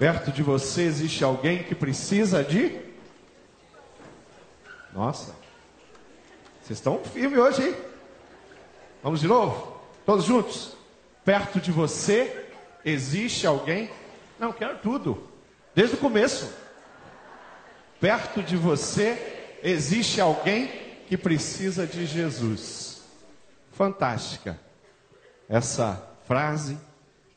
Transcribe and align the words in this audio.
Perto 0.00 0.32
de 0.32 0.42
você 0.42 0.84
existe 0.84 1.22
alguém 1.22 1.62
que 1.62 1.74
precisa 1.74 2.42
de. 2.42 2.74
Nossa, 4.94 5.34
vocês 6.62 6.78
estão 6.78 7.04
firmes 7.04 7.38
hoje, 7.38 7.68
hein? 7.68 7.76
Vamos 9.02 9.20
de 9.20 9.26
novo? 9.26 9.78
Todos 10.06 10.24
juntos? 10.24 10.74
Perto 11.22 11.60
de 11.60 11.70
você 11.70 12.46
existe 12.82 13.46
alguém. 13.46 13.90
Não, 14.38 14.54
quero 14.54 14.78
tudo. 14.78 15.28
Desde 15.74 15.96
o 15.96 15.98
começo. 15.98 16.50
Perto 18.00 18.42
de 18.42 18.56
você 18.56 19.58
existe 19.62 20.18
alguém 20.18 20.70
que 21.08 21.18
precisa 21.18 21.86
de 21.86 22.06
Jesus. 22.06 23.02
Fantástica. 23.72 24.58
Essa 25.46 26.10
frase, 26.26 26.78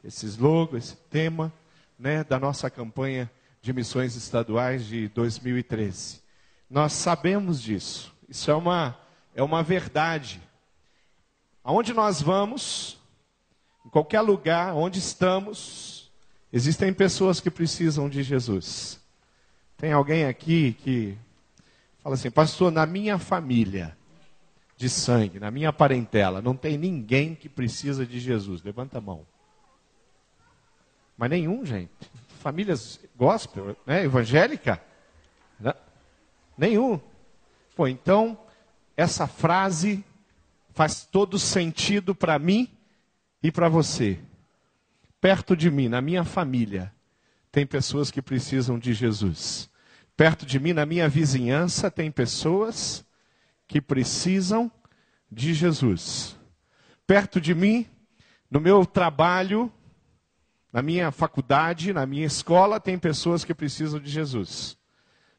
esse 0.02 0.26
slogan, 0.28 0.78
esse 0.78 0.96
tema, 1.12 1.52
né, 1.98 2.24
da 2.24 2.40
nossa 2.40 2.70
campanha 2.70 3.30
de 3.62 3.72
missões 3.72 4.16
estaduais 4.16 4.86
de 4.86 5.08
2013. 5.10 6.22
Nós 6.70 6.94
sabemos 6.94 7.62
disso. 7.62 8.14
Isso 8.28 8.52
é 8.52 8.56
uma, 8.56 8.98
é 9.34 9.42
uma 9.42 9.64
verdade. 9.64 10.42
Aonde 11.64 11.94
nós 11.94 12.22
vamos, 12.22 13.00
em 13.86 13.90
qualquer 13.90 14.22
lugar, 14.22 14.74
onde 14.76 15.00
estamos, 15.00 16.12
existem 16.52 16.94
pessoas 16.94 17.40
que 17.40 17.50
precisam 17.50 18.10
de 18.10 18.22
Jesus. 18.22 19.00
Tem 19.78 19.92
alguém 19.94 20.26
aqui 20.26 20.74
que 20.74 21.18
fala 22.02 22.16
assim, 22.16 22.30
pastor, 22.30 22.72
na 22.72 22.86
minha 22.86 23.18
família 23.18 23.98
de 24.76 24.90
sangue, 24.90 25.40
na 25.40 25.52
minha 25.52 25.72
parentela, 25.72 26.42
não 26.42 26.56
tem 26.56 26.78
ninguém 26.78 27.36
que 27.36 27.48
precisa 27.48 28.06
de 28.06 28.20
Jesus. 28.20 28.62
Levanta 28.62 28.98
a 28.98 29.02
mão. 29.02 29.26
Mas 31.24 31.30
nenhum, 31.30 31.66
gente. 31.66 31.90
Famílias 32.42 33.00
gospel, 33.16 33.78
né, 33.88 34.04
evangélica? 34.04 34.84
Né? 35.58 35.74
Nenhum. 36.58 37.00
Pô, 37.78 37.88
então, 37.88 38.38
essa 38.98 39.26
frase 39.26 40.04
faz 40.74 41.06
todo 41.06 41.40
sentido 41.40 42.14
para 42.14 42.38
mim 42.38 42.70
e 43.42 43.54
para 43.54 43.70
você. 43.70 44.20
Perto 45.22 45.56
de 45.56 45.72
mim, 45.72 45.88
na 45.88 46.02
minha 46.02 46.26
família, 46.26 46.94
tem 47.54 47.66
pessoas 47.66 48.12
que 48.12 48.22
precisam 48.22 48.78
de 48.78 48.94
Jesus. 48.94 49.70
Perto 50.18 50.46
de 50.46 50.60
mim, 50.60 50.74
na 50.74 50.86
minha 50.86 51.08
vizinhança, 51.08 51.90
tem 51.90 52.12
pessoas 52.12 53.06
que 53.66 53.80
precisam 53.80 54.70
de 55.32 55.54
Jesus. 55.54 56.38
Perto 57.08 57.40
de 57.40 57.56
mim, 57.56 57.88
no 58.52 58.60
meu 58.60 58.86
trabalho, 58.86 59.72
na 60.74 60.82
minha 60.82 61.12
faculdade, 61.12 61.94
na 61.94 62.04
minha 62.04 62.26
escola, 62.26 62.80
tem 62.80 62.98
pessoas 62.98 63.46
que 63.46 63.54
precisam 63.54 64.00
de 64.00 64.10
Jesus. 64.10 64.76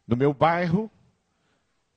No 0.06 0.16
meu 0.16 0.32
bairro, 0.32 0.88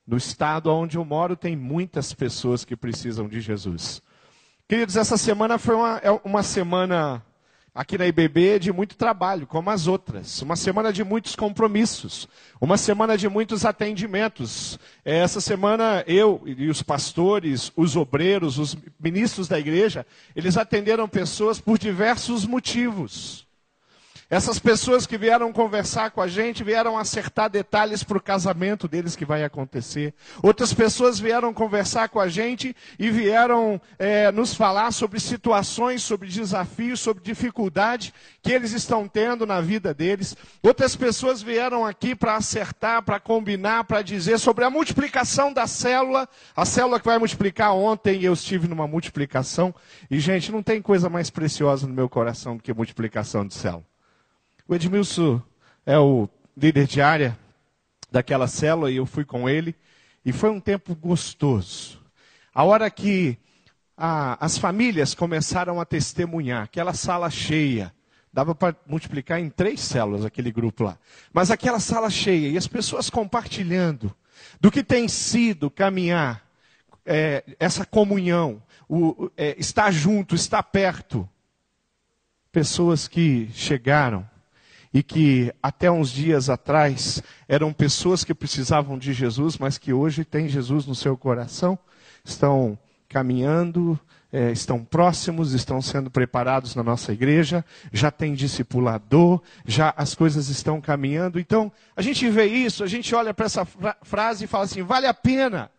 no 0.04 0.16
estado 0.16 0.74
onde 0.74 0.98
eu 0.98 1.04
moro, 1.04 1.36
tem 1.36 1.54
muitas 1.54 2.12
pessoas 2.12 2.64
que 2.64 2.74
precisam 2.74 3.28
de 3.28 3.40
Jesus. 3.40 4.02
Queridos, 4.66 4.96
essa 4.96 5.16
semana 5.16 5.56
foi 5.56 5.76
uma, 5.76 5.98
é 5.98 6.10
uma 6.24 6.42
semana 6.42 7.24
aqui 7.78 7.96
na 7.96 8.08
IBB 8.08 8.58
de 8.58 8.72
muito 8.72 8.96
trabalho, 8.96 9.46
como 9.46 9.70
as 9.70 9.86
outras. 9.86 10.42
Uma 10.42 10.56
semana 10.56 10.92
de 10.92 11.04
muitos 11.04 11.36
compromissos. 11.36 12.26
Uma 12.60 12.76
semana 12.76 13.16
de 13.16 13.28
muitos 13.28 13.64
atendimentos. 13.64 14.80
É, 15.04 15.18
essa 15.18 15.40
semana 15.40 16.02
eu 16.04 16.42
e 16.44 16.68
os 16.68 16.82
pastores, 16.82 17.70
os 17.76 17.94
obreiros, 17.94 18.58
os 18.58 18.76
ministros 18.98 19.46
da 19.46 19.60
igreja, 19.60 20.04
eles 20.34 20.56
atenderam 20.56 21.08
pessoas 21.08 21.60
por 21.60 21.78
diversos 21.78 22.44
motivos. 22.44 23.46
Essas 24.30 24.58
pessoas 24.58 25.06
que 25.06 25.16
vieram 25.16 25.50
conversar 25.54 26.10
com 26.10 26.20
a 26.20 26.28
gente 26.28 26.62
vieram 26.62 26.98
acertar 26.98 27.48
detalhes 27.48 28.02
para 28.02 28.18
o 28.18 28.22
casamento 28.22 28.86
deles 28.86 29.16
que 29.16 29.24
vai 29.24 29.42
acontecer. 29.42 30.12
Outras 30.42 30.74
pessoas 30.74 31.18
vieram 31.18 31.54
conversar 31.54 32.10
com 32.10 32.20
a 32.20 32.28
gente 32.28 32.76
e 32.98 33.10
vieram 33.10 33.80
é, 33.98 34.30
nos 34.30 34.52
falar 34.52 34.92
sobre 34.92 35.18
situações, 35.18 36.02
sobre 36.02 36.28
desafios, 36.28 37.00
sobre 37.00 37.24
dificuldade 37.24 38.12
que 38.42 38.52
eles 38.52 38.72
estão 38.72 39.08
tendo 39.08 39.46
na 39.46 39.62
vida 39.62 39.94
deles. 39.94 40.36
Outras 40.62 40.94
pessoas 40.94 41.40
vieram 41.40 41.86
aqui 41.86 42.14
para 42.14 42.36
acertar, 42.36 43.02
para 43.02 43.18
combinar, 43.18 43.84
para 43.84 44.02
dizer 44.02 44.38
sobre 44.38 44.62
a 44.62 44.68
multiplicação 44.68 45.54
da 45.54 45.66
célula. 45.66 46.28
A 46.54 46.66
célula 46.66 47.00
que 47.00 47.06
vai 47.06 47.16
multiplicar 47.16 47.74
ontem, 47.74 48.22
eu 48.22 48.34
estive 48.34 48.68
numa 48.68 48.86
multiplicação. 48.86 49.74
E, 50.10 50.20
gente, 50.20 50.52
não 50.52 50.62
tem 50.62 50.82
coisa 50.82 51.08
mais 51.08 51.30
preciosa 51.30 51.86
no 51.86 51.94
meu 51.94 52.10
coração 52.10 52.58
do 52.58 52.62
que 52.62 52.74
multiplicação 52.74 53.46
de 53.46 53.54
célula. 53.54 53.86
O 54.68 54.74
Edmilson 54.74 55.40
é 55.86 55.98
o 55.98 56.28
líder 56.54 56.86
de 56.86 57.00
área 57.00 57.38
daquela 58.12 58.46
célula 58.46 58.90
e 58.90 58.96
eu 58.96 59.06
fui 59.06 59.24
com 59.24 59.48
ele. 59.48 59.74
E 60.22 60.30
foi 60.30 60.50
um 60.50 60.60
tempo 60.60 60.94
gostoso. 60.94 61.98
A 62.54 62.64
hora 62.64 62.90
que 62.90 63.38
a, 63.96 64.44
as 64.44 64.58
famílias 64.58 65.14
começaram 65.14 65.80
a 65.80 65.86
testemunhar, 65.86 66.64
aquela 66.64 66.92
sala 66.92 67.30
cheia, 67.30 67.94
dava 68.30 68.54
para 68.54 68.76
multiplicar 68.86 69.40
em 69.40 69.48
três 69.48 69.80
células 69.80 70.22
aquele 70.22 70.52
grupo 70.52 70.84
lá. 70.84 70.98
Mas 71.32 71.50
aquela 71.50 71.80
sala 71.80 72.10
cheia 72.10 72.48
e 72.48 72.58
as 72.58 72.66
pessoas 72.66 73.08
compartilhando 73.08 74.14
do 74.60 74.70
que 74.70 74.84
tem 74.84 75.08
sido 75.08 75.70
caminhar, 75.70 76.46
é, 77.06 77.42
essa 77.58 77.86
comunhão, 77.86 78.62
o, 78.86 79.30
é, 79.34 79.58
estar 79.58 79.90
junto, 79.90 80.34
estar 80.34 80.62
perto. 80.62 81.26
Pessoas 82.52 83.08
que 83.08 83.48
chegaram 83.54 84.28
e 84.92 85.02
que 85.02 85.52
até 85.62 85.90
uns 85.90 86.10
dias 86.10 86.48
atrás 86.48 87.22
eram 87.48 87.72
pessoas 87.72 88.24
que 88.24 88.34
precisavam 88.34 88.98
de 88.98 89.12
Jesus, 89.12 89.58
mas 89.58 89.78
que 89.78 89.92
hoje 89.92 90.24
têm 90.24 90.48
Jesus 90.48 90.86
no 90.86 90.94
seu 90.94 91.16
coração, 91.16 91.78
estão 92.24 92.78
caminhando, 93.08 93.98
é, 94.32 94.50
estão 94.50 94.84
próximos, 94.84 95.52
estão 95.52 95.80
sendo 95.80 96.10
preparados 96.10 96.74
na 96.74 96.82
nossa 96.82 97.12
igreja, 97.12 97.64
já 97.92 98.10
tem 98.10 98.34
discipulador, 98.34 99.40
já 99.64 99.92
as 99.96 100.14
coisas 100.14 100.48
estão 100.48 100.80
caminhando. 100.80 101.40
Então, 101.40 101.72
a 101.96 102.02
gente 102.02 102.28
vê 102.28 102.46
isso, 102.46 102.84
a 102.84 102.86
gente 102.86 103.14
olha 103.14 103.32
para 103.32 103.46
essa 103.46 103.64
fra 103.64 103.96
frase 104.02 104.44
e 104.44 104.48
fala 104.48 104.64
assim: 104.64 104.82
vale 104.82 105.06
a 105.06 105.14
pena, 105.14 105.70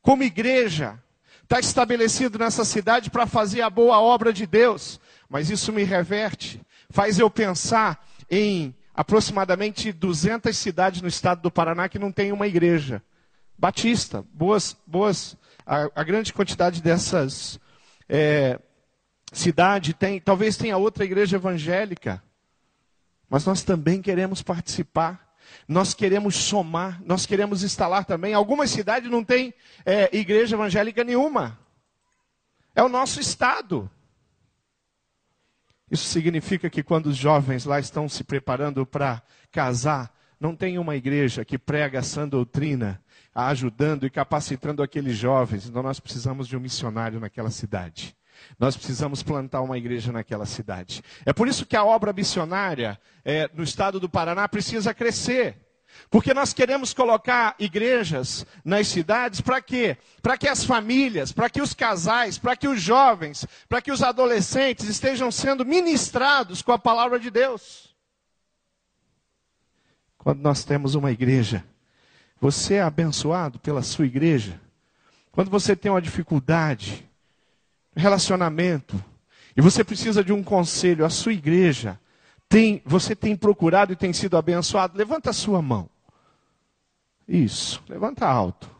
como 0.00 0.24
igreja, 0.24 0.98
estar 1.42 1.56
tá 1.56 1.60
estabelecido 1.60 2.38
nessa 2.38 2.64
cidade 2.64 3.10
para 3.10 3.26
fazer 3.26 3.62
a 3.62 3.70
boa 3.70 4.00
obra 4.00 4.32
de 4.32 4.46
Deus. 4.46 5.00
Mas 5.28 5.48
isso 5.48 5.72
me 5.72 5.84
reverte, 5.84 6.60
faz 6.90 7.18
eu 7.18 7.30
pensar 7.30 8.04
em 8.34 8.74
aproximadamente 8.94 9.92
200 9.92 10.56
cidades 10.56 11.02
no 11.02 11.08
estado 11.08 11.42
do 11.42 11.50
Paraná 11.50 11.86
que 11.86 11.98
não 11.98 12.10
tem 12.10 12.32
uma 12.32 12.46
igreja 12.46 13.02
batista. 13.58 14.24
Boas, 14.32 14.74
boas, 14.86 15.36
a, 15.66 15.90
a 15.94 16.02
grande 16.02 16.32
quantidade 16.32 16.80
dessas 16.80 17.60
é, 18.08 18.58
cidades 19.30 19.94
tem, 19.98 20.18
talvez 20.18 20.56
tenha 20.56 20.78
outra 20.78 21.04
igreja 21.04 21.36
evangélica, 21.36 22.22
mas 23.28 23.44
nós 23.44 23.62
também 23.62 24.00
queremos 24.00 24.40
participar. 24.40 25.30
Nós 25.68 25.92
queremos 25.92 26.34
somar, 26.36 27.02
nós 27.04 27.26
queremos 27.26 27.62
instalar 27.62 28.06
também. 28.06 28.32
Algumas 28.32 28.70
cidades 28.70 29.10
não 29.10 29.22
têm 29.22 29.52
é, 29.84 30.08
igreja 30.16 30.56
evangélica 30.56 31.04
nenhuma. 31.04 31.58
É 32.74 32.82
o 32.82 32.88
nosso 32.88 33.20
estado. 33.20 33.90
Isso 35.92 36.06
significa 36.06 36.70
que 36.70 36.82
quando 36.82 37.08
os 37.08 37.18
jovens 37.18 37.66
lá 37.66 37.78
estão 37.78 38.08
se 38.08 38.24
preparando 38.24 38.86
para 38.86 39.22
casar, 39.50 40.10
não 40.40 40.56
tem 40.56 40.78
uma 40.78 40.96
igreja 40.96 41.44
que 41.44 41.58
prega 41.58 41.98
essa 41.98 42.26
doutrina, 42.26 42.98
ajudando 43.34 44.06
e 44.06 44.10
capacitando 44.10 44.82
aqueles 44.82 45.18
jovens. 45.18 45.68
Então 45.68 45.82
nós 45.82 46.00
precisamos 46.00 46.48
de 46.48 46.56
um 46.56 46.60
missionário 46.60 47.20
naquela 47.20 47.50
cidade. 47.50 48.16
Nós 48.58 48.74
precisamos 48.74 49.22
plantar 49.22 49.60
uma 49.60 49.76
igreja 49.76 50.10
naquela 50.10 50.46
cidade. 50.46 51.02
É 51.26 51.32
por 51.32 51.46
isso 51.46 51.66
que 51.66 51.76
a 51.76 51.84
obra 51.84 52.10
missionária 52.10 52.98
é, 53.22 53.50
no 53.52 53.62
estado 53.62 54.00
do 54.00 54.08
Paraná 54.08 54.48
precisa 54.48 54.94
crescer. 54.94 55.71
Porque 56.10 56.34
nós 56.34 56.52
queremos 56.52 56.92
colocar 56.92 57.54
igrejas 57.58 58.46
nas 58.64 58.88
cidades 58.88 59.40
para 59.40 59.62
quê? 59.62 59.96
Para 60.20 60.36
que 60.36 60.48
as 60.48 60.64
famílias, 60.64 61.32
para 61.32 61.48
que 61.48 61.62
os 61.62 61.72
casais, 61.72 62.38
para 62.38 62.56
que 62.56 62.68
os 62.68 62.80
jovens, 62.80 63.46
para 63.68 63.80
que 63.80 63.90
os 63.90 64.02
adolescentes 64.02 64.88
estejam 64.88 65.30
sendo 65.30 65.64
ministrados 65.64 66.60
com 66.62 66.72
a 66.72 66.78
palavra 66.78 67.18
de 67.18 67.30
Deus. 67.30 67.94
Quando 70.18 70.40
nós 70.40 70.64
temos 70.64 70.94
uma 70.94 71.10
igreja, 71.10 71.64
você 72.40 72.74
é 72.74 72.82
abençoado 72.82 73.58
pela 73.58 73.82
sua 73.82 74.06
igreja. 74.06 74.60
Quando 75.30 75.50
você 75.50 75.74
tem 75.74 75.90
uma 75.90 76.02
dificuldade, 76.02 77.08
relacionamento, 77.96 79.02
e 79.56 79.60
você 79.60 79.82
precisa 79.82 80.22
de 80.22 80.32
um 80.32 80.42
conselho, 80.42 81.04
a 81.04 81.10
sua 81.10 81.32
igreja 81.32 81.98
tem, 82.52 82.82
você 82.84 83.16
tem 83.16 83.34
procurado 83.34 83.94
e 83.94 83.96
tem 83.96 84.12
sido 84.12 84.36
abençoado? 84.36 84.98
Levanta 84.98 85.30
a 85.30 85.32
sua 85.32 85.62
mão. 85.62 85.88
Isso, 87.26 87.82
levanta 87.88 88.26
alto. 88.26 88.70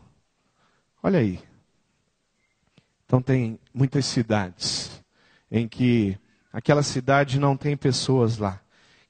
Olha 1.01 1.17
aí. 1.17 1.39
Então 3.03 3.19
tem 3.19 3.59
muitas 3.73 4.05
cidades 4.05 5.03
em 5.49 5.67
que 5.67 6.15
aquela 6.51 6.83
cidade 6.83 7.39
não 7.39 7.57
tem 7.57 7.75
pessoas 7.75 8.37
lá 8.37 8.61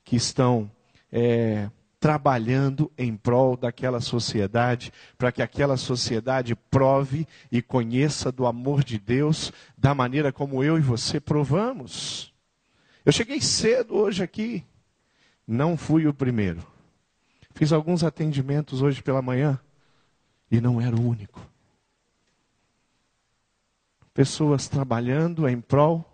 que 0.01 0.15
estão 0.15 0.71
é, 1.11 1.69
trabalhando 1.99 2.89
em 2.97 3.17
prol 3.17 3.57
daquela 3.57 3.99
sociedade, 3.99 4.93
para 5.17 5.33
que 5.33 5.41
aquela 5.41 5.75
sociedade 5.75 6.55
prove 6.55 7.27
e 7.51 7.61
conheça 7.61 8.31
do 8.31 8.45
amor 8.45 8.81
de 8.81 8.97
Deus 8.97 9.51
da 9.77 9.93
maneira 9.93 10.31
como 10.31 10.63
eu 10.63 10.77
e 10.77 10.81
você 10.81 11.19
provamos. 11.19 12.32
Eu 13.05 13.11
cheguei 13.11 13.41
cedo 13.41 13.95
hoje 13.95 14.23
aqui, 14.23 14.63
não 15.45 15.75
fui 15.77 16.07
o 16.07 16.13
primeiro. 16.13 16.65
Fiz 17.53 17.71
alguns 17.71 18.03
atendimentos 18.03 18.81
hoje 18.81 19.03
pela 19.03 19.21
manhã 19.21 19.59
e 20.49 20.61
não 20.61 20.79
era 20.79 20.95
o 20.95 21.07
único. 21.07 21.45
Pessoas 24.13 24.67
trabalhando 24.67 25.47
em 25.47 25.59
prol 25.59 26.09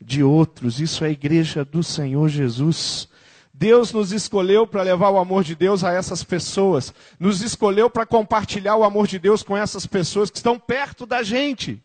de 0.00 0.22
outros, 0.22 0.80
isso 0.80 1.04
é 1.04 1.08
a 1.08 1.12
igreja 1.12 1.64
do 1.64 1.82
Senhor 1.82 2.28
Jesus. 2.28 3.08
Deus 3.52 3.92
nos 3.92 4.12
escolheu 4.12 4.66
para 4.66 4.82
levar 4.82 5.10
o 5.10 5.18
amor 5.18 5.44
de 5.44 5.54
Deus 5.54 5.84
a 5.84 5.92
essas 5.92 6.24
pessoas, 6.24 6.94
nos 7.18 7.42
escolheu 7.42 7.90
para 7.90 8.06
compartilhar 8.06 8.76
o 8.76 8.84
amor 8.84 9.06
de 9.06 9.18
Deus 9.18 9.42
com 9.42 9.56
essas 9.56 9.86
pessoas 9.86 10.30
que 10.30 10.38
estão 10.38 10.58
perto 10.58 11.04
da 11.04 11.22
gente, 11.22 11.82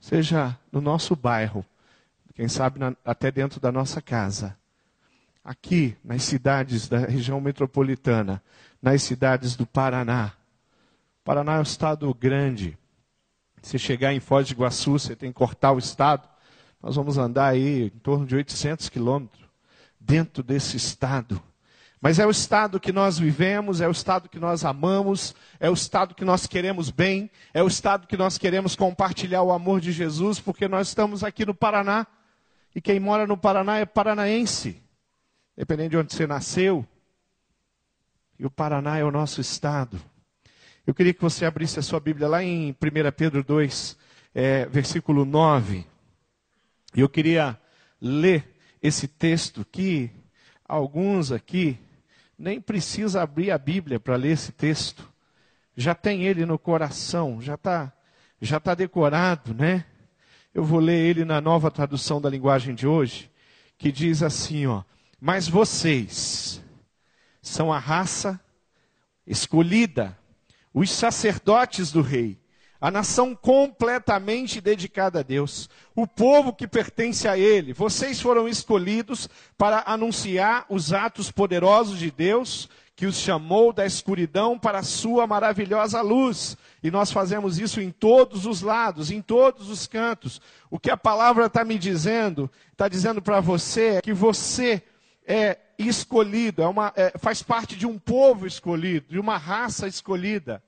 seja 0.00 0.58
no 0.72 0.80
nosso 0.80 1.14
bairro, 1.14 1.64
quem 2.34 2.48
sabe 2.48 2.78
na, 2.80 2.96
até 3.04 3.30
dentro 3.30 3.60
da 3.60 3.70
nossa 3.70 4.02
casa, 4.02 4.56
aqui 5.44 5.96
nas 6.04 6.22
cidades 6.24 6.88
da 6.88 6.98
região 6.98 7.40
metropolitana, 7.40 8.42
nas 8.82 9.02
cidades 9.02 9.56
do 9.56 9.66
Paraná. 9.66 10.32
Paraná 11.22 11.56
é 11.56 11.58
um 11.60 11.62
estado 11.62 12.12
grande. 12.12 12.76
Se 13.62 13.78
chegar 13.78 14.12
em 14.12 14.20
Foz 14.20 14.48
do 14.48 14.52
Iguaçu, 14.52 14.92
você 14.92 15.16
tem 15.16 15.30
que 15.30 15.38
cortar 15.38 15.72
o 15.72 15.78
estado. 15.78 16.28
Nós 16.82 16.96
vamos 16.96 17.16
andar 17.16 17.46
aí 17.46 17.84
em 17.86 17.98
torno 18.00 18.26
de 18.26 18.34
800 18.34 18.88
quilômetros 18.88 19.48
dentro 19.98 20.42
desse 20.42 20.76
estado. 20.76 21.40
Mas 22.04 22.18
é 22.18 22.26
o 22.26 22.30
estado 22.30 22.78
que 22.78 22.92
nós 22.92 23.18
vivemos, 23.18 23.80
é 23.80 23.88
o 23.88 23.90
estado 23.90 24.28
que 24.28 24.38
nós 24.38 24.62
amamos, 24.62 25.34
é 25.58 25.70
o 25.70 25.72
estado 25.72 26.14
que 26.14 26.22
nós 26.22 26.46
queremos 26.46 26.90
bem, 26.90 27.30
é 27.54 27.62
o 27.62 27.66
estado 27.66 28.06
que 28.06 28.18
nós 28.18 28.36
queremos 28.36 28.76
compartilhar 28.76 29.42
o 29.42 29.50
amor 29.50 29.80
de 29.80 29.90
Jesus, 29.90 30.38
porque 30.38 30.68
nós 30.68 30.88
estamos 30.88 31.24
aqui 31.24 31.46
no 31.46 31.54
Paraná. 31.54 32.06
E 32.74 32.80
quem 32.80 32.98
mora 32.98 33.26
no 33.26 33.36
Paraná 33.36 33.78
é 33.78 33.86
paranaense, 33.86 34.82
dependendo 35.56 35.90
de 35.90 35.96
onde 35.96 36.14
você 36.14 36.26
nasceu. 36.26 36.86
E 38.38 38.44
o 38.44 38.50
Paraná 38.50 38.98
é 38.98 39.04
o 39.04 39.12
nosso 39.12 39.40
estado. 39.40 40.00
Eu 40.86 40.92
queria 40.92 41.14
que 41.14 41.22
você 41.22 41.44
abrisse 41.44 41.78
a 41.78 41.82
sua 41.82 42.00
Bíblia 42.00 42.28
lá 42.28 42.42
em 42.42 42.72
1 42.72 42.76
Pedro 43.16 43.44
2, 43.44 43.96
é, 44.34 44.66
versículo 44.66 45.24
9. 45.24 45.86
E 46.94 47.00
eu 47.00 47.08
queria 47.08 47.58
ler 48.00 48.56
esse 48.82 49.06
texto 49.06 49.64
que 49.64 50.10
alguns 50.64 51.32
aqui 51.32 51.78
nem 52.38 52.60
precisa 52.60 53.22
abrir 53.22 53.50
a 53.50 53.58
Bíblia 53.58 54.00
para 54.00 54.16
ler 54.16 54.32
esse 54.32 54.52
texto. 54.52 55.08
Já 55.76 55.94
tem 55.94 56.24
ele 56.24 56.44
no 56.44 56.58
coração, 56.58 57.40
já 57.40 57.54
está 57.54 57.92
já 58.40 58.60
tá 58.60 58.74
decorado, 58.74 59.54
né? 59.54 59.86
Eu 60.54 60.62
vou 60.62 60.78
ler 60.78 61.04
ele 61.04 61.24
na 61.24 61.40
nova 61.40 61.68
tradução 61.68 62.20
da 62.20 62.30
linguagem 62.30 62.76
de 62.76 62.86
hoje, 62.86 63.28
que 63.76 63.90
diz 63.90 64.22
assim, 64.22 64.66
ó: 64.66 64.84
"Mas 65.20 65.48
vocês 65.48 66.62
são 67.42 67.72
a 67.72 67.78
raça 67.80 68.40
escolhida, 69.26 70.16
os 70.72 70.92
sacerdotes 70.92 71.90
do 71.90 72.02
rei, 72.02 72.38
a 72.80 72.88
nação 72.88 73.34
completamente 73.34 74.60
dedicada 74.60 75.20
a 75.20 75.22
Deus, 75.22 75.68
o 75.92 76.06
povo 76.06 76.52
que 76.52 76.68
pertence 76.68 77.26
a 77.26 77.36
Ele. 77.36 77.72
Vocês 77.72 78.20
foram 78.20 78.46
escolhidos 78.46 79.28
para 79.58 79.82
anunciar 79.86 80.66
os 80.68 80.92
atos 80.92 81.32
poderosos 81.32 81.98
de 81.98 82.10
Deus, 82.12 82.68
que 82.96 83.06
os 83.06 83.16
chamou 83.16 83.72
da 83.72 83.84
escuridão 83.84 84.58
para 84.58 84.78
a 84.78 84.82
sua 84.82 85.26
maravilhosa 85.26 86.00
luz. 86.00 86.56
E 86.82 86.90
nós 86.90 87.10
fazemos 87.10 87.58
isso 87.58 87.80
em 87.80 87.90
todos 87.90 88.46
os 88.46 88.62
lados, 88.62 89.10
em 89.10 89.20
todos 89.20 89.68
os 89.68 89.86
cantos. 89.86 90.40
O 90.70 90.78
que 90.78 90.90
a 90.90 90.96
palavra 90.96 91.46
está 91.46 91.64
me 91.64 91.78
dizendo, 91.78 92.50
está 92.72 92.88
dizendo 92.88 93.20
para 93.20 93.40
você 93.40 93.96
é 93.96 94.00
que 94.00 94.12
você 94.12 94.82
é 95.26 95.58
escolhido, 95.78 96.62
é 96.62 96.66
uma, 96.66 96.92
é, 96.94 97.18
faz 97.18 97.42
parte 97.42 97.76
de 97.76 97.86
um 97.86 97.98
povo 97.98 98.46
escolhido, 98.46 99.06
de 99.10 99.18
uma 99.18 99.36
raça 99.36 99.88
escolhida. 99.88 100.62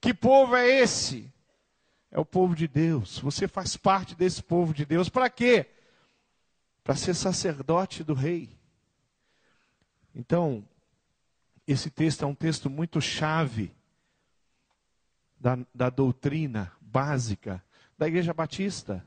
Que 0.00 0.14
povo 0.14 0.54
é 0.54 0.68
esse? 0.68 1.32
é 2.12 2.20
o 2.20 2.26
povo 2.26 2.54
de 2.54 2.68
Deus. 2.68 3.18
Você 3.20 3.48
faz 3.48 3.74
parte 3.74 4.14
desse 4.14 4.42
povo 4.42 4.74
de 4.74 4.84
Deus. 4.84 5.08
Para 5.08 5.30
quê? 5.30 5.66
Para 6.84 6.94
ser 6.94 7.14
sacerdote 7.14 8.04
do 8.04 8.12
rei. 8.12 8.50
Então, 10.14 10.62
esse 11.66 11.90
texto 11.90 12.24
é 12.24 12.26
um 12.26 12.34
texto 12.34 12.68
muito 12.68 13.00
chave 13.00 13.72
da, 15.38 15.58
da 15.74 15.90
doutrina 15.90 16.72
básica 16.80 17.62
da 17.96 18.08
Igreja 18.08 18.32
Batista. 18.34 19.04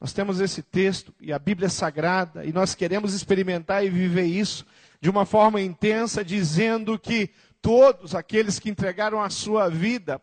Nós 0.00 0.12
temos 0.12 0.40
esse 0.40 0.62
texto 0.62 1.14
e 1.20 1.32
a 1.32 1.38
Bíblia 1.38 1.66
é 1.66 1.70
sagrada 1.70 2.44
e 2.44 2.52
nós 2.52 2.74
queremos 2.74 3.14
experimentar 3.14 3.84
e 3.84 3.90
viver 3.90 4.26
isso 4.26 4.66
de 5.00 5.10
uma 5.10 5.24
forma 5.24 5.60
intensa, 5.60 6.24
dizendo 6.24 6.98
que 6.98 7.30
todos 7.62 8.14
aqueles 8.14 8.58
que 8.58 8.70
entregaram 8.70 9.20
a 9.20 9.30
sua 9.30 9.68
vida 9.68 10.20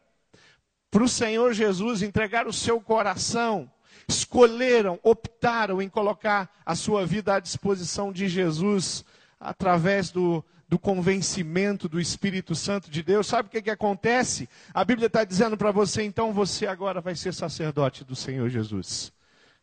para 0.89 1.04
o 1.04 1.10
Senhor 1.10 1.54
Jesus, 1.54 2.04
entregar 2.04 2.48
o 2.48 2.54
seu 2.54 2.80
coração, 2.80 3.69
escolheram, 4.07 5.00
optaram 5.01 5.81
em 5.81 5.89
colocar 5.89 6.50
a 6.66 6.75
sua 6.75 7.06
vida 7.06 7.36
à 7.36 7.39
disposição 7.39 8.12
de 8.12 8.28
Jesus 8.28 9.04
através 9.39 10.12
do, 10.12 10.46
do 10.74 10.80
convencimento 10.80 11.88
do 11.88 12.02
Espírito 12.02 12.56
Santo 12.56 12.90
de 12.90 13.04
Deus. 13.04 13.28
Sabe 13.28 13.48
o 13.48 13.52
que, 13.52 13.62
que 13.62 13.70
acontece? 13.70 14.50
A 14.74 14.84
Bíblia 14.84 15.06
está 15.06 15.24
dizendo 15.24 15.56
para 15.56 15.70
você, 15.70 16.02
então 16.02 16.34
você 16.34 16.66
agora 16.66 17.00
vai 17.00 17.16
ser 17.16 17.31
sacerdote 17.31 18.04
do 18.04 18.16
Senhor 18.16 18.50
Jesus, 18.50 19.14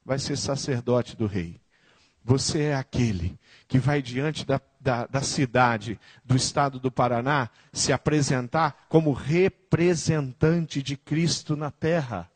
vai 0.05 0.21
ser 0.21 0.37
sacerdote 0.37 1.17
do 1.17 1.27
Rei. 1.27 1.61
Você 2.23 2.63
é 2.63 2.77
aquele 2.77 3.37
que 3.67 3.77
vai 3.77 4.01
diante 4.01 4.47
da, 4.47 4.61
da, 4.81 5.05
da, 5.09 5.21
cidade 5.21 5.99
do 6.25 6.37
estado 6.37 6.79
do 6.79 6.93
Paraná 6.93 7.51
se 7.73 7.93
apresentar 7.93 8.87
como 8.89 9.13
representante 9.13 10.81
de 10.81 10.97
Cristo 10.97 11.57
na 11.57 11.73
terra. 11.73 12.31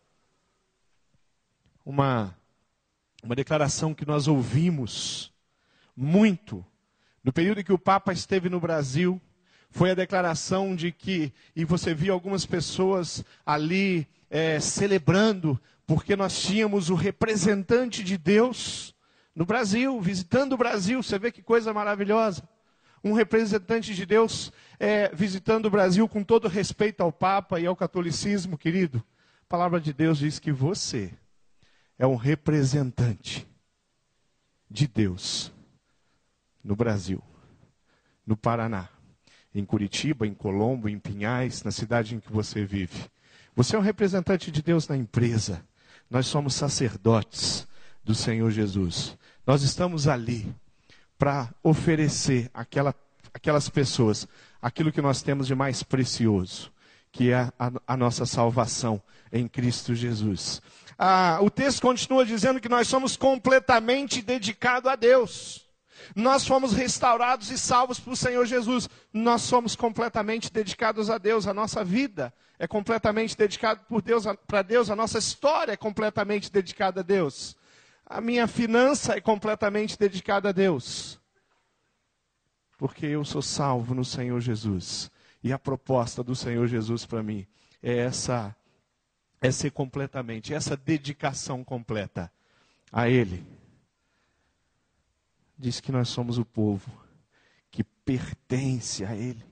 Uma, 1.86 2.36
uma 3.22 3.36
declaração 3.36 3.94
que 3.94 4.04
nós 4.04 4.26
ouvimos 4.26 5.32
muito 5.96 6.66
no 7.24 7.32
período 7.32 7.60
em 7.60 7.64
que 7.64 7.72
o 7.72 7.78
Papa 7.78 8.12
esteve 8.12 8.50
no 8.50 8.60
Brasil. 8.60 9.20
Foi 9.70 9.90
a 9.90 9.94
declaração 9.94 10.76
de 10.76 10.92
que, 10.92 11.32
e 11.56 11.64
você 11.64 11.94
viu 11.94 12.12
algumas 12.12 12.44
pessoas 12.44 13.24
ali 13.44 14.06
é, 14.30 14.60
celebrando, 14.60 15.58
porque 15.86 16.14
nós 16.14 16.40
tínhamos 16.40 16.90
o 16.90 16.94
representante 16.94 18.04
de 18.04 18.18
Deus 18.18 18.94
no 19.34 19.44
Brasil, 19.44 19.98
visitando 20.00 20.52
o 20.52 20.58
Brasil. 20.58 21.02
Você 21.02 21.18
vê 21.18 21.32
que 21.32 21.42
coisa 21.42 21.72
maravilhosa. 21.72 22.46
Um 23.02 23.12
representante 23.12 23.94
de 23.94 24.06
Deus 24.06 24.52
é, 24.78 25.10
visitando 25.14 25.66
o 25.66 25.70
Brasil 25.70 26.06
com 26.08 26.22
todo 26.22 26.46
respeito 26.46 27.00
ao 27.02 27.12
Papa 27.12 27.58
e 27.58 27.66
ao 27.66 27.74
catolicismo, 27.74 28.56
querido. 28.56 29.02
A 29.42 29.46
palavra 29.48 29.80
de 29.80 29.92
Deus 29.92 30.18
diz 30.18 30.38
que 30.38 30.52
você 30.52 31.12
é 31.98 32.06
um 32.06 32.16
representante 32.16 33.46
de 34.70 34.86
Deus 34.86 35.53
no 36.64 36.74
Brasil, 36.74 37.22
no 38.26 38.36
Paraná, 38.36 38.88
em 39.54 39.64
Curitiba, 39.64 40.26
em 40.26 40.34
Colombo, 40.34 40.88
em 40.88 40.98
Pinhais, 40.98 41.62
na 41.62 41.70
cidade 41.70 42.14
em 42.14 42.20
que 42.20 42.32
você 42.32 42.64
vive. 42.64 43.10
Você 43.54 43.76
é 43.76 43.78
um 43.78 43.82
representante 43.82 44.50
de 44.50 44.62
Deus 44.62 44.88
na 44.88 44.96
empresa. 44.96 45.64
Nós 46.10 46.26
somos 46.26 46.54
sacerdotes 46.54 47.68
do 48.02 48.14
Senhor 48.14 48.50
Jesus. 48.50 49.16
Nós 49.46 49.62
estamos 49.62 50.08
ali 50.08 50.52
para 51.18 51.54
oferecer 51.62 52.50
àquela, 52.52 52.94
aquelas 53.32 53.68
pessoas 53.68 54.26
aquilo 54.60 54.90
que 54.90 55.02
nós 55.02 55.22
temos 55.22 55.46
de 55.46 55.54
mais 55.54 55.82
precioso, 55.82 56.72
que 57.12 57.30
é 57.30 57.52
a, 57.58 57.70
a 57.86 57.96
nossa 57.96 58.26
salvação 58.26 59.00
em 59.30 59.46
Cristo 59.46 59.94
Jesus. 59.94 60.60
Ah, 60.98 61.38
o 61.42 61.50
texto 61.50 61.82
continua 61.82 62.24
dizendo 62.24 62.60
que 62.60 62.68
nós 62.68 62.88
somos 62.88 63.16
completamente 63.16 64.22
dedicados 64.22 64.90
a 64.90 64.96
Deus. 64.96 65.63
Nós 66.14 66.46
fomos 66.46 66.72
restaurados 66.72 67.50
e 67.50 67.58
salvos 67.58 67.98
por 68.00 68.16
Senhor 68.16 68.44
Jesus. 68.46 68.88
Nós 69.12 69.42
somos 69.42 69.76
completamente 69.76 70.52
dedicados 70.52 71.10
a 71.10 71.18
Deus. 71.18 71.46
A 71.46 71.54
nossa 71.54 71.84
vida 71.84 72.32
é 72.58 72.66
completamente 72.66 73.36
dedicada 73.36 73.80
por 73.88 74.02
Deus, 74.02 74.24
para 74.46 74.62
Deus. 74.62 74.90
A 74.90 74.96
nossa 74.96 75.18
história 75.18 75.72
é 75.72 75.76
completamente 75.76 76.50
dedicada 76.50 77.00
a 77.00 77.02
Deus 77.04 77.56
a 78.06 78.20
minha 78.20 78.46
finança 78.46 79.16
é 79.16 79.20
completamente 79.20 79.98
dedicada 79.98 80.50
a 80.50 80.52
Deus. 80.52 81.20
Porque 82.76 83.06
eu 83.06 83.24
sou 83.24 83.40
salvo 83.40 83.94
no 83.94 84.04
Senhor 84.04 84.40
Jesus. 84.40 85.10
E 85.42 85.52
a 85.52 85.58
proposta 85.58 86.22
do 86.22 86.34
Senhor 86.34 86.66
Jesus 86.66 87.06
para 87.06 87.22
mim 87.22 87.46
é 87.82 87.98
essa 87.98 88.54
é 89.40 89.50
ser 89.50 89.72
completamente, 89.72 90.54
essa 90.54 90.74
dedicação 90.74 91.62
completa 91.62 92.32
a 92.90 93.08
Ele. 93.10 93.44
Diz 95.58 95.80
que 95.80 95.92
nós 95.92 96.08
somos 96.08 96.38
o 96.38 96.44
povo 96.44 96.90
que 97.70 97.82
pertence 97.82 99.04
a 99.04 99.14
Ele. 99.14 99.44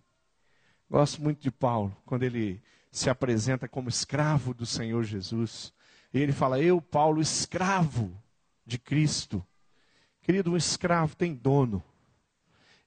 Gosto 0.89 1.23
muito 1.23 1.41
de 1.41 1.51
Paulo, 1.51 1.97
quando 2.05 2.23
ele 2.23 2.63
se 2.91 3.09
apresenta 3.09 3.67
como 3.67 3.89
escravo 3.89 4.53
do 4.53 4.67
Senhor 4.67 5.03
Jesus. 5.05 5.73
E 6.13 6.21
ele 6.21 6.33
fala: 6.33 6.61
Eu, 6.61 6.83
Paulo, 6.83 7.21
escravo 7.21 8.15
de 8.67 8.79
Cristo. 8.79 9.45
Querido, 10.21 10.53
um 10.53 10.57
escravo 10.57 11.17
tem 11.17 11.35
dono. 11.35 11.83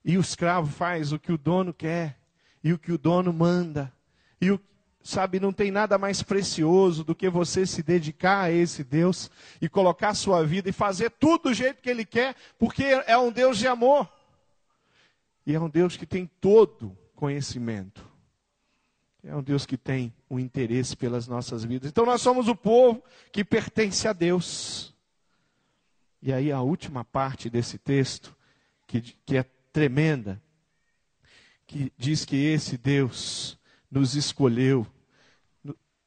E 0.03 0.17
o 0.17 0.22
escravo 0.22 0.72
faz 0.72 1.12
o 1.12 1.19
que 1.19 1.31
o 1.31 1.38
dono 1.38 1.74
quer, 1.74 2.19
e 2.63 2.72
o 2.72 2.77
que 2.77 2.91
o 2.91 2.98
dono 2.98 3.34
manda. 3.34 3.91
E 4.39 4.51
o, 4.51 4.60
sabe, 5.05 5.39
não 5.39 5.53
tem 5.53 5.69
nada 5.69 6.00
mais 6.00 6.24
precioso 6.24 7.03
do 7.03 7.13
que 7.13 7.29
você 7.29 7.63
se 7.63 7.83
dedicar 7.83 8.41
a 8.41 8.51
esse 8.51 8.83
Deus 8.83 9.29
e 9.62 9.69
colocar 9.69 10.15
sua 10.15 10.43
vida 10.43 10.67
e 10.67 10.74
fazer 10.74 11.12
tudo 11.12 11.43
do 11.43 11.53
jeito 11.53 11.79
que 11.79 11.89
ele 11.89 12.03
quer, 12.03 12.35
porque 12.57 12.83
é 12.83 13.15
um 13.15 13.31
Deus 13.31 13.59
de 13.59 13.67
amor. 13.67 14.12
E 15.45 15.53
é 15.53 15.59
um 15.59 15.69
Deus 15.69 15.95
que 15.95 16.07
tem 16.07 16.25
todo 16.41 16.97
conhecimento. 17.13 18.03
É 19.24 19.35
um 19.35 19.43
Deus 19.43 19.63
que 19.63 19.77
tem 19.77 20.12
um 20.27 20.39
interesse 20.39 20.97
pelas 20.97 21.27
nossas 21.27 21.63
vidas. 21.63 21.91
Então 21.91 22.03
nós 22.03 22.21
somos 22.21 22.47
o 22.47 22.55
povo 22.55 23.03
que 23.31 23.45
pertence 23.45 24.07
a 24.07 24.13
Deus. 24.13 24.91
E 26.19 26.33
aí 26.33 26.51
a 26.51 26.62
última 26.62 27.05
parte 27.05 27.47
desse 27.47 27.77
texto, 27.77 28.35
que, 28.88 29.01
que 29.01 29.38
é 29.38 29.45
tremenda, 29.71 30.41
que 31.67 31.93
diz 31.95 32.25
que 32.25 32.38
esse 32.38 32.75
Deus 32.75 33.59
nos 33.91 34.15
escolheu 34.15 34.88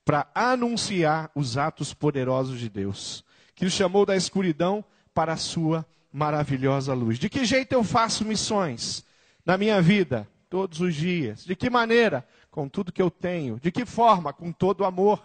para 0.09 0.27
anunciar 0.35 1.31
os 1.35 1.59
atos 1.59 1.93
poderosos 1.93 2.59
de 2.59 2.71
Deus, 2.71 3.23
que 3.55 3.67
nos 3.67 3.75
chamou 3.75 4.07
da 4.07 4.17
escuridão 4.17 4.83
para 5.13 5.35
a 5.35 5.37
sua 5.37 5.85
maravilhosa 6.11 6.95
luz. 6.95 7.19
De 7.19 7.29
que 7.29 7.45
jeito 7.45 7.75
eu 7.75 7.85
faço 7.85 8.25
missões? 8.25 9.05
na 9.49 9.57
minha 9.57 9.81
vida, 9.81 10.29
todos 10.51 10.79
os 10.83 10.95
dias. 10.95 11.43
De 11.43 11.57
que 11.57 11.71
maneira? 11.71 12.29
Com 12.51 12.69
tudo 12.69 12.93
que 12.93 13.01
eu 13.01 13.11
tenho. 13.11 13.59
De 13.59 13.73
que 13.73 13.87
forma? 13.87 14.31
Com 14.31 14.53
todo 14.53 14.83
o 14.83 14.85
amor. 14.85 15.23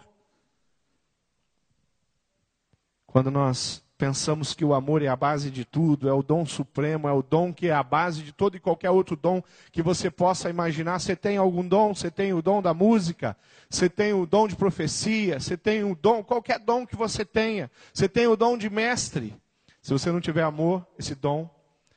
Quando 3.06 3.30
nós 3.30 3.83
pensamos 3.96 4.54
que 4.54 4.64
o 4.64 4.74
amor 4.74 5.02
é 5.02 5.08
a 5.08 5.16
base 5.16 5.50
de 5.50 5.64
tudo, 5.64 6.08
é 6.08 6.12
o 6.12 6.22
dom 6.22 6.44
supremo, 6.44 7.08
é 7.08 7.12
o 7.12 7.22
dom 7.22 7.52
que 7.52 7.68
é 7.68 7.72
a 7.72 7.82
base 7.82 8.22
de 8.22 8.32
todo 8.32 8.56
e 8.56 8.60
qualquer 8.60 8.90
outro 8.90 9.16
dom 9.16 9.42
que 9.70 9.82
você 9.82 10.10
possa 10.10 10.50
imaginar. 10.50 10.98
Você 10.98 11.14
tem 11.14 11.36
algum 11.36 11.66
dom? 11.66 11.94
Você 11.94 12.10
tem 12.10 12.32
o 12.32 12.42
dom 12.42 12.60
da 12.60 12.74
música? 12.74 13.36
Você 13.70 13.88
tem 13.88 14.12
o 14.12 14.26
dom 14.26 14.48
de 14.48 14.56
profecia? 14.56 15.38
Você 15.38 15.56
tem 15.56 15.84
o 15.84 15.94
dom, 15.94 16.22
qualquer 16.22 16.58
dom 16.58 16.86
que 16.86 16.96
você 16.96 17.24
tenha. 17.24 17.70
Você 17.92 18.08
tem 18.08 18.26
o 18.26 18.36
dom 18.36 18.58
de 18.58 18.68
mestre. 18.68 19.34
Se 19.80 19.92
você 19.92 20.10
não 20.10 20.20
tiver 20.20 20.42
amor, 20.42 20.86
esse 20.98 21.14
dom 21.14 21.48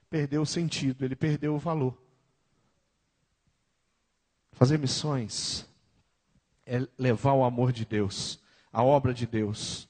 perdeu 0.09 0.41
o 0.41 0.45
sentido, 0.45 1.03
ele 1.03 1.15
perdeu 1.15 1.55
o 1.55 1.59
valor. 1.59 1.97
Fazer 4.53 4.77
missões 4.77 5.67
é 6.65 6.85
levar 6.97 7.33
o 7.33 7.43
amor 7.43 7.71
de 7.71 7.85
Deus, 7.85 8.41
a 8.71 8.83
obra 8.83 9.13
de 9.13 9.25
Deus. 9.25 9.87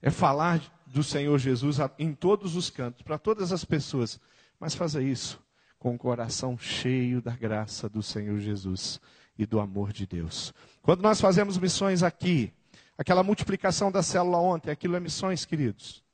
É 0.00 0.10
falar 0.10 0.60
do 0.92 1.02
Senhor 1.02 1.38
Jesus 1.38 1.78
em 1.98 2.12
todos 2.12 2.54
os 2.54 2.68
cantos, 2.68 3.02
para 3.02 3.18
todas 3.18 3.50
as 3.50 3.64
pessoas. 3.64 4.20
Mas 4.60 4.74
fazer 4.74 5.02
isso 5.02 5.42
com 5.78 5.94
o 5.94 5.98
coração 5.98 6.56
cheio 6.56 7.20
da 7.20 7.32
graça 7.32 7.88
do 7.88 8.02
Senhor 8.02 8.38
Jesus 8.38 9.00
e 9.36 9.46
do 9.46 9.58
amor 9.58 9.92
de 9.92 10.06
Deus. 10.06 10.52
Quando 10.82 11.02
nós 11.02 11.20
fazemos 11.20 11.58
missões 11.58 12.02
aqui, 12.02 12.52
aquela 12.96 13.22
multiplicação 13.22 13.90
da 13.90 14.02
célula 14.02 14.38
ontem, 14.38 14.70
aquilo 14.70 14.94
é 14.94 15.00
missões, 15.00 15.44
queridos. 15.44 16.04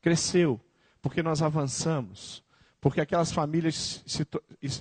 Cresceu, 0.00 0.58
porque 1.00 1.22
nós 1.22 1.42
avançamos, 1.42 2.42
porque 2.80 3.00
aquelas 3.00 3.30
famílias 3.30 4.02
se, 4.06 4.26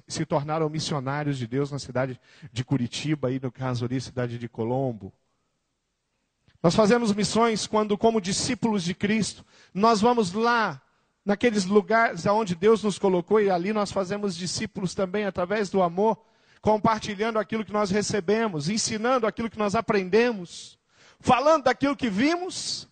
se, 0.08 0.26
tornaram 0.26 0.68
missionários 0.70 1.38
de 1.38 1.46
Deus 1.46 1.72
na 1.72 1.78
cidade 1.78 2.20
de 2.52 2.64
Curitiba, 2.64 3.28
aí 3.28 3.40
no 3.40 3.52
caso 3.52 3.86
ali, 3.86 4.00
cidade 4.00 4.40
de 4.40 4.50
Colombo. 4.50 5.14
Nós 6.62 6.76
fazemos 6.76 7.12
missões 7.14 7.66
quando, 7.66 7.98
como 7.98 8.22
discípulos 8.22 8.84
de 8.84 8.94
Cristo, 8.94 9.44
nós 9.74 10.00
vamos 10.00 10.32
lá, 10.32 10.82
naqueles 11.26 11.66
lugares 11.66 12.28
aonde 12.28 12.56
Deus 12.56 12.84
nos 12.84 13.00
colocou, 13.00 13.40
e 13.42 13.50
ali 13.50 13.74
nós 13.74 13.92
fazemos 13.92 14.36
discípulos 14.36 14.94
também 14.94 15.26
através 15.26 15.70
do 15.70 15.82
amor, 15.82 16.18
compartilhando 16.62 17.40
aquilo 17.40 17.66
que 17.66 17.74
nós 17.74 17.90
recebemos, 17.90 18.70
ensinando 18.70 19.26
aquilo 19.26 19.50
que 19.50 19.58
nós 19.58 19.74
aprendemos, 19.74 20.78
falando 21.20 21.64
daquilo 21.64 21.96
que 21.96 22.10
vimos, 22.10 22.88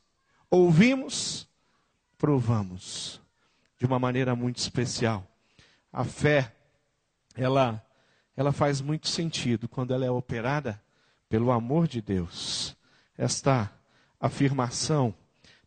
ouvimos, 0.50 1.48
provamos 2.18 3.22
de 3.78 3.86
uma 3.86 4.00
maneira 4.00 4.36
muito 4.36 4.58
especial. 4.58 5.26
A 5.94 6.04
fé, 6.04 6.54
ela, 7.36 7.84
ela 8.36 8.52
faz 8.52 8.82
muito 8.82 9.08
sentido 9.08 9.70
quando 9.70 9.94
ela 9.94 10.06
é 10.06 10.12
operada 10.12 10.82
pelo 11.30 11.52
amor 11.52 11.88
de 11.88 12.02
Deus. 12.02 12.76
Esta 13.20 13.70
afirmação 14.18 15.14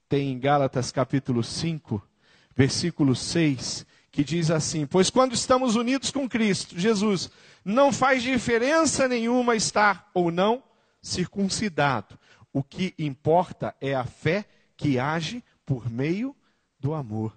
tem 0.09 0.33
em 0.33 0.39
Gálatas 0.39 0.91
capítulo 0.91 1.45
5, 1.45 2.03
versículo 2.57 3.15
6, 3.15 3.85
que 4.11 4.25
diz 4.25 4.51
assim: 4.51 4.87
Pois 4.87 5.11
quando 5.11 5.35
estamos 5.35 5.77
unidos 5.77 6.11
com 6.11 6.27
Cristo, 6.27 6.79
Jesus, 6.79 7.31
não 7.63 7.93
faz 7.93 8.23
diferença 8.23 9.07
nenhuma 9.07 9.55
estar 9.55 10.11
ou 10.15 10.31
não 10.31 10.63
circuncidado. 11.03 12.19
O 12.55 12.63
que 12.63 12.95
importa 12.99 13.77
é 13.83 13.95
a 13.95 14.05
fé 14.07 14.47
que 14.75 14.99
age 14.99 15.45
por 15.67 15.91
meio 15.91 16.35
do 16.81 16.95
amor. 16.95 17.37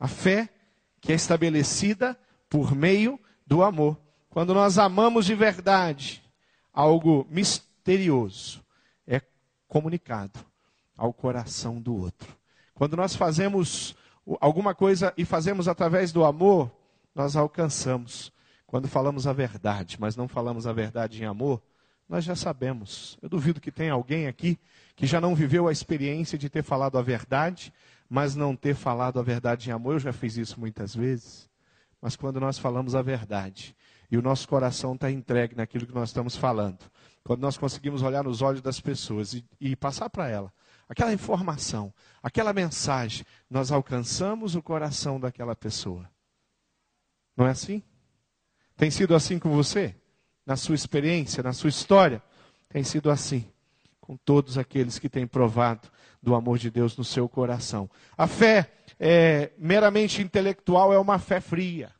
A 0.00 0.08
fé 0.08 0.48
que 1.02 1.12
é 1.12 1.14
estabelecida 1.14 2.18
por 2.48 2.74
meio 2.74 3.20
do 3.46 3.62
amor. 3.62 4.00
Quando 4.30 4.54
nós 4.54 4.78
amamos 4.78 5.26
de 5.26 5.34
verdade, 5.34 6.24
algo 6.72 7.26
misterioso 7.28 8.66
comunicado 9.68 10.40
ao 10.96 11.12
coração 11.12 11.80
do 11.80 11.94
outro. 11.94 12.36
Quando 12.74 12.96
nós 12.96 13.14
fazemos 13.14 13.94
alguma 14.40 14.74
coisa 14.74 15.12
e 15.16 15.24
fazemos 15.24 15.68
através 15.68 16.12
do 16.12 16.24
amor, 16.24 16.70
nós 17.14 17.36
alcançamos. 17.36 18.32
Quando 18.66 18.88
falamos 18.88 19.26
a 19.26 19.32
verdade, 19.32 19.96
mas 19.98 20.16
não 20.16 20.28
falamos 20.28 20.66
a 20.66 20.72
verdade 20.72 21.22
em 21.22 21.26
amor, 21.26 21.62
nós 22.08 22.24
já 22.24 22.34
sabemos. 22.34 23.18
Eu 23.22 23.28
duvido 23.28 23.60
que 23.60 23.70
tenha 23.70 23.92
alguém 23.92 24.26
aqui 24.26 24.58
que 24.96 25.06
já 25.06 25.20
não 25.20 25.34
viveu 25.34 25.68
a 25.68 25.72
experiência 25.72 26.38
de 26.38 26.48
ter 26.48 26.62
falado 26.62 26.98
a 26.98 27.02
verdade, 27.02 27.72
mas 28.08 28.34
não 28.34 28.56
ter 28.56 28.74
falado 28.74 29.20
a 29.20 29.22
verdade 29.22 29.68
em 29.68 29.72
amor. 29.72 29.94
Eu 29.94 30.00
já 30.00 30.12
fiz 30.12 30.36
isso 30.36 30.58
muitas 30.58 30.94
vezes. 30.94 31.48
Mas 32.00 32.16
quando 32.16 32.40
nós 32.40 32.58
falamos 32.58 32.94
a 32.94 33.02
verdade 33.02 33.76
e 34.10 34.16
o 34.16 34.22
nosso 34.22 34.48
coração 34.48 34.94
está 34.94 35.10
entregue 35.10 35.54
naquilo 35.54 35.86
que 35.86 35.94
nós 35.94 36.08
estamos 36.10 36.36
falando, 36.36 36.78
quando 37.24 37.40
nós 37.40 37.58
conseguimos 37.58 38.02
olhar 38.02 38.24
nos 38.24 38.42
olhos 38.42 38.62
das 38.62 38.80
pessoas 38.80 39.34
e, 39.34 39.44
e 39.60 39.76
passar 39.76 40.08
para 40.08 40.28
ela 40.28 40.52
aquela 40.88 41.12
informação, 41.12 41.92
aquela 42.22 42.52
mensagem, 42.52 43.24
nós 43.50 43.70
alcançamos 43.70 44.54
o 44.54 44.62
coração 44.62 45.20
daquela 45.20 45.54
pessoa. 45.54 46.10
Não 47.36 47.46
é 47.46 47.50
assim? 47.50 47.82
Tem 48.76 48.90
sido 48.90 49.14
assim 49.14 49.38
com 49.38 49.50
você? 49.50 49.94
Na 50.46 50.56
sua 50.56 50.74
experiência, 50.74 51.42
na 51.42 51.52
sua 51.52 51.68
história? 51.68 52.22
Tem 52.68 52.82
sido 52.82 53.10
assim 53.10 53.46
com 54.00 54.16
todos 54.16 54.56
aqueles 54.56 54.98
que 54.98 55.08
têm 55.08 55.26
provado 55.26 55.90
do 56.22 56.34
amor 56.34 56.58
de 56.58 56.70
Deus 56.70 56.96
no 56.96 57.04
seu 57.04 57.28
coração. 57.28 57.90
A 58.16 58.26
fé 58.26 58.72
é, 58.98 59.52
meramente 59.58 60.22
intelectual 60.22 60.92
é 60.92 60.98
uma 60.98 61.18
fé 61.18 61.40
fria. 61.40 61.94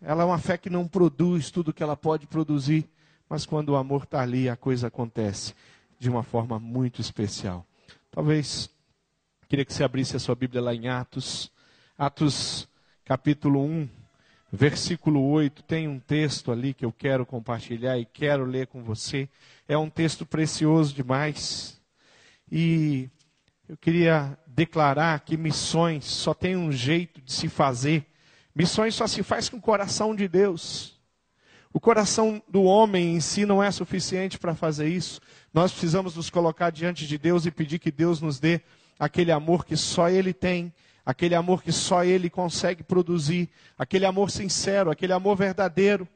Ela 0.00 0.22
é 0.22 0.26
uma 0.26 0.38
fé 0.38 0.56
que 0.56 0.70
não 0.70 0.88
produz 0.88 1.50
tudo 1.50 1.72
que 1.72 1.82
ela 1.82 1.96
pode 1.96 2.26
produzir, 2.26 2.88
mas 3.28 3.44
quando 3.44 3.70
o 3.70 3.76
amor 3.76 4.04
está 4.04 4.20
ali, 4.20 4.48
a 4.48 4.56
coisa 4.56 4.88
acontece 4.88 5.54
de 5.98 6.08
uma 6.08 6.22
forma 6.22 6.58
muito 6.58 7.00
especial. 7.00 7.66
Talvez, 8.10 8.70
queria 9.48 9.64
que 9.64 9.72
você 9.72 9.84
abrisse 9.84 10.16
a 10.16 10.20
sua 10.20 10.34
Bíblia 10.34 10.62
lá 10.62 10.74
em 10.74 10.88
Atos, 10.88 11.50
Atos 11.96 12.68
capítulo 13.04 13.64
1, 13.64 13.88
versículo 14.52 15.22
8, 15.30 15.62
tem 15.62 15.88
um 15.88 15.98
texto 15.98 16.50
ali 16.50 16.72
que 16.72 16.84
eu 16.84 16.92
quero 16.92 17.26
compartilhar 17.26 17.98
e 17.98 18.04
quero 18.04 18.44
ler 18.44 18.66
com 18.66 18.82
você. 18.82 19.28
É 19.66 19.76
um 19.76 19.90
texto 19.90 20.24
precioso 20.24 20.94
demais. 20.94 21.80
E 22.50 23.10
eu 23.68 23.76
queria 23.76 24.38
declarar 24.46 25.20
que 25.20 25.36
missões 25.36 26.04
só 26.04 26.32
tem 26.32 26.56
um 26.56 26.72
jeito 26.72 27.20
de 27.20 27.32
se 27.32 27.48
fazer. 27.48 28.06
Missões 28.54 28.94
só 28.94 29.06
se 29.06 29.22
faz 29.22 29.48
com 29.48 29.58
o 29.58 29.60
coração 29.60 30.14
de 30.14 30.26
Deus. 30.26 30.97
O 31.78 31.80
coração 31.80 32.42
do 32.48 32.64
homem 32.64 33.14
em 33.14 33.20
si 33.20 33.46
não 33.46 33.62
é 33.62 33.70
suficiente 33.70 34.36
para 34.36 34.52
fazer 34.52 34.88
isso. 34.88 35.20
Nós 35.54 35.70
precisamos 35.70 36.16
nos 36.16 36.28
colocar 36.28 36.70
diante 36.70 37.06
de 37.06 37.16
Deus 37.16 37.46
e 37.46 37.52
pedir 37.52 37.78
que 37.78 37.92
Deus 37.92 38.20
nos 38.20 38.40
dê 38.40 38.62
aquele 38.98 39.30
amor 39.30 39.64
que 39.64 39.76
só 39.76 40.10
Ele 40.10 40.32
tem, 40.32 40.74
aquele 41.06 41.36
amor 41.36 41.62
que 41.62 41.70
só 41.70 42.02
Ele 42.02 42.28
consegue 42.28 42.82
produzir, 42.82 43.48
aquele 43.78 44.04
amor 44.04 44.28
sincero, 44.32 44.90
aquele 44.90 45.12
amor 45.12 45.36
verdadeiro. 45.36 46.08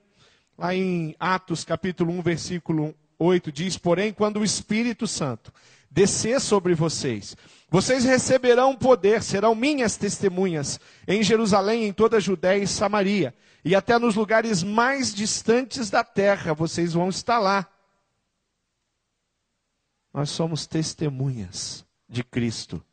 Lá 0.59 0.75
em 0.75 1.15
Atos 1.17 1.63
capítulo 1.63 2.13
1, 2.13 2.23
versículo 2.23 2.93
8 3.17 3.53
diz: 3.53 3.79
Porém, 3.79 4.13
quando 4.13 4.41
o 4.41 4.45
Espírito 4.45 5.07
Santo 5.07 5.53
descer 5.89 6.41
sobre 6.41 6.75
vocês. 6.75 7.37
Vocês 7.73 8.05
receberão 8.05 8.77
poder, 8.77 9.23
serão 9.23 9.55
minhas 9.55 9.97
testemunhas 9.97 10.79
em 11.09 11.23
Jerusalém, 11.23 11.87
em 11.87 11.93
toda 11.93 12.19
a 12.19 12.21
Judéia 12.21 12.63
e 12.63 12.67
Samaria, 12.67 13.35
e 13.65 13.75
até 13.75 13.99
nos 13.99 14.15
lugares 14.15 14.63
mais 14.63 15.15
distantes 15.15 15.89
da 15.89 16.05
terra, 16.05 16.53
vocês 16.53 16.93
vão 16.93 17.09
estar 17.09 17.39
lá. 17.39 17.67
Nós 20.13 20.29
somos 20.29 20.67
testemunhas 20.67 21.83
de 22.07 22.23
Cristo. 22.23 22.85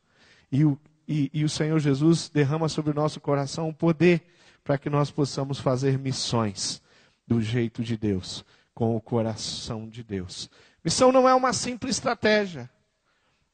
E 0.50 0.64
o, 0.64 0.80
e, 1.06 1.30
e 1.30 1.44
o 1.44 1.48
Senhor 1.50 1.78
Jesus 1.78 2.30
derrama 2.30 2.66
sobre 2.66 2.92
o 2.92 2.94
nosso 2.94 3.20
coração 3.20 3.68
o 3.68 3.74
poder 3.74 4.24
para 4.64 4.78
que 4.78 4.88
nós 4.88 5.10
possamos 5.10 5.60
fazer 5.60 5.98
missões 5.98 6.80
do 7.26 7.42
jeito 7.42 7.82
de 7.84 7.98
Deus, 7.98 8.46
com 8.72 8.96
o 8.96 9.00
coração 9.00 9.86
de 9.86 10.02
Deus. 10.02 10.48
Missão 10.82 11.12
não 11.12 11.28
é 11.28 11.34
uma 11.34 11.52
simples 11.52 11.96
estratégia. 11.96 12.70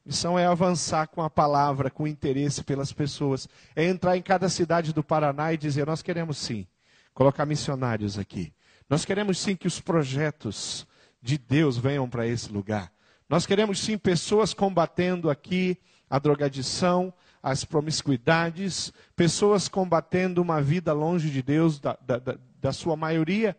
Missão 0.07 0.39
é 0.39 0.45
avançar 0.45 1.05
com 1.07 1.21
a 1.21 1.29
palavra, 1.29 1.91
com 1.91 2.07
interesse 2.07 2.63
pelas 2.63 2.93
pessoas. 2.93 3.45
É 3.75 3.83
entrar 3.83 4.15
em 4.15 4.21
cada 4.21 4.47
cidade 4.47 4.93
do 4.93 5.03
Paraná 5.03 5.51
e 5.51 5.57
dizer: 5.57 5.85
nós 5.85 6.01
queremos 6.01 6.37
sim 6.37 6.65
colocar 7.13 7.45
missionários 7.45 8.17
aqui. 8.17 8.53
Nós 8.89 9.03
queremos 9.03 9.37
sim 9.37 9.53
que 9.53 9.67
os 9.67 9.81
projetos 9.81 10.87
de 11.21 11.37
Deus 11.37 11.77
venham 11.77 12.09
para 12.09 12.25
esse 12.25 12.49
lugar. 12.49 12.89
Nós 13.27 13.45
queremos 13.45 13.81
sim 13.81 13.97
pessoas 13.97 14.53
combatendo 14.53 15.29
aqui 15.29 15.77
a 16.09 16.17
drogadição, 16.17 17.13
as 17.43 17.65
promiscuidades, 17.65 18.93
pessoas 19.13 19.67
combatendo 19.67 20.41
uma 20.41 20.61
vida 20.61 20.93
longe 20.93 21.29
de 21.29 21.41
Deus, 21.41 21.81
da, 21.81 21.97
da, 22.01 22.37
da 22.61 22.71
sua 22.71 22.95
maioria 22.95 23.57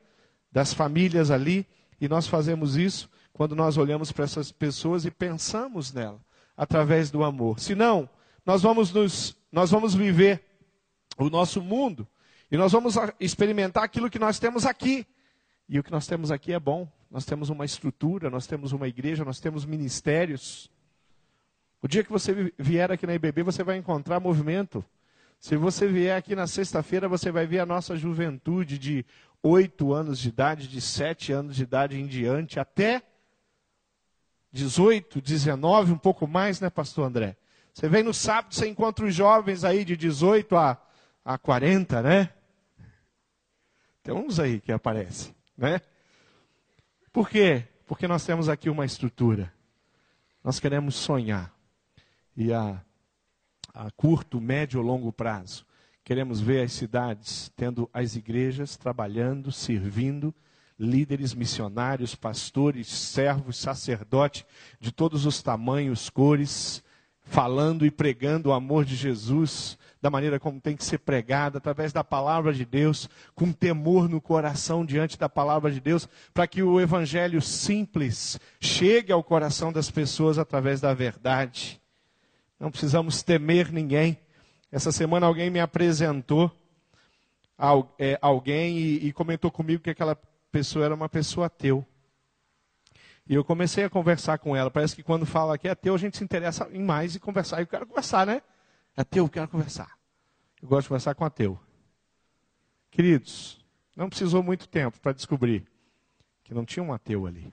das 0.50 0.72
famílias 0.72 1.30
ali, 1.30 1.66
e 2.00 2.08
nós 2.08 2.26
fazemos 2.26 2.74
isso 2.74 3.10
quando 3.34 3.54
nós 3.54 3.76
olhamos 3.76 4.10
para 4.10 4.24
essas 4.24 4.50
pessoas 4.50 5.04
e 5.04 5.10
pensamos 5.10 5.92
nela 5.92 6.26
através 6.58 7.08
do 7.08 7.22
amor. 7.22 7.60
Senão, 7.60 8.10
nós 8.44 8.62
vamos 8.62 8.92
nos 8.92 9.38
nós 9.50 9.70
vamos 9.70 9.94
viver 9.94 10.44
o 11.16 11.30
nosso 11.30 11.62
mundo 11.62 12.06
e 12.50 12.56
nós 12.56 12.72
vamos 12.72 12.96
experimentar 13.18 13.84
aquilo 13.84 14.10
que 14.10 14.18
nós 14.18 14.38
temos 14.38 14.66
aqui. 14.66 15.06
E 15.68 15.78
o 15.78 15.82
que 15.82 15.90
nós 15.90 16.06
temos 16.06 16.30
aqui 16.30 16.52
é 16.52 16.58
bom. 16.58 16.90
Nós 17.10 17.24
temos 17.24 17.48
uma 17.48 17.64
estrutura, 17.64 18.28
nós 18.28 18.46
temos 18.46 18.72
uma 18.72 18.88
igreja, 18.88 19.24
nós 19.24 19.40
temos 19.40 19.64
ministérios. 19.64 20.70
O 21.80 21.88
dia 21.88 22.04
que 22.04 22.10
você 22.10 22.52
vier 22.58 22.90
aqui 22.90 23.06
na 23.06 23.14
IBB, 23.14 23.42
você 23.42 23.62
vai 23.62 23.76
encontrar 23.76 24.20
movimento. 24.20 24.84
Se 25.38 25.56
você 25.56 25.86
vier 25.86 26.18
aqui 26.18 26.34
na 26.34 26.46
sexta-feira, 26.46 27.08
você 27.08 27.30
vai 27.30 27.46
ver 27.46 27.60
a 27.60 27.66
nossa 27.66 27.96
juventude 27.96 28.78
de 28.78 29.06
oito 29.42 29.92
anos 29.92 30.18
de 30.18 30.28
idade, 30.28 30.68
de 30.68 30.80
sete 30.80 31.32
anos 31.32 31.56
de 31.56 31.62
idade 31.62 31.98
em 31.98 32.06
diante, 32.06 32.58
até 32.58 33.02
18, 34.52 35.20
19, 35.20 35.92
um 35.92 35.98
pouco 35.98 36.26
mais, 36.26 36.60
né, 36.60 36.70
pastor 36.70 37.06
André? 37.06 37.36
Você 37.72 37.88
vem 37.88 38.02
no 38.02 38.12
sábado, 38.12 38.54
você 38.54 38.66
encontra 38.68 39.04
os 39.04 39.14
jovens 39.14 39.64
aí 39.64 39.84
de 39.84 39.96
18 39.96 40.56
a, 40.56 40.80
a 41.24 41.38
40, 41.38 42.02
né? 42.02 42.30
Tem 44.02 44.14
uns 44.14 44.40
aí 44.40 44.60
que 44.60 44.72
aparecem, 44.72 45.34
né? 45.56 45.80
Por 47.12 47.28
quê? 47.28 47.64
Porque 47.86 48.08
nós 48.08 48.24
temos 48.24 48.48
aqui 48.48 48.68
uma 48.68 48.84
estrutura. 48.84 49.52
Nós 50.42 50.58
queremos 50.58 50.94
sonhar. 50.94 51.54
E 52.36 52.52
a, 52.52 52.82
a 53.74 53.90
curto, 53.90 54.40
médio 54.40 54.80
ou 54.80 54.86
longo 54.86 55.12
prazo, 55.12 55.66
queremos 56.02 56.40
ver 56.40 56.64
as 56.64 56.72
cidades 56.72 57.50
tendo 57.54 57.88
as 57.92 58.16
igrejas 58.16 58.76
trabalhando, 58.76 59.52
servindo, 59.52 60.34
líderes 60.78 61.34
missionários, 61.34 62.14
pastores, 62.14 62.86
servos, 62.88 63.56
sacerdotes 63.58 64.44
de 64.78 64.92
todos 64.92 65.26
os 65.26 65.42
tamanhos, 65.42 66.08
cores, 66.08 66.82
falando 67.22 67.84
e 67.84 67.90
pregando 67.90 68.50
o 68.50 68.52
amor 68.52 68.84
de 68.84 68.94
Jesus 68.94 69.78
da 70.00 70.10
maneira 70.10 70.38
como 70.38 70.60
tem 70.60 70.76
que 70.76 70.84
ser 70.84 70.98
pregada, 70.98 71.58
através 71.58 71.92
da 71.92 72.04
palavra 72.04 72.52
de 72.52 72.64
Deus, 72.64 73.08
com 73.34 73.52
temor 73.52 74.08
no 74.08 74.20
coração 74.20 74.84
diante 74.84 75.18
da 75.18 75.28
palavra 75.28 75.70
de 75.70 75.80
Deus, 75.80 76.08
para 76.32 76.46
que 76.46 76.62
o 76.62 76.80
evangelho 76.80 77.42
simples 77.42 78.38
chegue 78.60 79.12
ao 79.12 79.24
coração 79.24 79.72
das 79.72 79.90
pessoas 79.90 80.38
através 80.38 80.80
da 80.80 80.94
verdade. 80.94 81.80
Não 82.60 82.70
precisamos 82.70 83.22
temer 83.22 83.72
ninguém. 83.72 84.18
Essa 84.70 84.92
semana 84.92 85.26
alguém 85.26 85.50
me 85.50 85.60
apresentou 85.60 86.52
é, 87.98 88.16
alguém 88.22 88.78
e, 88.78 89.12
comentou 89.12 89.50
comigo 89.50 89.82
que 89.82 89.90
aquela 89.90 90.16
pessoa 90.50 90.84
era 90.84 90.94
uma 90.94 91.08
pessoa 91.08 91.46
ateu. 91.46 91.86
E 93.28 93.34
eu 93.34 93.44
comecei 93.44 93.84
a 93.84 93.90
conversar 93.90 94.38
com 94.38 94.56
ela. 94.56 94.70
Parece 94.70 94.96
que 94.96 95.02
quando 95.02 95.26
fala 95.26 95.58
que 95.58 95.68
é 95.68 95.72
ateu, 95.72 95.94
a 95.94 95.98
gente 95.98 96.16
se 96.16 96.24
interessa 96.24 96.68
em 96.72 96.82
mais 96.82 97.14
e 97.14 97.20
conversar. 97.20 97.60
Eu 97.60 97.66
quero 97.66 97.86
conversar, 97.86 98.26
né? 98.26 98.40
Ateu, 98.96 99.24
eu 99.24 99.28
quero 99.28 99.48
conversar. 99.48 99.98
Eu 100.62 100.68
gosto 100.68 100.84
de 100.84 100.88
conversar 100.88 101.14
com 101.14 101.24
ateu. 101.24 101.60
Queridos, 102.90 103.62
não 103.94 104.08
precisou 104.08 104.42
muito 104.42 104.66
tempo 104.66 104.98
para 105.00 105.12
descobrir 105.12 105.66
que 106.42 106.54
não 106.54 106.64
tinha 106.64 106.82
um 106.82 106.92
ateu 106.92 107.26
ali. 107.26 107.52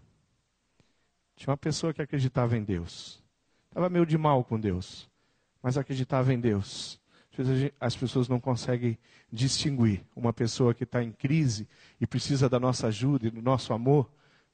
Tinha 1.36 1.52
uma 1.52 1.58
pessoa 1.58 1.94
que 1.94 2.02
acreditava 2.02 2.56
em 2.56 2.64
Deus. 2.64 3.22
Estava 3.68 3.90
meio 3.90 4.06
de 4.06 4.18
mal 4.18 4.44
com 4.44 4.58
Deus, 4.58 5.10
mas 5.62 5.78
acreditava 5.78 6.34
em 6.34 6.40
Deus. 6.40 6.98
As 7.80 7.96
pessoas 7.96 8.28
não 8.28 8.40
conseguem 8.40 8.98
distinguir 9.32 10.04
uma 10.16 10.32
pessoa 10.32 10.74
que 10.74 10.84
está 10.84 11.04
em 11.04 11.12
crise 11.12 11.68
e 12.00 12.08
precisa 12.08 12.48
da 12.50 12.60
nossa 12.60 12.88
ajuda 12.88 13.28
e 13.28 13.32
do 13.32 13.42
nosso 13.42 13.74
amor 13.74 14.10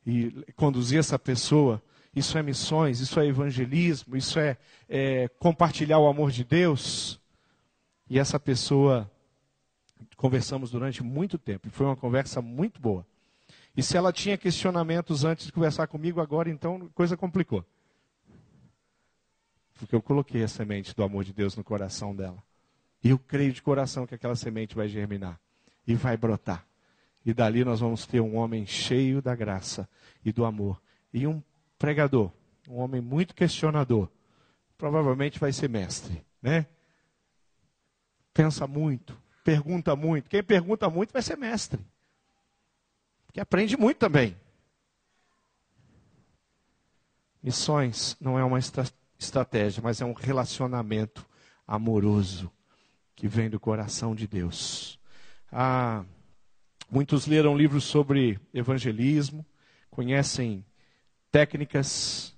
e 0.05 0.31
conduzir 0.55 0.99
essa 0.99 1.19
pessoa. 1.19 1.81
Isso 2.15 2.37
é 2.37 2.43
missões, 2.43 2.99
isso 2.99 3.19
é 3.19 3.25
evangelismo, 3.25 4.17
isso 4.17 4.39
é, 4.39 4.57
é 4.89 5.27
compartilhar 5.39 5.99
o 5.99 6.07
amor 6.07 6.31
de 6.31 6.43
Deus. 6.43 7.19
E 8.09 8.19
essa 8.19 8.39
pessoa, 8.39 9.09
conversamos 10.17 10.71
durante 10.71 11.01
muito 11.01 11.37
tempo, 11.37 11.67
e 11.67 11.71
foi 11.71 11.85
uma 11.85 11.95
conversa 11.95 12.41
muito 12.41 12.81
boa. 12.81 13.05
E 13.75 13.81
se 13.81 13.95
ela 13.95 14.11
tinha 14.11 14.37
questionamentos 14.37 15.23
antes 15.23 15.45
de 15.45 15.51
conversar 15.53 15.87
comigo, 15.87 16.19
agora 16.19 16.49
então 16.49 16.89
coisa 16.93 17.15
complicou. 17.15 17.65
Porque 19.75 19.95
eu 19.95 20.01
coloquei 20.01 20.43
a 20.43 20.47
semente 20.47 20.93
do 20.93 21.03
amor 21.03 21.23
de 21.23 21.31
Deus 21.31 21.55
no 21.55 21.63
coração 21.63 22.13
dela. 22.13 22.43
E 23.03 23.09
eu 23.09 23.19
creio 23.19 23.51
de 23.51 23.61
coração 23.61 24.05
que 24.05 24.13
aquela 24.13 24.35
semente 24.35 24.75
vai 24.75 24.87
germinar 24.87 25.39
e 25.87 25.95
vai 25.95 26.15
brotar. 26.15 26.65
E 27.25 27.33
dali 27.33 27.63
nós 27.63 27.79
vamos 27.79 28.05
ter 28.05 28.19
um 28.19 28.35
homem 28.35 28.65
cheio 28.65 29.21
da 29.21 29.35
graça 29.35 29.89
e 30.23 30.31
do 30.31 30.45
amor. 30.45 30.81
E 31.13 31.25
um 31.25 31.41
pregador, 31.77 32.31
um 32.67 32.77
homem 32.77 33.01
muito 33.01 33.33
questionador. 33.33 34.09
Provavelmente 34.77 35.39
vai 35.39 35.51
ser 35.51 35.69
mestre, 35.69 36.25
né? 36.41 36.65
Pensa 38.33 38.65
muito, 38.65 39.19
pergunta 39.43 39.95
muito. 39.95 40.29
Quem 40.29 40.43
pergunta 40.43 40.89
muito 40.89 41.11
vai 41.11 41.21
ser 41.21 41.37
mestre. 41.37 41.79
Que 43.33 43.39
aprende 43.39 43.77
muito 43.77 43.97
também. 43.97 44.35
Missões 47.41 48.15
não 48.19 48.37
é 48.37 48.43
uma 48.43 48.59
estratégia, 49.17 49.81
mas 49.81 50.01
é 50.01 50.05
um 50.05 50.13
relacionamento 50.13 51.27
amoroso 51.67 52.51
que 53.21 53.27
vem 53.27 53.51
do 53.51 53.59
coração 53.59 54.15
de 54.15 54.25
Deus. 54.25 54.99
Ah, 55.51 56.03
muitos 56.89 57.27
leram 57.27 57.55
livros 57.55 57.83
sobre 57.83 58.39
evangelismo, 58.51 59.45
conhecem 59.91 60.65
técnicas, 61.31 62.35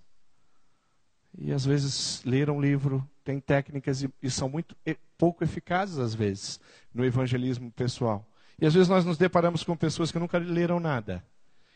e 1.38 1.54
às 1.54 1.64
vezes 1.64 2.22
leram 2.26 2.60
livro, 2.60 3.10
tem 3.24 3.40
técnicas 3.40 4.04
e, 4.04 4.14
e 4.22 4.30
são 4.30 4.50
muito 4.50 4.76
e, 4.86 4.98
pouco 5.18 5.42
eficazes 5.42 6.00
às 6.00 6.14
vezes 6.14 6.60
no 6.94 7.06
evangelismo 7.06 7.72
pessoal. 7.72 8.28
E 8.60 8.66
às 8.66 8.74
vezes 8.74 8.90
nós 8.90 9.06
nos 9.06 9.18
deparamos 9.18 9.64
com 9.64 9.78
pessoas 9.78 10.12
que 10.12 10.20
nunca 10.20 10.38
leram 10.38 10.82
nada 10.82 11.24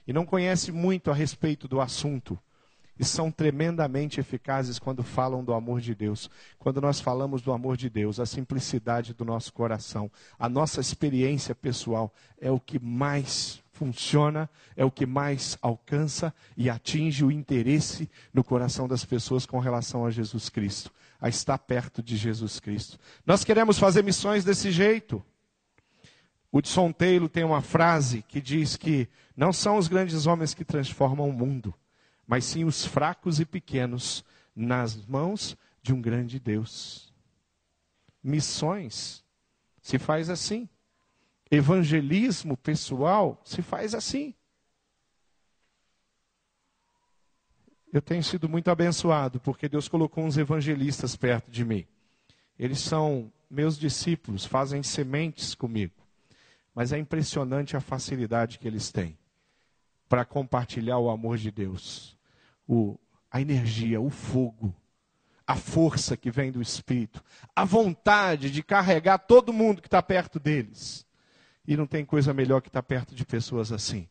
e 0.06 0.12
não 0.12 0.26
conhecem 0.26 0.74
muito 0.74 1.10
a 1.10 1.14
respeito 1.14 1.66
do 1.66 1.80
assunto 1.80 2.38
e 3.00 3.06
são 3.06 3.32
tremendamente 3.32 4.20
eficazes 4.20 4.80
quando 4.80 5.04
falam 5.04 5.44
do 5.44 5.54
amor 5.54 5.80
de 5.80 5.94
Deus. 5.94 6.30
Quando 6.58 6.82
nós 6.82 7.00
falamos 7.00 7.42
do 7.42 7.52
amor 7.52 7.78
de 7.78 7.90
Deus, 7.90 8.20
a 8.20 8.26
simplicidade 8.26 9.14
do 9.14 9.24
nosso 9.24 9.54
coração, 9.54 10.12
a 10.38 10.50
nossa 10.50 10.82
experiência 10.82 11.54
pessoal 11.54 12.14
é 12.40 12.50
o 12.50 12.60
que 12.60 12.80
mais 12.80 13.62
funciona, 13.72 14.50
é 14.76 14.84
o 14.84 14.90
que 14.90 15.06
mais 15.06 15.58
alcança 15.62 16.34
e 16.56 16.70
atinge 16.70 17.24
o 17.24 17.32
interesse 17.32 18.10
no 18.34 18.44
coração 18.44 18.88
das 18.88 19.06
pessoas 19.06 19.46
com 19.46 19.60
relação 19.60 20.06
a 20.06 20.10
Jesus 20.10 20.50
Cristo, 20.50 20.92
a 21.22 21.30
estar 21.30 21.58
perto 21.60 22.02
de 22.02 22.18
Jesus 22.18 22.60
Cristo. 22.60 22.98
Nós 23.26 23.44
queremos 23.44 23.78
fazer 23.78 24.04
missões 24.04 24.44
desse 24.44 24.72
jeito. 24.72 25.24
O 26.52 26.58
Hudson 26.58 26.92
Taylor 26.92 27.30
tem 27.30 27.44
uma 27.44 27.62
frase 27.62 28.24
que 28.28 28.42
diz 28.42 28.76
que 28.76 29.08
não 29.36 29.54
são 29.54 29.78
os 29.78 29.88
grandes 29.88 30.26
homens 30.26 30.56
que 30.56 30.66
transformam 30.66 31.30
o 31.30 31.34
mundo 31.34 31.74
mas 32.28 32.46
sim 32.46 32.66
os 32.66 32.86
fracos 32.86 33.40
e 33.40 33.46
pequenos 33.46 34.24
nas 34.56 34.96
mãos 35.06 35.58
de 35.82 35.94
um 35.94 36.02
grande 36.02 36.40
Deus. 36.40 37.14
Missões 38.22 39.24
se 39.82 39.98
faz 39.98 40.30
assim. 40.30 40.70
Evangelismo 41.50 42.58
pessoal 42.58 43.42
se 43.46 43.62
faz 43.62 43.96
assim. 43.96 44.36
eu 47.92 48.02
tenho 48.02 48.24
sido 48.24 48.50
muito 48.50 48.70
abençoado, 48.70 49.40
porque 49.40 49.70
Deus 49.70 49.88
colocou 49.88 50.24
uns 50.24 50.38
evangelistas 50.38 51.16
perto 51.16 51.50
de 51.50 51.64
mim. 51.64 51.86
Eles 52.58 52.80
são 52.80 53.32
meus 53.50 53.78
discípulos, 53.78 54.46
fazem 54.46 54.84
sementes 54.84 55.56
comigo. 55.56 55.94
Mas 56.74 56.92
é 56.92 56.98
impressionante 56.98 57.76
a 57.76 57.82
facilidade 57.82 58.60
que 58.60 58.68
eles 58.68 58.92
têm 58.92 59.18
para 60.08 60.26
compartilhar 60.26 61.00
o 61.00 61.10
amor 61.10 61.38
de 61.38 61.52
Deus, 61.52 62.17
o, 62.68 62.98
a 63.32 63.40
energia, 63.42 64.02
o 64.02 64.10
fogo, 64.10 64.76
a 65.46 65.56
força 65.56 66.18
que 66.18 66.30
vem 66.30 66.52
do 66.52 66.62
Espírito, 66.62 67.24
a 67.56 67.64
vontade 67.64 68.52
de 68.52 68.62
carregar 68.62 69.18
todo 69.18 69.54
mundo 69.54 69.82
que 69.82 69.88
está 69.88 70.02
perto 70.02 70.40
deles. 70.40 71.06
E 71.68 71.76
não 71.78 71.86
tem 71.86 72.06
coisa 72.06 72.34
melhor 72.34 72.62
que 72.62 72.70
estar 72.70 72.82
tá 72.82 72.88
perto 72.88 73.16
de 73.16 73.26
pessoas 73.26 73.72
assim 73.72 74.08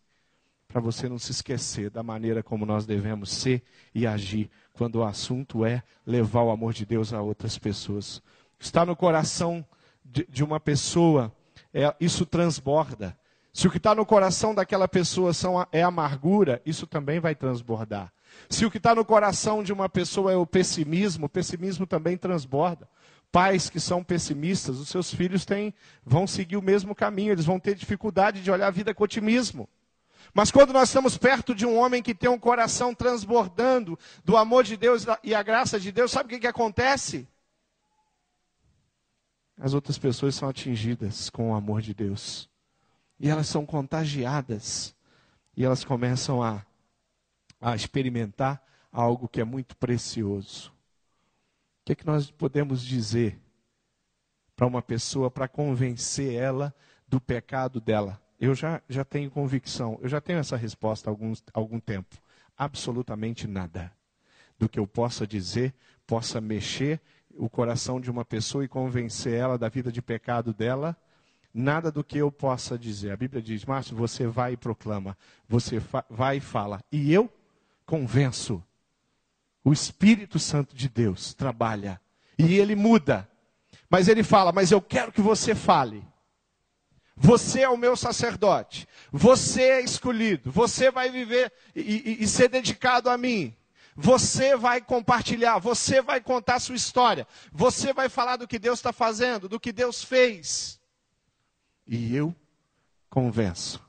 para 0.77 0.81
você 0.81 1.09
não 1.09 1.19
se 1.19 1.31
esquecer 1.31 1.91
da 1.91 2.03
maneira 2.03 2.43
como 2.43 2.67
nós 2.67 2.85
devemos 2.85 3.31
ser 3.31 3.63
e 3.95 4.07
agir 4.07 4.51
quando 4.73 4.97
o 4.97 5.05
assunto 5.05 5.65
é 5.65 5.83
levar 6.07 6.43
o 6.43 6.51
amor 6.51 6.73
de 6.73 6.85
Deus 6.85 7.13
a 7.13 7.23
outras 7.23 7.57
pessoas. 7.59 8.23
Está 8.59 8.85
no 8.85 8.95
coração 8.95 9.65
de, 10.05 10.27
de 10.29 10.45
uma 10.45 10.61
pessoa, 10.61 11.33
é, 11.73 11.95
isso 11.99 12.27
transborda. 12.27 13.17
Se 13.53 13.67
o 13.67 13.71
que 13.71 13.79
está 13.79 13.95
no 13.95 14.05
coração 14.05 14.55
daquela 14.55 14.87
pessoa 14.87 15.33
são, 15.33 15.67
é 15.73 15.83
amargura, 15.83 16.61
isso 16.67 16.87
também 16.87 17.21
vai 17.21 17.35
transbordar. 17.35 18.13
Se 18.49 18.65
o 18.65 18.71
que 18.71 18.79
está 18.79 18.95
no 18.95 19.05
coração 19.05 19.63
de 19.63 19.73
uma 19.73 19.89
pessoa 19.89 20.33
é 20.33 20.37
o 20.37 20.47
pessimismo, 20.47 21.27
o 21.27 21.29
pessimismo 21.29 21.87
também 21.87 22.17
transborda. 22.17 22.89
Pais 23.33 23.69
que 23.69 23.81
são 23.81 24.03
pessimistas, 24.05 24.79
os 24.79 24.89
seus 24.89 25.13
filhos 25.13 25.45
têm, 25.45 25.75
vão 26.05 26.27
seguir 26.27 26.57
o 26.57 26.63
mesmo 26.63 26.95
caminho, 26.95 27.33
eles 27.33 27.45
vão 27.45 27.59
ter 27.59 27.75
dificuldade 27.75 28.43
de 28.43 28.51
olhar 28.51 28.69
a 28.69 28.71
vida 28.71 28.95
com 28.95 29.05
otimismo. 29.05 29.69
Mas 30.33 30.51
quando 30.51 30.73
nós 30.73 30.89
estamos 30.89 31.17
perto 31.17 31.55
de 31.55 31.67
um 31.67 31.77
homem 31.77 32.03
que 32.03 32.15
tem 32.15 32.29
um 32.29 32.39
coração 32.39 32.95
transbordando 32.95 33.99
do 34.25 34.37
amor 34.37 34.65
de 34.65 34.77
Deus 34.77 35.07
e 35.23 35.35
a 35.35 35.43
graça 35.43 35.81
de 35.81 35.91
Deus, 35.91 36.11
sabe 36.11 36.27
o 36.27 36.29
que, 36.31 36.41
que 36.41 36.47
acontece? 36.47 37.27
As 39.59 39.73
outras 39.73 39.99
pessoas 39.99 40.35
são 40.35 40.49
atingidas 40.49 41.31
com 41.31 41.51
o 41.51 41.55
amor 41.55 41.81
de 41.81 41.95
Deus. 41.95 42.49
E 43.19 43.29
elas 43.29 43.49
são 43.49 43.65
contagiadas. 43.65 44.95
E 45.57 45.65
elas 45.65 45.85
começam 45.85 46.43
a, 46.43 46.65
a 47.61 47.75
experimentar 47.75 48.63
algo 48.93 49.29
que 49.29 49.41
é 49.41 49.45
muito 49.45 49.77
precioso. 49.77 50.71
O 50.71 51.87
que, 51.87 51.93
é 51.93 51.95
que 51.95 52.07
nós 52.07 52.31
podemos 52.31 52.85
dizer 52.85 53.41
para 54.55 54.67
uma 54.67 54.83
pessoa 54.83 55.31
para 55.31 55.47
convencer 55.47 56.35
ela 56.35 56.75
do 57.07 57.21
pecado 57.21 57.81
dela? 57.81 58.21
Eu 58.41 58.55
já, 58.55 58.83
já 58.89 59.05
tenho 59.05 59.31
convicção, 59.31 59.99
eu 60.03 60.09
já 60.09 60.21
tenho 60.21 60.39
essa 60.39 60.57
resposta 60.57 61.09
há 61.09 61.13
algum, 61.13 61.33
algum 61.53 61.81
tempo. 61.81 62.17
Absolutamente 62.57 63.47
nada 63.47 63.93
do 64.59 64.69
que 64.69 64.79
eu 64.79 64.87
possa 64.87 65.27
dizer 65.27 65.75
possa 66.07 66.41
mexer 66.41 67.01
o 67.35 67.51
coração 67.51 68.01
de 68.01 68.11
uma 68.11 68.25
pessoa 68.25 68.65
e 68.65 68.69
convencer 68.69 69.35
ela 69.35 69.59
da 69.59 69.69
vida 69.69 69.93
de 69.93 70.01
pecado 70.01 70.55
dela. 70.55 70.97
Nada 71.53 71.91
do 71.91 72.05
que 72.05 72.19
eu 72.19 72.31
possa 72.31 72.79
dizer. 72.79 73.11
A 73.13 73.17
Bíblia 73.17 73.43
diz, 73.43 73.65
Márcio, 73.65 73.97
você 73.97 74.27
vai 74.27 74.53
e 74.53 74.57
proclama, 74.57 75.17
você 75.49 75.81
vai 76.11 76.37
e 76.37 76.41
fala. 76.41 76.81
E 76.93 77.13
eu 77.13 77.31
convenço. 77.87 78.63
O 79.65 79.73
Espírito 79.73 80.39
Santo 80.39 80.75
de 80.75 80.89
Deus 80.89 81.33
trabalha. 81.33 82.01
E 82.37 82.59
ele 82.59 82.75
muda. 82.75 83.29
Mas 83.89 84.09
ele 84.09 84.23
fala, 84.23 84.53
mas 84.53 84.71
eu 84.73 84.83
quero 84.83 85.13
que 85.13 85.23
você 85.23 85.55
fale. 85.55 86.05
Você 87.17 87.63
é 87.63 87.69
o 87.69 87.79
meu 87.79 87.97
sacerdote. 87.97 88.87
Você 89.11 89.63
é 89.63 89.81
escolhido. 89.81 90.51
Você 90.51 90.91
vai 90.91 91.11
viver 91.11 91.51
e, 91.75 91.81
e, 91.81 92.23
e, 92.25 92.29
ser 92.29 92.49
dedicado 92.49 93.09
a 93.09 93.17
mim. 93.17 93.57
Você 93.97 94.55
vai 94.55 94.83
compartilhar. 94.83 95.59
Você 95.59 96.03
vai 96.03 96.21
contar 96.21 96.61
sua 96.61 96.77
história. 96.77 97.27
Você 97.51 97.95
vai 97.95 98.11
falar 98.11 98.37
do 98.37 98.47
que 98.47 98.59
Deus 98.59 98.81
está 98.81 98.93
fazendo, 98.93 99.49
do 99.49 99.59
que 99.59 99.73
Deus 99.73 100.05
fez. 100.05 100.79
E 101.87 102.15
eu 102.15 102.35
convenço. 103.09 103.83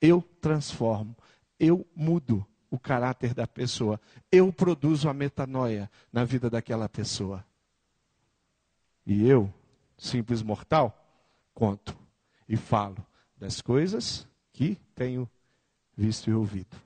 Eu 0.00 0.22
transformo. 0.40 1.14
Eu 1.60 1.86
mudo 1.94 2.46
o 2.74 2.78
caráter 2.78 3.32
da 3.32 3.46
pessoa. 3.46 4.00
Eu 4.30 4.52
produzo 4.52 5.08
a 5.08 5.14
metanoia 5.14 5.90
na 6.12 6.24
vida 6.24 6.50
daquela 6.50 6.88
pessoa. 6.88 7.44
E 9.06 9.26
eu, 9.28 9.52
simples 9.96 10.42
mortal, 10.42 10.96
conto 11.54 11.96
e 12.48 12.56
falo 12.56 13.04
das 13.36 13.60
coisas 13.60 14.26
que 14.52 14.76
tenho 14.94 15.28
visto 15.96 16.28
e 16.28 16.34
ouvido. 16.34 16.76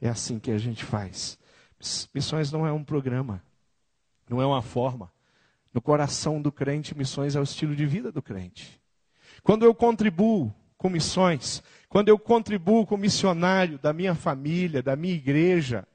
É 0.00 0.08
assim 0.08 0.38
que 0.38 0.50
a 0.50 0.58
gente 0.58 0.84
faz. 0.84 1.38
Missões 2.14 2.52
não 2.52 2.66
é 2.66 2.72
um 2.72 2.84
programa, 2.84 3.42
não 4.28 4.40
é 4.42 4.46
uma 4.46 4.62
forma. 4.62 5.10
No 5.72 5.80
coração 5.80 6.40
do 6.40 6.52
crente, 6.52 6.96
missões 6.96 7.34
é 7.34 7.40
o 7.40 7.44
estilo 7.44 7.74
de 7.74 7.86
vida 7.86 8.12
do 8.12 8.20
crente. 8.20 8.80
Quando 9.42 9.64
eu 9.64 9.74
contribuo 9.74 10.52
com 10.82 10.90
missões, 10.90 11.62
quando 11.88 12.08
eu 12.08 12.18
contribuo 12.18 12.84
com 12.84 12.96
missionário 12.96 13.78
da 13.78 13.92
minha 13.92 14.16
família, 14.16 14.82
da 14.82 14.96
minha 14.96 15.14
igreja, 15.14 15.86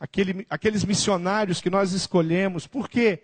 aquele, 0.00 0.44
aqueles 0.50 0.84
missionários 0.84 1.60
que 1.60 1.70
nós 1.70 1.92
escolhemos, 1.92 2.66
por 2.66 2.88
quê? 2.88 3.22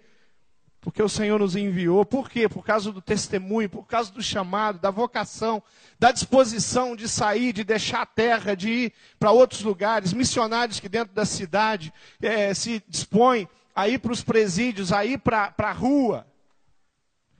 Porque 0.80 1.02
o 1.02 1.08
Senhor 1.08 1.40
nos 1.40 1.56
enviou. 1.56 2.04
Por 2.04 2.30
quê? 2.30 2.48
Por 2.48 2.64
causa 2.64 2.92
do 2.92 3.02
testemunho, 3.02 3.68
por 3.68 3.84
causa 3.84 4.12
do 4.12 4.22
chamado, 4.22 4.78
da 4.78 4.92
vocação, 4.92 5.60
da 5.98 6.12
disposição 6.12 6.94
de 6.94 7.08
sair, 7.08 7.52
de 7.52 7.64
deixar 7.64 8.02
a 8.02 8.06
terra, 8.06 8.54
de 8.54 8.68
ir 8.68 8.92
para 9.18 9.32
outros 9.32 9.62
lugares. 9.62 10.12
Missionários 10.12 10.78
que 10.78 10.88
dentro 10.88 11.12
da 11.12 11.24
cidade 11.24 11.92
é, 12.20 12.54
se 12.54 12.80
dispõem 12.88 13.48
a 13.74 13.88
ir 13.88 13.98
para 13.98 14.12
os 14.12 14.22
presídios, 14.22 14.92
a 14.92 15.04
ir 15.04 15.18
para 15.18 15.52
a 15.58 15.72
rua. 15.72 16.26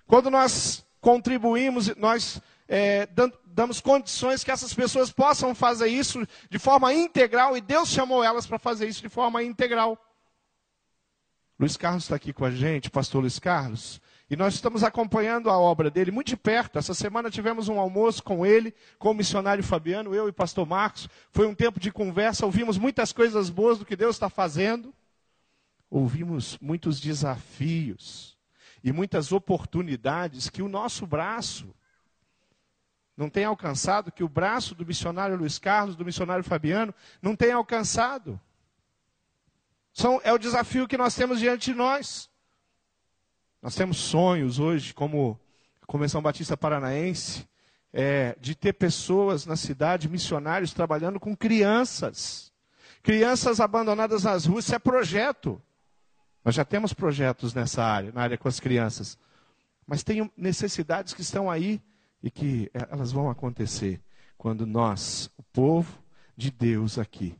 Quando 0.04 0.30
nós 0.30 0.84
contribuímos, 1.00 1.94
nós 1.96 2.40
é, 2.68 3.06
damos 3.52 3.80
condições 3.80 4.42
que 4.42 4.50
essas 4.50 4.74
pessoas 4.74 5.10
possam 5.10 5.54
fazer 5.54 5.88
isso 5.88 6.26
de 6.50 6.58
forma 6.58 6.92
integral, 6.92 7.56
e 7.56 7.60
Deus 7.60 7.88
chamou 7.88 8.24
elas 8.24 8.46
para 8.46 8.58
fazer 8.58 8.88
isso 8.88 9.02
de 9.02 9.08
forma 9.08 9.42
integral. 9.42 9.98
Luiz 11.58 11.76
Carlos 11.76 12.04
está 12.04 12.16
aqui 12.16 12.32
com 12.32 12.44
a 12.44 12.50
gente, 12.50 12.90
pastor 12.90 13.20
Luiz 13.20 13.38
Carlos, 13.38 14.00
e 14.28 14.34
nós 14.34 14.54
estamos 14.54 14.82
acompanhando 14.82 15.50
a 15.50 15.58
obra 15.58 15.90
dele 15.90 16.10
muito 16.10 16.28
de 16.28 16.36
perto. 16.36 16.78
Essa 16.78 16.94
semana 16.94 17.30
tivemos 17.30 17.68
um 17.68 17.78
almoço 17.78 18.22
com 18.22 18.44
ele, 18.44 18.74
com 18.98 19.10
o 19.10 19.14
missionário 19.14 19.62
Fabiano, 19.62 20.14
eu 20.14 20.26
e 20.28 20.32
pastor 20.32 20.66
Marcos. 20.66 21.08
Foi 21.30 21.46
um 21.46 21.54
tempo 21.54 21.78
de 21.78 21.92
conversa, 21.92 22.46
ouvimos 22.46 22.78
muitas 22.78 23.12
coisas 23.12 23.50
boas 23.50 23.78
do 23.78 23.84
que 23.84 23.94
Deus 23.94 24.16
está 24.16 24.30
fazendo. 24.30 24.92
Ouvimos 25.90 26.56
muitos 26.60 26.98
desafios 26.98 28.36
e 28.82 28.90
muitas 28.90 29.30
oportunidades 29.30 30.48
que 30.48 30.62
o 30.62 30.68
nosso 30.68 31.06
braço 31.06 31.74
não 33.16 33.28
tem 33.28 33.44
alcançado, 33.44 34.10
que 34.10 34.24
o 34.24 34.28
braço 34.28 34.74
do 34.74 34.86
missionário 34.86 35.36
Luiz 35.36 35.58
Carlos, 35.58 35.96
do 35.96 36.04
missionário 36.04 36.44
Fabiano, 36.44 36.94
não 37.20 37.36
tem 37.36 37.52
alcançado. 37.52 38.40
São, 39.92 40.20
é 40.24 40.32
o 40.32 40.38
desafio 40.38 40.88
que 40.88 40.96
nós 40.96 41.14
temos 41.14 41.38
diante 41.38 41.72
de 41.72 41.76
nós. 41.76 42.30
Nós 43.60 43.74
temos 43.74 43.98
sonhos 43.98 44.58
hoje, 44.58 44.94
como 44.94 45.38
Convenção 45.86 46.22
Batista 46.22 46.56
Paranaense, 46.56 47.46
é, 47.92 48.34
de 48.40 48.54
ter 48.54 48.72
pessoas 48.72 49.44
na 49.44 49.56
cidade, 49.56 50.08
missionários, 50.08 50.72
trabalhando 50.72 51.20
com 51.20 51.36
crianças. 51.36 52.50
Crianças 53.02 53.60
abandonadas 53.60 54.24
nas 54.24 54.46
ruas, 54.46 54.64
isso 54.64 54.74
é 54.74 54.78
projeto. 54.78 55.60
Nós 56.44 56.54
já 56.54 56.64
temos 56.64 56.92
projetos 56.92 57.52
nessa 57.52 57.84
área, 57.84 58.10
na 58.12 58.22
área 58.22 58.38
com 58.38 58.48
as 58.48 58.58
crianças. 58.58 59.18
Mas 59.86 60.02
tem 60.02 60.30
necessidades 60.36 61.12
que 61.12 61.20
estão 61.20 61.50
aí 61.50 61.80
e 62.22 62.30
que 62.30 62.70
é, 62.72 62.86
elas 62.90 63.12
vão 63.12 63.28
acontecer 63.28 64.00
quando 64.38 64.66
nós, 64.66 65.30
o 65.36 65.42
povo 65.42 66.02
de 66.36 66.50
Deus 66.50 66.98
aqui, 66.98 67.36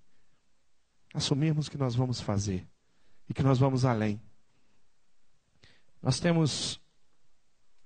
assumirmos 1.15 1.69
que 1.69 1.79
nós 1.79 1.95
vamos 1.95 2.21
fazer 2.21 2.67
e 3.29 3.35
que 3.35 3.43
nós 3.43 3.59
vamos 3.59 3.85
além. 3.85 4.21
Nós 6.03 6.19
temos, 6.19 6.81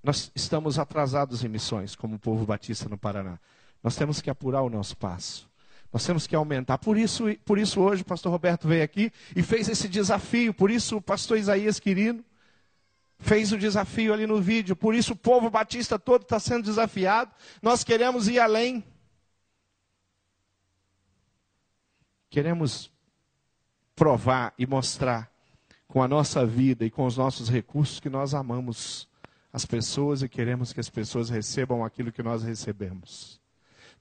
nós 0.02 0.30
estamos 0.34 0.78
atrasados 0.78 1.44
em 1.44 1.48
missões, 1.48 1.94
como 1.94 2.16
o 2.16 2.18
povo 2.18 2.46
batista 2.46 2.88
no 2.88 2.96
Paraná. 2.96 3.38
Nós 3.82 3.96
temos 3.96 4.20
que 4.20 4.30
apurar 4.30 4.62
o 4.62 4.70
nosso 4.70 4.96
passo. 4.96 5.48
Nós 5.92 6.04
temos 6.04 6.26
que 6.26 6.34
aumentar. 6.34 6.78
Por 6.78 6.98
isso, 6.98 7.24
por 7.44 7.58
isso 7.58 7.80
hoje 7.80 8.02
o 8.02 8.06
pastor 8.06 8.32
Roberto 8.32 8.66
veio 8.66 8.82
aqui 8.82 9.12
e 9.34 9.42
fez 9.42 9.68
esse 9.68 9.88
desafio. 9.88 10.52
Por 10.52 10.70
isso 10.70 10.96
o 10.96 11.02
pastor 11.02 11.38
Isaías 11.38 11.78
Quirino 11.78 12.24
fez 13.18 13.52
o 13.52 13.58
desafio 13.58 14.12
ali 14.12 14.26
no 14.26 14.40
vídeo. 14.40 14.76
Por 14.76 14.94
isso 14.94 15.12
o 15.12 15.16
povo 15.16 15.50
batista 15.50 15.98
todo 15.98 16.22
está 16.22 16.38
sendo 16.38 16.64
desafiado. 16.64 17.30
Nós 17.62 17.82
queremos 17.82 18.28
ir 18.28 18.38
além. 18.38 18.84
Queremos 22.28 22.90
provar 23.94 24.52
e 24.58 24.66
mostrar 24.66 25.30
com 25.88 26.02
a 26.02 26.08
nossa 26.08 26.44
vida 26.44 26.84
e 26.84 26.90
com 26.90 27.06
os 27.06 27.16
nossos 27.16 27.48
recursos 27.48 28.00
que 28.00 28.10
nós 28.10 28.34
amamos 28.34 29.08
as 29.52 29.64
pessoas 29.64 30.22
e 30.22 30.28
queremos 30.28 30.72
que 30.72 30.80
as 30.80 30.90
pessoas 30.90 31.30
recebam 31.30 31.82
aquilo 31.82 32.12
que 32.12 32.22
nós 32.22 32.42
recebemos. 32.42 33.40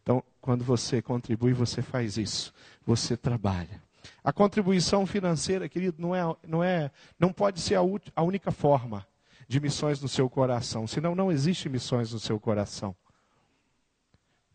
Então, 0.03 0.21
quando 0.41 0.63
você 0.63 1.01
contribui, 1.01 1.53
você 1.53 1.81
faz 1.81 2.17
isso. 2.17 2.53
Você 2.85 3.15
trabalha. 3.15 3.84
A 4.23 4.33
contribuição 4.33 5.05
financeira, 5.05 5.69
querido, 5.69 6.01
não, 6.01 6.15
é, 6.15 6.35
não, 6.47 6.63
é, 6.63 6.91
não 7.19 7.31
pode 7.31 7.59
ser 7.59 7.75
a, 7.75 7.81
a 8.15 8.23
única 8.23 8.51
forma 8.51 9.05
de 9.47 9.59
missões 9.59 10.01
no 10.01 10.07
seu 10.07 10.29
coração, 10.29 10.87
senão 10.87 11.15
não 11.15 11.31
existe 11.31 11.69
missões 11.69 12.11
no 12.11 12.19
seu 12.19 12.39
coração. 12.39 12.95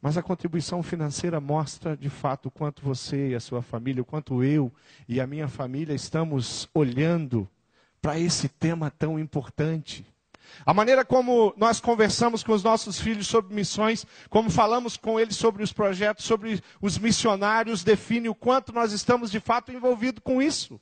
Mas 0.03 0.17
a 0.17 0.23
contribuição 0.23 0.83
financeira 0.83 1.41
mostra 1.41 1.97
de 1.97 2.09
fato 2.09 2.47
o 2.47 2.51
quanto 2.51 2.83
você 2.83 3.31
e 3.31 3.35
a 3.35 3.41
sua 3.41 3.61
família, 3.61 4.03
o 4.03 4.07
quanto 4.07 4.43
eu 4.43 4.73
e 5.07 5.21
a 5.21 5.27
minha 5.27 5.47
família 5.47 5.93
estamos 5.93 6.69
olhando 6.73 7.47
para 8.01 8.19
esse 8.19 8.49
tema 8.49 8.91
tão 8.91 9.19
importante. 9.19 10.07
A 10.65 10.75
maneira 10.75 11.05
como 11.05 11.55
nós 11.57 11.81
conversamos 11.81 12.43
com 12.43 12.53
os 12.53 12.63
nossos 12.63 13.01
filhos 13.01 13.27
sobre 13.27 13.55
missões, 13.55 14.07
como 14.29 14.51
falamos 14.51 14.97
com 14.97 15.19
eles 15.19 15.37
sobre 15.37 15.63
os 15.63 15.73
projetos, 15.73 16.25
sobre 16.25 16.63
os 16.81 16.99
missionários, 16.99 17.85
define 17.85 18.29
o 18.29 18.35
quanto 18.35 18.73
nós 18.73 18.93
estamos 18.93 19.31
de 19.31 19.41
fato 19.41 19.73
envolvidos 19.73 20.23
com 20.23 20.41
isso. 20.41 20.81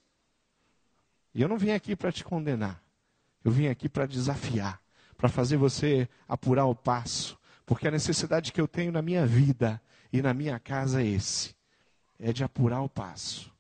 E 1.35 1.43
eu 1.43 1.49
não 1.49 1.59
vim 1.59 1.71
aqui 1.71 1.95
para 1.95 2.11
te 2.11 2.25
condenar. 2.25 2.83
Eu 3.45 3.51
vim 3.51 3.69
aqui 3.69 3.89
para 3.89 4.07
desafiar, 4.07 4.81
para 5.17 5.29
fazer 5.29 5.57
você 5.57 6.09
apurar 6.27 6.67
o 6.67 6.75
passo, 6.75 7.39
porque 7.65 7.87
a 7.87 7.91
necessidade 7.91 8.53
que 8.53 8.61
eu 8.61 8.67
tenho 8.67 8.93
na 8.93 9.01
minha 9.01 9.25
vida 9.25 9.81
e 10.13 10.21
na 10.21 10.35
minha 10.35 10.59
casa 10.59 11.03
é 11.03 11.07
esse: 11.07 11.55
é 12.19 12.33
de 12.33 12.43
apurar 12.43 12.83
o 12.83 12.89
passo, 12.89 13.53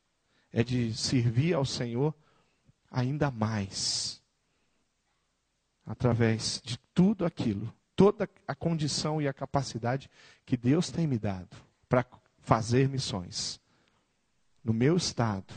é 0.52 0.64
de 0.64 0.92
servir 0.94 1.54
ao 1.54 1.64
Senhor 1.64 2.14
ainda 2.90 3.30
mais, 3.30 4.17
através 5.88 6.60
de 6.62 6.78
tudo 6.94 7.24
aquilo, 7.24 7.72
toda 7.96 8.28
a 8.46 8.54
condição 8.54 9.22
e 9.22 9.26
a 9.26 9.32
capacidade 9.32 10.10
que 10.44 10.56
Deus 10.56 10.90
tem 10.90 11.06
me 11.06 11.18
dado 11.18 11.56
para 11.88 12.04
fazer 12.40 12.88
missões 12.88 13.58
no 14.62 14.74
meu 14.74 14.98
estado, 14.98 15.54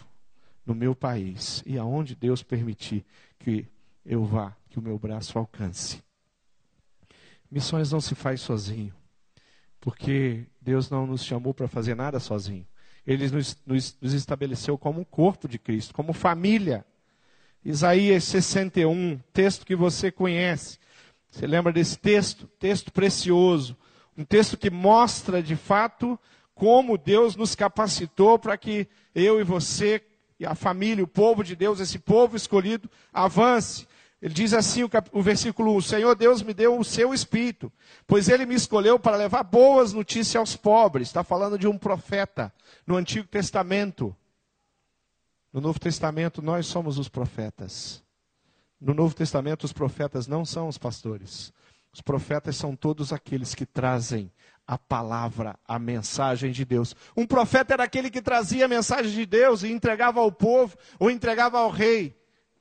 no 0.66 0.74
meu 0.74 0.96
país 0.96 1.62
e 1.66 1.78
aonde 1.78 2.16
Deus 2.16 2.42
permitir 2.42 3.06
que 3.38 3.68
eu 4.06 4.24
vá, 4.24 4.56
que 4.70 4.80
o 4.80 4.82
meu 4.82 4.98
braço 4.98 5.38
alcance. 5.38 6.02
Missões 7.52 7.92
não 7.92 8.00
se 8.00 8.16
faz 8.16 8.40
sozinho, 8.40 8.94
porque 9.82 10.46
Deus 10.62 10.90
não 10.90 11.06
nos 11.06 11.26
chamou 11.26 11.54
para 11.54 11.68
fazer 11.68 11.94
nada 11.94 12.22
sozinho. 12.22 12.66
Ele 13.06 13.30
nos, 13.30 13.58
nos, 13.66 13.98
nos, 14.00 14.14
estabeleceu 14.14 14.78
como 14.78 15.02
um 15.02 15.04
corpo 15.04 15.48
de 15.48 15.60
Cristo, 15.60 15.94
como 15.94 16.14
família. 16.14 16.86
Isaías 17.64 18.24
61, 18.24 19.20
texto 19.32 19.66
que 19.66 19.76
você 19.76 20.12
conhece. 20.12 20.80
Você 21.30 21.46
lembra 21.46 21.72
desse 21.72 21.98
texto? 21.98 22.48
Texto 22.60 22.92
precioso. 22.92 23.78
Um 24.18 24.26
texto 24.26 24.58
que 24.58 24.70
mostra 24.70 25.42
de 25.42 25.56
fato 25.56 26.20
como 26.56 26.98
Deus 26.98 27.36
nos 27.36 27.56
capacitou 27.56 28.38
para 28.38 28.58
que 28.58 28.88
eu 29.16 29.40
e 29.40 29.44
você, 29.44 30.02
e 30.40 30.46
a 30.46 30.56
família, 30.56 31.04
o 31.04 31.08
povo 31.08 31.44
de 31.44 31.56
Deus, 31.56 31.80
esse 31.80 32.00
povo 32.00 32.36
escolhido, 32.36 32.90
avance. 33.14 33.88
Ele 34.22 34.34
diz 34.34 34.54
assim 34.54 34.84
o, 34.84 34.90
cap... 34.90 35.10
o 35.12 35.22
versículo 35.22 35.74
1: 35.74 35.76
O 35.76 35.82
Senhor 35.82 36.16
Deus 36.16 36.42
me 36.42 36.54
deu 36.54 36.78
o 36.78 36.84
seu 36.84 37.14
espírito, 37.14 37.72
pois 38.06 38.28
ele 38.28 38.46
me 38.46 38.56
escolheu 38.56 39.00
para 39.00 39.18
levar 39.18 39.44
boas 39.44 39.94
notícias 39.94 40.36
aos 40.36 40.56
pobres. 40.56 41.08
Está 41.08 41.24
falando 41.24 41.58
de 41.58 41.68
um 41.68 41.78
profeta 41.78 42.54
no 42.86 42.96
Antigo 42.96 43.28
Testamento. 43.28 44.16
No 45.54 45.60
Novo 45.60 45.80
Testamento, 45.80 46.42
nós 46.42 46.66
somos 46.66 46.98
os 46.98 47.10
profetas. 47.10 48.04
No 48.80 48.94
Novo 48.94 49.14
Testamento, 49.14 49.64
os 49.66 49.74
profetas 49.74 50.26
não 50.28 50.46
são 50.46 50.68
os 50.68 50.78
pastores. 50.78 51.54
Os 51.94 52.02
profetas 52.02 52.56
são 52.56 52.76
todos 52.76 53.12
aqueles 53.12 53.54
que 53.54 53.66
trazem 53.66 54.32
a 54.66 54.78
palavra, 54.78 55.60
a 55.68 55.78
mensagem 55.78 56.52
de 56.52 56.64
Deus. 56.64 56.96
Um 57.18 57.28
profeta 57.28 57.74
era 57.74 57.84
aquele 57.84 58.10
que 58.10 58.22
trazia 58.22 58.66
a 58.66 58.70
mensagem 58.70 59.12
de 59.12 59.26
Deus 59.26 59.64
e 59.64 59.72
entregava 59.72 60.22
ao 60.22 60.32
povo 60.32 60.78
ou 60.98 61.12
entregava 61.12 61.60
ao 61.60 61.70
rei. 61.70 62.18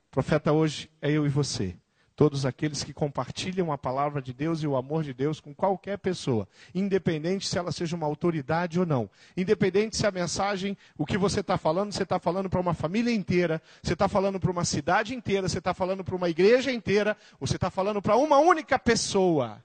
Profeta 0.09 0.51
hoje 0.51 0.91
é 1.01 1.09
eu 1.09 1.25
e 1.25 1.29
você. 1.29 1.80
Todos 2.21 2.45
aqueles 2.45 2.83
que 2.83 2.93
compartilham 2.93 3.71
a 3.71 3.79
palavra 3.79 4.21
de 4.21 4.31
Deus 4.31 4.61
e 4.61 4.67
o 4.67 4.75
amor 4.75 5.03
de 5.03 5.11
Deus 5.11 5.39
com 5.39 5.55
qualquer 5.55 5.97
pessoa, 5.97 6.47
independente 6.71 7.47
se 7.47 7.57
ela 7.57 7.71
seja 7.71 7.95
uma 7.95 8.05
autoridade 8.05 8.79
ou 8.79 8.85
não, 8.85 9.09
independente 9.35 9.97
se 9.97 10.05
a 10.05 10.11
mensagem, 10.11 10.77
o 10.95 11.03
que 11.03 11.17
você 11.17 11.39
está 11.39 11.57
falando, 11.57 11.91
você 11.91 12.03
está 12.03 12.19
falando 12.19 12.47
para 12.47 12.59
uma 12.59 12.75
família 12.75 13.11
inteira, 13.11 13.59
você 13.81 13.93
está 13.93 14.07
falando 14.07 14.39
para 14.39 14.51
uma 14.51 14.63
cidade 14.63 15.15
inteira, 15.15 15.49
você 15.49 15.57
está 15.57 15.73
falando 15.73 16.03
para 16.03 16.15
uma 16.15 16.29
igreja 16.29 16.71
inteira, 16.71 17.17
ou 17.39 17.47
você 17.47 17.55
está 17.55 17.71
falando 17.71 18.03
para 18.03 18.15
uma 18.15 18.37
única 18.37 18.77
pessoa. 18.77 19.59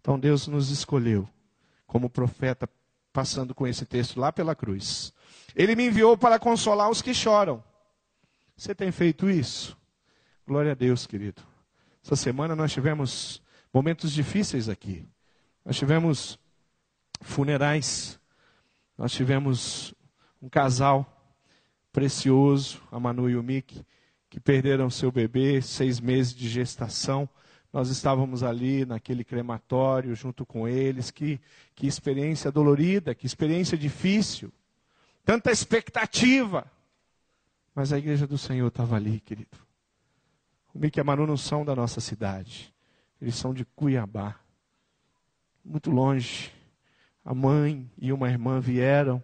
Então 0.00 0.16
Deus 0.16 0.46
nos 0.46 0.70
escolheu 0.70 1.28
como 1.88 2.08
profeta, 2.08 2.70
passando 3.12 3.52
com 3.52 3.66
esse 3.66 3.84
texto 3.84 4.20
lá 4.20 4.30
pela 4.30 4.54
cruz. 4.54 5.12
Ele 5.56 5.74
me 5.74 5.88
enviou 5.88 6.16
para 6.16 6.38
consolar 6.38 6.88
os 6.88 7.02
que 7.02 7.12
choram. 7.12 7.64
Você 8.56 8.74
tem 8.74 8.92
feito 8.92 9.28
isso? 9.28 9.76
Glória 10.46 10.72
a 10.72 10.74
Deus, 10.74 11.06
querido. 11.06 11.42
Essa 12.04 12.16
semana 12.16 12.54
nós 12.54 12.72
tivemos 12.72 13.42
momentos 13.72 14.12
difíceis 14.12 14.68
aqui. 14.68 15.06
Nós 15.64 15.76
tivemos 15.76 16.38
funerais. 17.20 18.20
Nós 18.96 19.12
tivemos 19.12 19.94
um 20.40 20.48
casal 20.48 21.06
precioso, 21.92 22.80
a 22.90 22.98
Manu 22.98 23.28
e 23.28 23.36
o 23.36 23.42
Mick, 23.42 23.84
que 24.28 24.40
perderam 24.40 24.90
seu 24.90 25.12
bebê, 25.12 25.60
seis 25.60 26.00
meses 26.00 26.34
de 26.34 26.48
gestação. 26.48 27.28
Nós 27.72 27.88
estávamos 27.88 28.42
ali 28.42 28.84
naquele 28.84 29.24
crematório 29.24 30.14
junto 30.14 30.44
com 30.44 30.68
eles. 30.68 31.10
Que, 31.10 31.40
que 31.74 31.86
experiência 31.86 32.50
dolorida, 32.50 33.14
que 33.14 33.26
experiência 33.26 33.78
difícil 33.78 34.52
tanta 35.24 35.50
expectativa. 35.50 36.66
Mas 37.74 37.92
a 37.92 37.98
igreja 37.98 38.26
do 38.26 38.36
Senhor 38.36 38.68
estava 38.68 38.96
ali, 38.96 39.20
querido. 39.20 39.58
O 40.74 40.78
Mickey 40.78 40.98
e 40.98 41.02
a 41.02 41.04
Manu 41.04 41.26
não 41.26 41.36
são 41.36 41.64
da 41.64 41.74
nossa 41.74 42.00
cidade. 42.00 42.72
Eles 43.20 43.34
são 43.34 43.54
de 43.54 43.64
Cuiabá. 43.64 44.36
Muito 45.64 45.90
longe. 45.90 46.52
A 47.24 47.34
mãe 47.34 47.90
e 47.96 48.12
uma 48.12 48.28
irmã 48.28 48.60
vieram, 48.60 49.22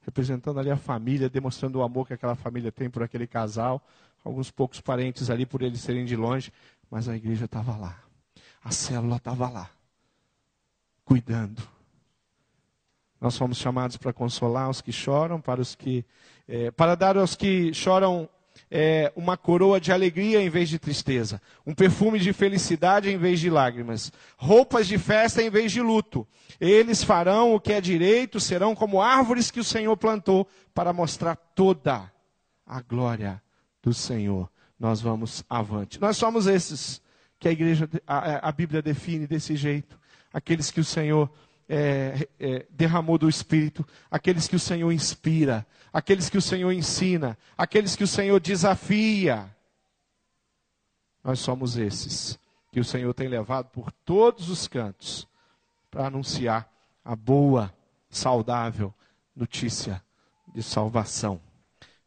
representando 0.00 0.58
ali 0.58 0.70
a 0.70 0.76
família, 0.76 1.30
demonstrando 1.30 1.78
o 1.78 1.82
amor 1.82 2.06
que 2.06 2.14
aquela 2.14 2.34
família 2.34 2.72
tem 2.72 2.90
por 2.90 3.02
aquele 3.02 3.26
casal. 3.26 3.86
Alguns 4.24 4.50
poucos 4.50 4.80
parentes 4.80 5.30
ali, 5.30 5.46
por 5.46 5.62
eles 5.62 5.80
serem 5.80 6.04
de 6.04 6.16
longe. 6.16 6.52
Mas 6.90 7.08
a 7.08 7.16
igreja 7.16 7.44
estava 7.44 7.76
lá. 7.76 8.02
A 8.62 8.70
célula 8.70 9.16
estava 9.16 9.48
lá. 9.48 9.70
Cuidando 11.04 11.62
nós 13.22 13.38
fomos 13.38 13.56
chamados 13.56 13.96
para 13.96 14.12
consolar 14.12 14.68
os 14.68 14.80
que 14.80 14.90
choram, 14.90 15.40
para 15.40 15.60
os 15.60 15.76
que, 15.76 16.04
é, 16.48 16.72
para 16.72 16.96
dar 16.96 17.16
aos 17.16 17.36
que 17.36 17.72
choram 17.72 18.28
é, 18.68 19.12
uma 19.14 19.36
coroa 19.36 19.80
de 19.80 19.92
alegria 19.92 20.42
em 20.42 20.50
vez 20.50 20.68
de 20.68 20.76
tristeza, 20.76 21.40
um 21.64 21.72
perfume 21.72 22.18
de 22.18 22.32
felicidade 22.32 23.08
em 23.08 23.16
vez 23.16 23.38
de 23.38 23.48
lágrimas, 23.48 24.12
roupas 24.36 24.88
de 24.88 24.98
festa 24.98 25.40
em 25.40 25.48
vez 25.48 25.70
de 25.70 25.80
luto. 25.80 26.26
Eles 26.60 27.04
farão 27.04 27.54
o 27.54 27.60
que 27.60 27.72
é 27.72 27.80
direito, 27.80 28.40
serão 28.40 28.74
como 28.74 29.00
árvores 29.00 29.52
que 29.52 29.60
o 29.60 29.64
Senhor 29.64 29.96
plantou 29.96 30.48
para 30.74 30.92
mostrar 30.92 31.36
toda 31.36 32.10
a 32.66 32.82
glória 32.82 33.40
do 33.80 33.94
Senhor. 33.94 34.50
Nós 34.80 35.00
vamos 35.00 35.44
avante. 35.48 36.00
Nós 36.00 36.16
somos 36.16 36.48
esses 36.48 37.00
que 37.38 37.46
a 37.46 37.52
igreja, 37.52 37.88
a, 38.04 38.48
a 38.48 38.50
Bíblia 38.50 38.82
define 38.82 39.28
desse 39.28 39.54
jeito, 39.54 39.96
aqueles 40.32 40.72
que 40.72 40.80
o 40.80 40.84
Senhor 40.84 41.30
é, 41.68 42.28
é, 42.38 42.66
derramou 42.70 43.18
do 43.18 43.28
Espírito, 43.28 43.86
aqueles 44.10 44.48
que 44.48 44.56
o 44.56 44.60
Senhor 44.60 44.92
inspira, 44.92 45.66
aqueles 45.92 46.28
que 46.28 46.38
o 46.38 46.42
Senhor 46.42 46.72
ensina, 46.72 47.38
aqueles 47.56 47.96
que 47.96 48.04
o 48.04 48.08
Senhor 48.08 48.40
desafia. 48.40 49.54
Nós 51.22 51.38
somos 51.38 51.76
esses 51.76 52.38
que 52.72 52.80
o 52.80 52.84
Senhor 52.84 53.12
tem 53.14 53.28
levado 53.28 53.68
por 53.70 53.92
todos 54.04 54.48
os 54.48 54.66
cantos 54.66 55.28
para 55.90 56.06
anunciar 56.06 56.70
a 57.04 57.14
boa, 57.14 57.72
saudável 58.08 58.94
notícia 59.34 60.02
de 60.54 60.62
salvação. 60.62 61.40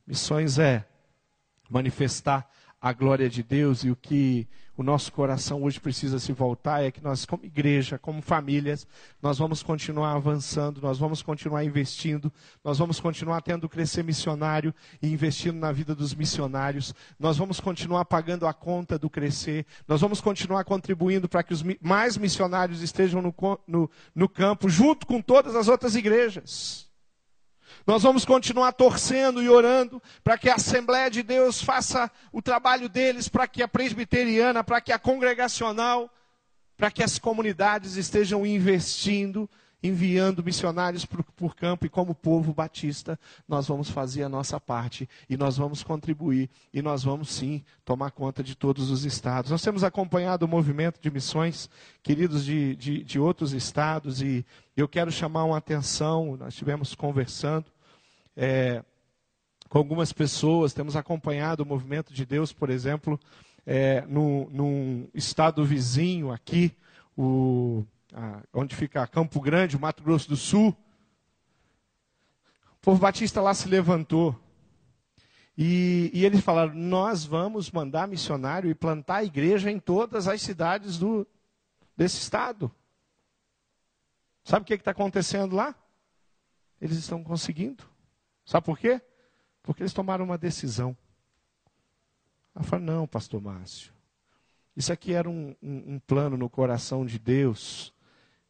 Missões 0.06 0.60
é 0.60 0.86
manifestar 1.70 2.50
a 2.82 2.94
glória 2.94 3.30
de 3.30 3.42
Deus 3.42 3.84
e 3.84 3.90
o 3.90 3.96
que 3.96 4.48
o 4.78 4.84
nosso 4.84 5.12
coração 5.12 5.64
hoje 5.64 5.80
precisa 5.80 6.20
se 6.20 6.34
voltar 6.34 6.84
é 6.84 6.92
que 6.92 7.02
nós, 7.02 7.26
como 7.26 7.46
igreja, 7.46 7.98
como 7.98 8.22
famílias, 8.22 8.86
nós 9.22 9.38
vamos 9.38 9.64
continuar 9.64 10.14
avançando, 10.14 10.82
nós 10.82 10.98
vamos 10.98 11.22
continuar 11.22 11.64
investindo, 11.64 12.32
nós 12.64 12.78
vamos 12.78 13.00
continuar 13.00 13.42
tendo 13.42 13.70
crescer 13.70 14.04
missionário 14.04 14.74
e 15.02 15.08
investindo 15.08 15.58
na 15.58 15.72
vida 15.72 15.96
dos 15.96 16.14
missionários, 16.14 16.94
nós 17.20 17.38
vamos 17.38 17.60
continuar 17.60 18.06
pagando 18.06 18.46
a 18.46 18.54
conta 18.54 19.00
do 19.00 19.10
crescer, 19.10 19.66
nós 19.88 20.02
vamos 20.02 20.20
continuar 20.20 20.64
contribuindo 20.66 21.30
para 21.30 21.44
que 21.44 21.54
os 21.54 21.64
mais 21.82 22.18
missionários 22.18 22.82
estejam 22.82 23.22
no, 23.22 23.34
no, 23.68 23.90
no 24.14 24.28
campo, 24.28 24.70
junto 24.70 25.08
com 25.08 25.22
todas 25.22 25.56
as 25.56 25.68
outras 25.68 25.96
igrejas. 25.96 26.85
Nós 27.86 28.04
vamos 28.04 28.26
continuar 28.26 28.72
torcendo 28.74 29.42
e 29.42 29.50
orando 29.50 30.02
para 30.24 30.38
que 30.38 30.50
a 30.50 30.56
Assembleia 30.56 31.10
de 31.10 31.22
Deus 31.22 31.62
faça 31.62 32.12
o 32.32 32.42
trabalho 32.42 32.90
deles, 32.90 33.28
para 33.30 33.48
que 33.48 33.62
a 33.62 33.68
presbiteriana, 33.68 34.64
para 34.64 34.82
que 34.82 34.92
a 34.92 35.00
congregacional, 35.00 36.10
para 36.78 36.92
que 36.92 37.04
as 37.04 37.20
comunidades 37.20 37.96
estejam 37.96 38.46
investindo 38.46 39.50
enviando 39.86 40.44
missionários 40.44 41.06
por, 41.06 41.24
por 41.24 41.56
campo, 41.56 41.86
e 41.86 41.90
como 41.90 42.16
povo 42.16 42.54
batista, 42.54 43.20
nós 43.48 43.68
vamos 43.68 43.90
fazer 43.90 44.24
a 44.24 44.30
nossa 44.30 44.60
parte, 44.60 45.08
e 45.30 45.38
nós 45.38 45.58
vamos 45.58 45.84
contribuir, 45.84 46.50
e 46.74 46.82
nós 46.82 47.04
vamos 47.04 47.30
sim 47.30 47.64
tomar 47.84 48.12
conta 48.12 48.44
de 48.44 48.56
todos 48.56 48.90
os 48.90 49.06
estados. 49.06 49.52
Nós 49.52 49.62
temos 49.62 49.84
acompanhado 49.84 50.46
o 50.46 50.48
movimento 50.48 51.00
de 51.00 51.12
missões, 51.12 51.70
queridos 52.02 52.44
de, 52.44 52.76
de, 52.76 53.04
de 53.04 53.20
outros 53.20 53.54
estados, 53.54 54.22
e 54.22 54.46
eu 54.76 54.88
quero 54.88 55.12
chamar 55.12 55.46
uma 55.46 55.58
atenção, 55.58 56.36
nós 56.38 56.54
estivemos 56.54 56.96
conversando. 56.96 57.66
É, 58.36 58.84
com 59.70 59.78
algumas 59.78 60.14
pessoas, 60.14 60.74
temos 60.74 60.96
acompanhado 60.96 61.64
o 61.64 61.66
movimento 61.66 62.14
de 62.14 62.26
Deus, 62.26 62.54
por 62.54 62.70
exemplo, 62.70 63.20
é, 63.66 64.06
no, 64.08 64.50
num 64.52 65.08
estado 65.14 65.66
vizinho 65.66 66.32
aqui, 66.32 66.72
o, 67.18 67.84
onde 68.54 68.76
fica 68.76 69.06
Campo 69.08 69.40
Grande, 69.42 69.78
Mato 69.78 70.04
Grosso 70.04 70.30
do 70.30 70.38
Sul. 70.38 70.76
O 72.74 72.82
povo 72.82 73.00
batista 73.00 73.42
lá 73.42 73.54
se 73.54 73.68
levantou. 73.68 74.40
E, 75.58 76.12
e, 76.14 76.26
eles 76.26 76.42
falaram: 76.42 76.74
Nós 76.74 77.24
vamos 77.26 77.72
mandar 77.72 78.08
missionário 78.08 78.70
e 78.70 78.76
plantar 78.76 79.24
igreja 79.24 79.72
em 79.72 79.80
todas 79.80 80.28
as 80.28 80.42
cidades 80.42 80.98
do, 80.98 81.26
desse 81.96 82.18
estado. 82.18 82.72
Sabe 84.44 84.64
o 84.64 84.66
que 84.66 84.74
está 84.74 84.92
acontecendo 84.92 85.56
lá? 85.56 85.74
Eles 86.80 86.98
estão 86.98 87.24
conseguindo. 87.24 87.84
Sabe 88.46 88.66
por 88.66 88.78
quê? 88.78 89.02
Porque 89.64 89.82
eles 89.82 89.94
tomaram 89.94 90.26
uma 90.26 90.38
decisão. 90.38 90.96
Ela 92.54 92.64
falou: 92.64 92.86
não, 92.86 93.08
pastor 93.08 93.42
Márcio. 93.42 93.94
Isso 94.76 94.92
aqui 94.92 95.14
era 95.14 95.30
um, 95.30 95.56
um, 95.64 95.96
um, 95.96 96.00
plano 96.00 96.36
no 96.36 96.50
coração 96.50 97.06
de 97.06 97.18
Deus, 97.18 97.94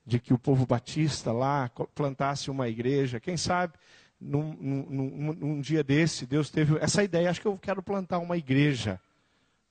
de 0.06 0.20
que 0.20 0.34
o 0.34 0.40
povo 0.40 0.66
batista 0.66 1.32
lá 1.32 1.70
plantasse 1.94 2.52
uma 2.52 2.68
igreja. 2.68 3.20
Quem 3.20 3.38
sabe, 3.38 3.74
num, 4.20 4.54
num, 4.54 5.34
num 5.34 5.62
dia 5.62 5.84
desse, 5.84 6.26
Deus 6.26 6.50
teve 6.50 6.78
essa 6.78 7.04
ideia: 7.04 7.30
acho 7.30 7.42
que 7.42 7.48
eu 7.48 7.58
quero 7.58 7.82
plantar 7.82 8.20
uma 8.20 8.38
igreja, 8.38 9.00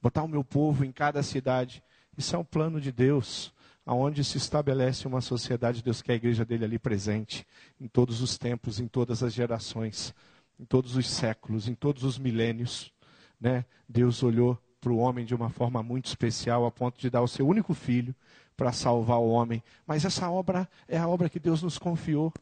botar 0.03 0.23
o 0.23 0.29
meu 0.29 0.43
povo 0.43 0.85
em 0.85 0.93
cada 0.93 1.23
cidade. 1.23 1.83
Isso 2.17 2.35
é 2.35 2.39
um 2.39 2.45
plano 2.45 2.81
de 2.81 2.93
Deus, 2.93 3.53
aonde 3.85 4.25
se 4.25 4.39
estabelece 4.39 5.07
uma 5.07 5.21
sociedade. 5.21 5.83
Deus 5.83 6.03
quer 6.03 6.13
a 6.13 6.17
igreja 6.17 6.45
dele 6.45 6.65
ali 6.65 6.79
presente, 6.79 7.47
em 7.81 7.87
todos 7.89 8.21
os 8.21 8.37
tempos, 8.39 8.81
em 8.81 8.89
todas 8.89 9.23
as 9.23 9.33
gerações 9.33 10.15
em 10.59 10.65
todos 10.65 10.97
os 10.97 11.09
séculos, 11.09 11.69
em 11.69 11.75
todos 11.75 12.05
os 12.05 12.19
milênios, 12.19 12.93
né? 13.41 13.65
Deus 13.89 14.23
olhou 14.23 14.59
para 14.81 14.93
o 14.93 14.99
homem 14.99 15.25
de 15.25 15.35
uma 15.35 15.51
forma 15.51 15.83
muito 15.83 16.07
especial, 16.07 16.65
a 16.65 16.71
ponto 16.71 17.01
de 17.01 17.11
dar 17.11 17.23
o 17.23 17.29
seu 17.29 17.47
único 17.47 17.75
filho 17.75 18.15
para 18.57 18.73
salvar 18.73 19.19
o 19.19 19.29
homem. 19.29 19.63
Mas 19.87 20.05
essa 20.05 20.31
obra 20.31 20.69
é 20.89 20.99
a 20.99 21.09
obra 21.09 21.29
que 21.29 21.41
Deus 21.41 21.63
nos 21.63 21.79
confiou. 21.79 22.33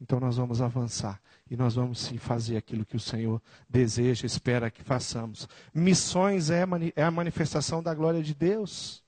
Então 0.00 0.18
nós 0.18 0.36
vamos 0.36 0.62
avançar 0.62 1.20
e 1.50 1.56
nós 1.56 1.74
vamos 1.74 1.98
sim 1.98 2.16
fazer 2.16 2.56
aquilo 2.56 2.86
que 2.86 2.96
o 2.96 3.00
Senhor 3.00 3.42
deseja, 3.68 4.24
espera 4.24 4.70
que 4.70 4.82
façamos. 4.82 5.48
Missões 5.74 6.48
é, 6.48 6.64
é 6.94 7.02
a 7.02 7.10
manifestação 7.10 7.82
da 7.82 7.92
glória 7.92 8.22
de 8.22 8.34
Deus, 8.34 9.02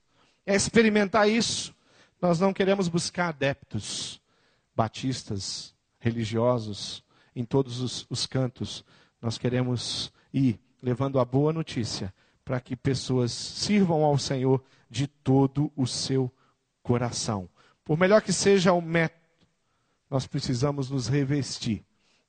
é 0.45 0.53
experimentar 0.53 1.27
isso. 1.27 1.73
Nós 2.21 2.39
não 2.39 2.53
queremos 2.53 2.87
buscar 2.87 3.29
adeptos, 3.29 4.21
batistas, 4.75 5.73
religiosos, 5.99 7.03
em 7.35 7.45
todos 7.45 7.79
os, 7.79 8.05
os 8.09 8.27
cantos. 8.27 8.83
Nós 9.21 9.37
queremos 9.37 10.11
ir 10.33 10.59
levando 10.81 11.19
a 11.19 11.25
boa 11.25 11.53
notícia 11.53 12.13
para 12.43 12.59
que 12.59 12.75
pessoas 12.75 13.31
sirvam 13.31 14.03
ao 14.03 14.17
Senhor 14.17 14.61
de 14.89 15.07
todo 15.07 15.71
o 15.75 15.87
seu 15.87 16.25
coração. 16.25 16.42
Por 16.83 17.97
melhor 17.97 18.21
que 18.21 18.33
seja 18.33 18.73
o 18.73 18.81
método, 18.81 19.21
nós 20.09 20.27
precisamos 20.27 20.89
nos 20.89 21.07
revestir 21.07 21.83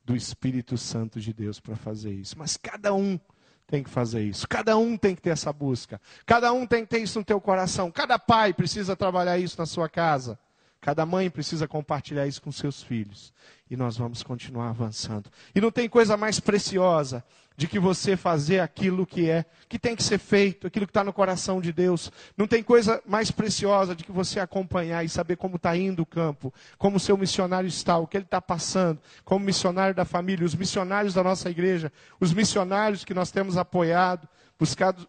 do 0.04 0.14
Espírito 0.14 0.78
Santo 0.78 1.20
de 1.20 1.32
Deus 1.32 1.60
para 1.60 1.76
fazer 1.76 2.12
isso. 2.12 2.38
Mas 2.38 2.56
cada 2.56 2.94
um 2.94 3.18
tem 3.66 3.82
que 3.82 3.90
fazer 3.90 4.22
isso. 4.22 4.46
Cada 4.48 4.76
um 4.76 4.96
tem 4.96 5.14
que 5.14 5.22
ter 5.22 5.30
essa 5.30 5.52
busca. 5.52 6.00
Cada 6.26 6.52
um 6.52 6.66
tem 6.66 6.84
que 6.84 6.90
ter 6.90 7.00
isso 7.00 7.18
no 7.18 7.24
teu 7.24 7.40
coração. 7.40 7.90
Cada 7.90 8.18
pai 8.18 8.52
precisa 8.52 8.94
trabalhar 8.94 9.38
isso 9.38 9.58
na 9.58 9.66
sua 9.66 9.88
casa. 9.88 10.38
Cada 10.84 11.06
mãe 11.06 11.30
precisa 11.30 11.66
compartilhar 11.66 12.26
isso 12.26 12.42
com 12.42 12.52
seus 12.52 12.82
filhos. 12.82 13.32
E 13.70 13.74
nós 13.74 13.96
vamos 13.96 14.22
continuar 14.22 14.68
avançando. 14.68 15.30
E 15.54 15.58
não 15.58 15.70
tem 15.70 15.88
coisa 15.88 16.14
mais 16.14 16.38
preciosa 16.38 17.24
de 17.56 17.66
que 17.66 17.78
você 17.78 18.18
fazer 18.18 18.60
aquilo 18.60 19.06
que 19.06 19.30
é, 19.30 19.46
que 19.66 19.78
tem 19.78 19.96
que 19.96 20.02
ser 20.02 20.18
feito, 20.18 20.66
aquilo 20.66 20.84
que 20.84 20.90
está 20.90 21.02
no 21.02 21.10
coração 21.10 21.58
de 21.58 21.72
Deus. 21.72 22.12
Não 22.36 22.46
tem 22.46 22.62
coisa 22.62 23.02
mais 23.06 23.30
preciosa 23.30 23.96
de 23.96 24.04
que 24.04 24.12
você 24.12 24.38
acompanhar 24.38 25.02
e 25.02 25.08
saber 25.08 25.38
como 25.38 25.56
está 25.56 25.74
indo 25.74 26.02
o 26.02 26.06
campo, 26.06 26.52
como 26.76 26.98
o 26.98 27.00
seu 27.00 27.16
missionário 27.16 27.66
está, 27.66 27.96
o 27.96 28.06
que 28.06 28.18
ele 28.18 28.26
está 28.26 28.42
passando, 28.42 29.00
como 29.24 29.42
missionário 29.42 29.94
da 29.94 30.04
família, 30.04 30.44
os 30.44 30.54
missionários 30.54 31.14
da 31.14 31.22
nossa 31.22 31.48
igreja, 31.48 31.90
os 32.20 32.34
missionários 32.34 33.06
que 33.06 33.14
nós 33.14 33.30
temos 33.30 33.56
apoiado, 33.56 34.28
buscado 34.58 35.08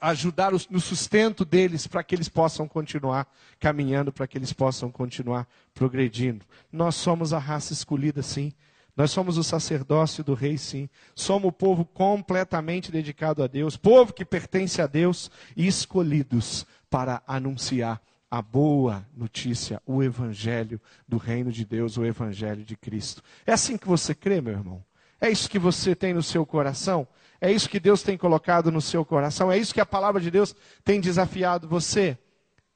ajudar 0.00 0.52
no 0.52 0.80
sustento 0.80 1.44
deles 1.44 1.86
para 1.86 2.02
que 2.02 2.14
eles 2.14 2.28
possam 2.28 2.68
continuar 2.68 3.26
caminhando, 3.58 4.12
para 4.12 4.26
que 4.26 4.36
eles 4.36 4.52
possam 4.52 4.90
continuar 4.90 5.48
progredindo. 5.74 6.44
Nós 6.70 6.94
somos 6.94 7.32
a 7.32 7.38
raça 7.38 7.72
escolhida, 7.72 8.22
sim. 8.22 8.52
Nós 8.96 9.10
somos 9.10 9.38
o 9.38 9.44
sacerdócio 9.44 10.22
do 10.22 10.34
rei, 10.34 10.58
sim. 10.58 10.88
Somos 11.14 11.48
o 11.48 11.52
povo 11.52 11.84
completamente 11.84 12.92
dedicado 12.92 13.42
a 13.42 13.46
Deus, 13.46 13.76
povo 13.76 14.12
que 14.12 14.24
pertence 14.24 14.82
a 14.82 14.86
Deus 14.86 15.30
e 15.56 15.66
escolhidos 15.66 16.66
para 16.90 17.22
anunciar 17.26 18.02
a 18.30 18.42
boa 18.42 19.04
notícia, 19.16 19.82
o 19.86 20.02
evangelho 20.02 20.80
do 21.08 21.16
reino 21.16 21.50
de 21.50 21.64
Deus, 21.64 21.96
o 21.96 22.04
evangelho 22.04 22.64
de 22.64 22.76
Cristo. 22.76 23.22
É 23.46 23.52
assim 23.52 23.76
que 23.76 23.88
você 23.88 24.14
crê, 24.14 24.40
meu 24.40 24.52
irmão? 24.52 24.84
É 25.20 25.28
isso 25.28 25.50
que 25.50 25.58
você 25.58 25.94
tem 25.94 26.14
no 26.14 26.22
seu 26.22 26.46
coração? 26.46 27.06
É 27.40 27.50
isso 27.50 27.68
que 27.68 27.80
Deus 27.80 28.02
tem 28.02 28.18
colocado 28.18 28.70
no 28.70 28.80
seu 28.80 29.04
coração? 29.04 29.50
É 29.50 29.56
isso 29.56 29.72
que 29.72 29.80
a 29.80 29.86
palavra 29.86 30.20
de 30.20 30.30
Deus 30.30 30.54
tem 30.84 31.00
desafiado 31.00 31.66
você? 31.66 32.18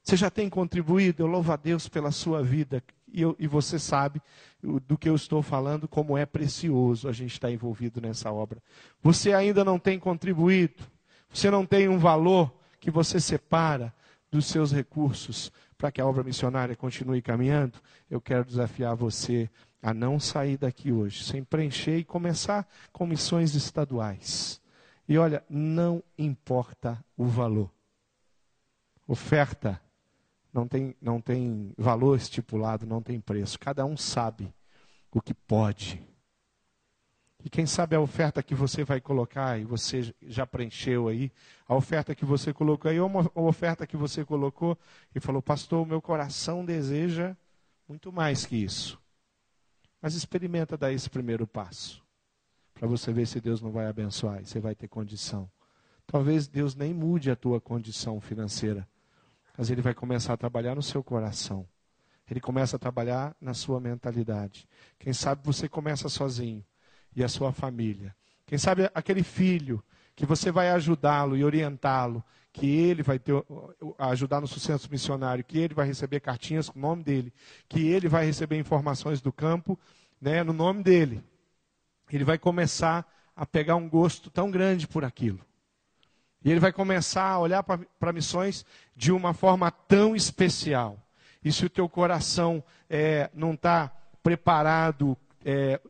Você 0.02 0.16
já 0.16 0.30
tem 0.30 0.48
contribuído? 0.48 1.22
Eu 1.22 1.26
louvo 1.26 1.52
a 1.52 1.56
Deus 1.56 1.88
pela 1.88 2.10
sua 2.10 2.42
vida. 2.42 2.82
E, 3.12 3.22
eu, 3.22 3.36
e 3.38 3.46
você 3.46 3.78
sabe 3.78 4.20
do 4.62 4.96
que 4.96 5.08
eu 5.08 5.14
estou 5.14 5.42
falando, 5.42 5.86
como 5.86 6.16
é 6.16 6.24
precioso 6.24 7.08
a 7.08 7.12
gente 7.12 7.32
estar 7.32 7.50
envolvido 7.50 8.00
nessa 8.00 8.32
obra. 8.32 8.62
Você 9.02 9.32
ainda 9.32 9.64
não 9.64 9.78
tem 9.78 9.98
contribuído? 9.98 10.82
Você 11.32 11.50
não 11.50 11.66
tem 11.66 11.88
um 11.88 11.98
valor 11.98 12.52
que 12.80 12.90
você 12.90 13.20
separa 13.20 13.94
dos 14.30 14.46
seus 14.46 14.72
recursos 14.72 15.52
para 15.84 15.92
que 15.92 16.00
a 16.00 16.06
obra 16.06 16.24
missionária 16.24 16.74
continue 16.74 17.20
caminhando? 17.20 17.78
Eu 18.08 18.18
quero 18.18 18.42
desafiar 18.42 18.96
você 18.96 19.50
a 19.82 19.92
não 19.92 20.18
sair 20.18 20.56
daqui 20.56 20.90
hoje 20.90 21.22
sem 21.22 21.44
preencher 21.44 21.98
e 21.98 22.04
começar 22.04 22.66
com 22.90 23.06
missões 23.06 23.54
estaduais. 23.54 24.62
E 25.06 25.18
olha, 25.18 25.44
não 25.46 26.02
importa 26.16 27.04
o 27.18 27.26
valor. 27.26 27.70
Oferta 29.06 29.78
não 30.54 30.66
tem, 30.66 30.96
não 31.02 31.20
tem 31.20 31.74
valor 31.76 32.16
estipulado, 32.16 32.86
não 32.86 33.02
tem 33.02 33.20
preço. 33.20 33.58
Cada 33.58 33.84
um 33.84 33.94
sabe 33.94 34.54
o 35.12 35.20
que 35.20 35.34
pode. 35.34 36.02
E 37.44 37.50
quem 37.50 37.66
sabe 37.66 37.94
a 37.94 38.00
oferta 38.00 38.42
que 38.42 38.54
você 38.54 38.84
vai 38.84 39.02
colocar, 39.02 39.60
e 39.60 39.64
você 39.64 40.14
já 40.22 40.46
preencheu 40.46 41.08
aí, 41.08 41.30
a 41.68 41.74
oferta 41.74 42.14
que 42.14 42.24
você 42.24 42.54
colocou 42.54 42.90
aí, 42.90 42.98
ou 42.98 43.06
uma, 43.06 43.30
oferta 43.34 43.86
que 43.86 43.98
você 43.98 44.24
colocou 44.24 44.78
e 45.14 45.20
falou, 45.20 45.42
pastor, 45.42 45.82
o 45.82 45.86
meu 45.86 46.00
coração 46.00 46.64
deseja 46.64 47.36
muito 47.86 48.10
mais 48.10 48.46
que 48.46 48.56
isso. 48.56 48.98
Mas 50.00 50.14
experimenta 50.14 50.74
dar 50.74 50.90
esse 50.90 51.10
primeiro 51.10 51.46
passo. 51.46 52.02
Para 52.72 52.88
você 52.88 53.12
ver 53.12 53.26
se 53.26 53.38
Deus 53.42 53.60
não 53.60 53.70
vai 53.70 53.86
abençoar 53.88 54.40
e 54.40 54.46
você 54.46 54.58
vai 54.58 54.74
ter 54.74 54.88
condição. 54.88 55.46
Talvez 56.06 56.48
Deus 56.48 56.74
nem 56.74 56.94
mude 56.94 57.30
a 57.30 57.36
tua 57.36 57.60
condição 57.60 58.22
financeira. 58.22 58.88
Mas 59.56 59.68
Ele 59.68 59.82
vai 59.82 59.92
começar 59.92 60.32
a 60.32 60.36
trabalhar 60.38 60.74
no 60.74 60.82
seu 60.82 61.04
coração. 61.04 61.68
Ele 62.28 62.40
começa 62.40 62.76
a 62.76 62.78
trabalhar 62.78 63.36
na 63.38 63.52
sua 63.52 63.78
mentalidade. 63.80 64.66
Quem 64.98 65.12
sabe 65.12 65.42
você 65.44 65.68
começa 65.68 66.08
sozinho 66.08 66.64
e 67.14 67.22
a 67.22 67.28
sua 67.28 67.52
família. 67.52 68.14
Quem 68.46 68.58
sabe 68.58 68.90
aquele 68.94 69.22
filho 69.22 69.82
que 70.14 70.26
você 70.26 70.50
vai 70.50 70.70
ajudá-lo 70.70 71.36
e 71.36 71.44
orientá-lo, 71.44 72.22
que 72.52 72.66
ele 72.66 73.02
vai 73.02 73.18
ter, 73.18 73.34
ajudar 73.98 74.40
no 74.40 74.46
sucesso 74.46 74.88
missionário, 74.90 75.42
que 75.42 75.58
ele 75.58 75.74
vai 75.74 75.86
receber 75.86 76.20
cartinhas 76.20 76.68
com 76.68 76.78
o 76.78 76.82
nome 76.82 77.02
dele, 77.02 77.32
que 77.68 77.88
ele 77.88 78.08
vai 78.08 78.24
receber 78.24 78.56
informações 78.58 79.20
do 79.20 79.32
campo 79.32 79.78
né, 80.20 80.42
no 80.44 80.52
nome 80.52 80.82
dele. 80.82 81.22
Ele 82.12 82.22
vai 82.22 82.38
começar 82.38 83.04
a 83.34 83.44
pegar 83.44 83.74
um 83.74 83.88
gosto 83.88 84.30
tão 84.30 84.50
grande 84.50 84.86
por 84.86 85.04
aquilo. 85.04 85.40
E 86.44 86.50
ele 86.50 86.60
vai 86.60 86.72
começar 86.72 87.24
a 87.24 87.38
olhar 87.38 87.62
para 87.62 88.12
missões 88.12 88.64
de 88.94 89.10
uma 89.10 89.32
forma 89.32 89.70
tão 89.70 90.14
especial. 90.14 91.02
E 91.42 91.50
se 91.50 91.64
o 91.66 91.70
teu 91.70 91.88
coração 91.88 92.62
é, 92.88 93.30
não 93.34 93.54
está 93.54 93.90
preparado 94.22 95.16
é, 95.44 95.80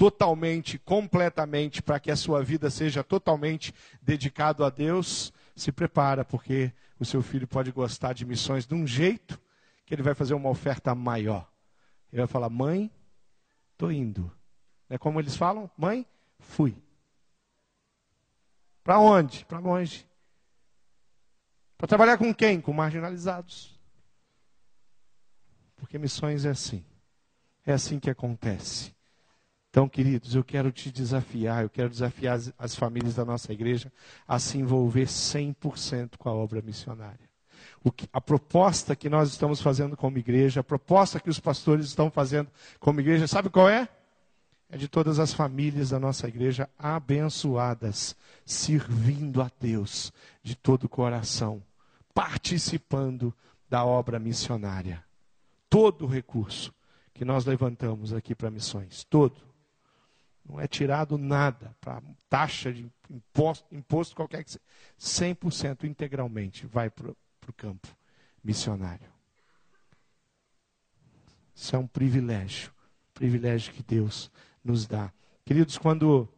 totalmente, 0.00 0.78
completamente, 0.78 1.82
para 1.82 2.00
que 2.00 2.10
a 2.10 2.16
sua 2.16 2.42
vida 2.42 2.70
seja 2.70 3.04
totalmente 3.04 3.74
dedicado 4.00 4.64
a 4.64 4.70
Deus, 4.70 5.30
se 5.54 5.70
prepara, 5.70 6.24
porque 6.24 6.72
o 6.98 7.04
seu 7.04 7.20
filho 7.20 7.46
pode 7.46 7.70
gostar 7.70 8.14
de 8.14 8.24
missões 8.24 8.66
de 8.66 8.74
um 8.74 8.86
jeito 8.86 9.38
que 9.84 9.92
ele 9.92 10.02
vai 10.02 10.14
fazer 10.14 10.32
uma 10.32 10.48
oferta 10.48 10.94
maior. 10.94 11.46
Ele 12.10 12.22
vai 12.22 12.26
falar: 12.26 12.48
Mãe, 12.48 12.90
estou 13.72 13.92
indo. 13.92 14.32
É 14.88 14.96
como 14.96 15.20
eles 15.20 15.36
falam: 15.36 15.70
Mãe, 15.76 16.06
fui. 16.38 16.82
Para 18.82 18.98
onde? 19.00 19.44
Para 19.44 19.58
longe. 19.58 20.08
Para 21.76 21.88
trabalhar 21.88 22.16
com 22.16 22.34
quem? 22.34 22.58
Com 22.58 22.72
marginalizados. 22.72 23.78
Porque 25.76 25.98
missões 25.98 26.46
é 26.46 26.48
assim. 26.48 26.82
É 27.66 27.74
assim 27.74 28.00
que 28.00 28.08
acontece. 28.08 28.98
Então, 29.70 29.88
queridos, 29.88 30.34
eu 30.34 30.42
quero 30.42 30.72
te 30.72 30.90
desafiar, 30.90 31.62
eu 31.62 31.70
quero 31.70 31.88
desafiar 31.88 32.36
as, 32.36 32.52
as 32.58 32.74
famílias 32.74 33.14
da 33.14 33.24
nossa 33.24 33.52
igreja 33.52 33.92
a 34.26 34.36
se 34.40 34.58
envolver 34.58 35.06
100% 35.06 36.16
com 36.18 36.28
a 36.28 36.32
obra 36.32 36.60
missionária. 36.60 37.30
Que, 37.96 38.08
a 38.12 38.20
proposta 38.20 38.96
que 38.96 39.08
nós 39.08 39.30
estamos 39.30 39.62
fazendo 39.62 39.96
como 39.96 40.18
igreja, 40.18 40.60
a 40.60 40.64
proposta 40.64 41.20
que 41.20 41.30
os 41.30 41.38
pastores 41.38 41.86
estão 41.86 42.10
fazendo 42.10 42.50
como 42.80 43.00
igreja, 43.00 43.28
sabe 43.28 43.48
qual 43.48 43.68
é? 43.68 43.88
É 44.68 44.76
de 44.76 44.88
todas 44.88 45.20
as 45.20 45.32
famílias 45.32 45.90
da 45.90 46.00
nossa 46.00 46.26
igreja 46.26 46.68
abençoadas, 46.76 48.16
servindo 48.44 49.40
a 49.40 49.50
Deus 49.60 50.12
de 50.42 50.56
todo 50.56 50.84
o 50.84 50.88
coração, 50.88 51.62
participando 52.12 53.32
da 53.68 53.84
obra 53.84 54.18
missionária. 54.18 55.02
Todo 55.68 56.06
o 56.06 56.08
recurso 56.08 56.74
que 57.14 57.24
nós 57.24 57.44
levantamos 57.44 58.12
aqui 58.12 58.34
para 58.34 58.50
missões, 58.50 59.04
todo 59.04 59.49
não 60.44 60.60
é 60.60 60.66
tirado 60.66 61.16
nada 61.18 61.74
para 61.80 62.02
taxa 62.28 62.72
de 62.72 62.90
imposto, 63.08 63.74
imposto 63.74 64.16
qualquer 64.16 64.44
que 64.44 64.50
seja. 64.50 64.64
100% 64.98 65.84
integralmente 65.84 66.66
vai 66.66 66.90
para 66.90 67.10
o 67.10 67.52
campo 67.56 67.88
missionário. 68.42 69.08
Isso 71.54 71.76
é 71.76 71.78
um 71.78 71.86
privilégio, 71.86 72.72
privilégio 73.12 73.72
que 73.72 73.82
Deus 73.82 74.30
nos 74.64 74.86
dá. 74.86 75.12
Queridos, 75.44 75.76
quando 75.76 76.28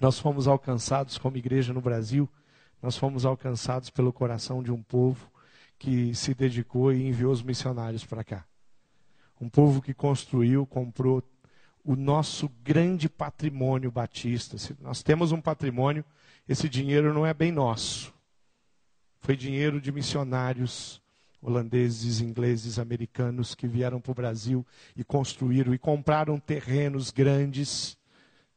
nós 0.00 0.18
fomos 0.18 0.46
alcançados 0.48 1.16
como 1.16 1.36
igreja 1.36 1.72
no 1.72 1.80
Brasil, 1.80 2.28
nós 2.82 2.96
fomos 2.96 3.24
alcançados 3.24 3.88
pelo 3.88 4.12
coração 4.12 4.62
de 4.62 4.72
um 4.72 4.82
povo 4.82 5.30
que 5.78 6.14
se 6.14 6.34
dedicou 6.34 6.92
e 6.92 7.06
enviou 7.06 7.32
os 7.32 7.42
missionários 7.42 8.04
para 8.04 8.24
cá. 8.24 8.44
Um 9.40 9.48
povo 9.48 9.80
que 9.80 9.94
construiu, 9.94 10.66
comprou 10.66 11.22
o 11.84 11.96
nosso 11.96 12.48
grande 12.62 13.08
patrimônio 13.08 13.90
batista. 13.90 14.56
Se 14.58 14.76
nós 14.80 15.02
temos 15.02 15.32
um 15.32 15.40
patrimônio, 15.40 16.04
esse 16.48 16.68
dinheiro 16.68 17.12
não 17.12 17.26
é 17.26 17.34
bem 17.34 17.50
nosso. 17.50 18.12
Foi 19.20 19.36
dinheiro 19.36 19.80
de 19.80 19.92
missionários 19.92 21.00
holandeses, 21.40 22.20
ingleses, 22.20 22.78
americanos 22.78 23.54
que 23.54 23.66
vieram 23.66 24.00
para 24.00 24.12
o 24.12 24.14
Brasil 24.14 24.64
e 24.96 25.02
construíram 25.02 25.74
e 25.74 25.78
compraram 25.78 26.38
terrenos 26.38 27.10
grandes 27.10 27.96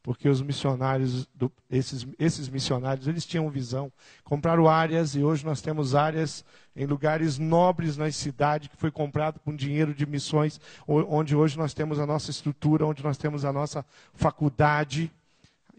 porque 0.05 0.29
os 0.29 0.39
missionários, 0.39 1.27
do, 1.33 1.51
esses, 1.67 2.05
esses 2.19 2.47
missionários, 2.47 3.07
eles 3.07 3.25
tinham 3.25 3.49
visão. 3.49 3.91
Compraram 4.23 4.69
áreas 4.69 5.15
e 5.15 5.23
hoje 5.23 5.43
nós 5.43 5.63
temos 5.63 5.95
áreas 5.95 6.45
em 6.75 6.85
lugares 6.85 7.39
nobres 7.39 7.97
na 7.97 8.11
cidade 8.11 8.69
que 8.69 8.77
foi 8.77 8.91
comprado 8.91 9.39
com 9.39 9.55
dinheiro 9.55 9.95
de 9.95 10.05
missões, 10.05 10.61
onde 10.87 11.35
hoje 11.35 11.57
nós 11.57 11.73
temos 11.73 11.97
a 11.97 12.05
nossa 12.05 12.29
estrutura, 12.29 12.85
onde 12.85 13.03
nós 13.03 13.17
temos 13.17 13.43
a 13.43 13.51
nossa 13.51 13.83
faculdade. 14.13 15.11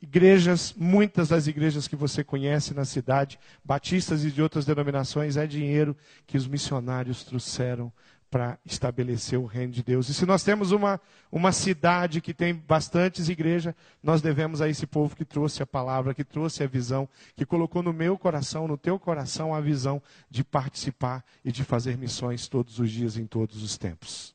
Igrejas, 0.03 0.74
muitas 0.77 1.29
das 1.29 1.47
igrejas 1.47 1.87
que 1.87 1.95
você 1.95 2.24
conhece 2.24 2.74
na 2.74 2.85
cidade, 2.85 3.39
batistas 3.64 4.24
e 4.24 4.33
de 4.33 4.43
outras 4.43 4.64
denominações, 4.64 5.37
é 5.37 5.47
dinheiro 5.47 5.97
que 6.27 6.37
os 6.37 6.49
missionários 6.49 7.22
trouxeram 7.22 7.93
para 8.37 8.59
estabelecer 8.66 9.39
o 9.39 9.47
reino 9.47 9.72
de 9.72 9.82
Deus. 9.82 10.11
E 10.11 10.14
se 10.14 10.26
nós 10.26 10.43
temos 10.43 10.70
uma, 10.70 11.01
uma 11.32 11.53
cidade 11.53 12.20
que 12.20 12.34
tem 12.34 12.53
bastantes 12.53 13.30
igrejas, 13.30 13.74
nós 14.03 14.20
devemos 14.20 14.61
a 14.61 14.68
esse 14.68 14.87
povo 14.87 15.16
que 15.16 15.24
trouxe 15.24 15.62
a 15.62 15.66
palavra, 15.66 16.12
que 16.12 16.22
trouxe 16.22 16.62
a 16.62 16.66
visão, 16.66 17.09
que 17.34 17.47
colocou 17.47 17.82
no 17.82 17.95
meu 17.95 18.18
coração, 18.18 18.68
no 18.68 18.76
teu 18.76 18.99
coração, 18.99 19.55
a 19.55 19.61
visão 19.62 20.03
de 20.28 20.45
participar 20.45 21.24
e 21.43 21.51
de 21.51 21.64
fazer 21.64 21.97
missões 21.97 22.47
todos 22.47 22.78
os 22.78 22.91
dias, 22.91 23.16
em 23.16 23.24
todos 23.24 23.62
os 23.62 23.78
tempos. 23.78 24.34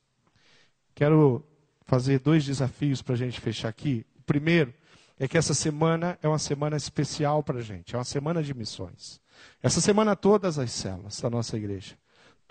Quero 0.95 1.45
fazer 1.85 2.21
dois 2.21 2.43
desafios 2.43 3.03
para 3.03 3.13
a 3.13 3.17
gente 3.19 3.39
fechar 3.39 3.69
aqui. 3.69 4.03
O 4.17 4.23
primeiro 4.23 4.73
é 5.19 5.27
que 5.27 5.37
essa 5.37 5.53
semana 5.53 6.17
é 6.23 6.27
uma 6.27 6.39
semana 6.39 6.75
especial 6.75 7.43
para 7.43 7.59
a 7.59 7.61
gente, 7.61 7.93
é 7.93 7.99
uma 7.99 8.03
semana 8.03 8.41
de 8.41 8.51
missões. 8.55 9.21
Essa 9.61 9.79
semana 9.79 10.15
todas 10.15 10.57
as 10.57 10.71
células 10.71 11.21
da 11.21 11.29
nossa 11.29 11.55
igreja 11.55 12.00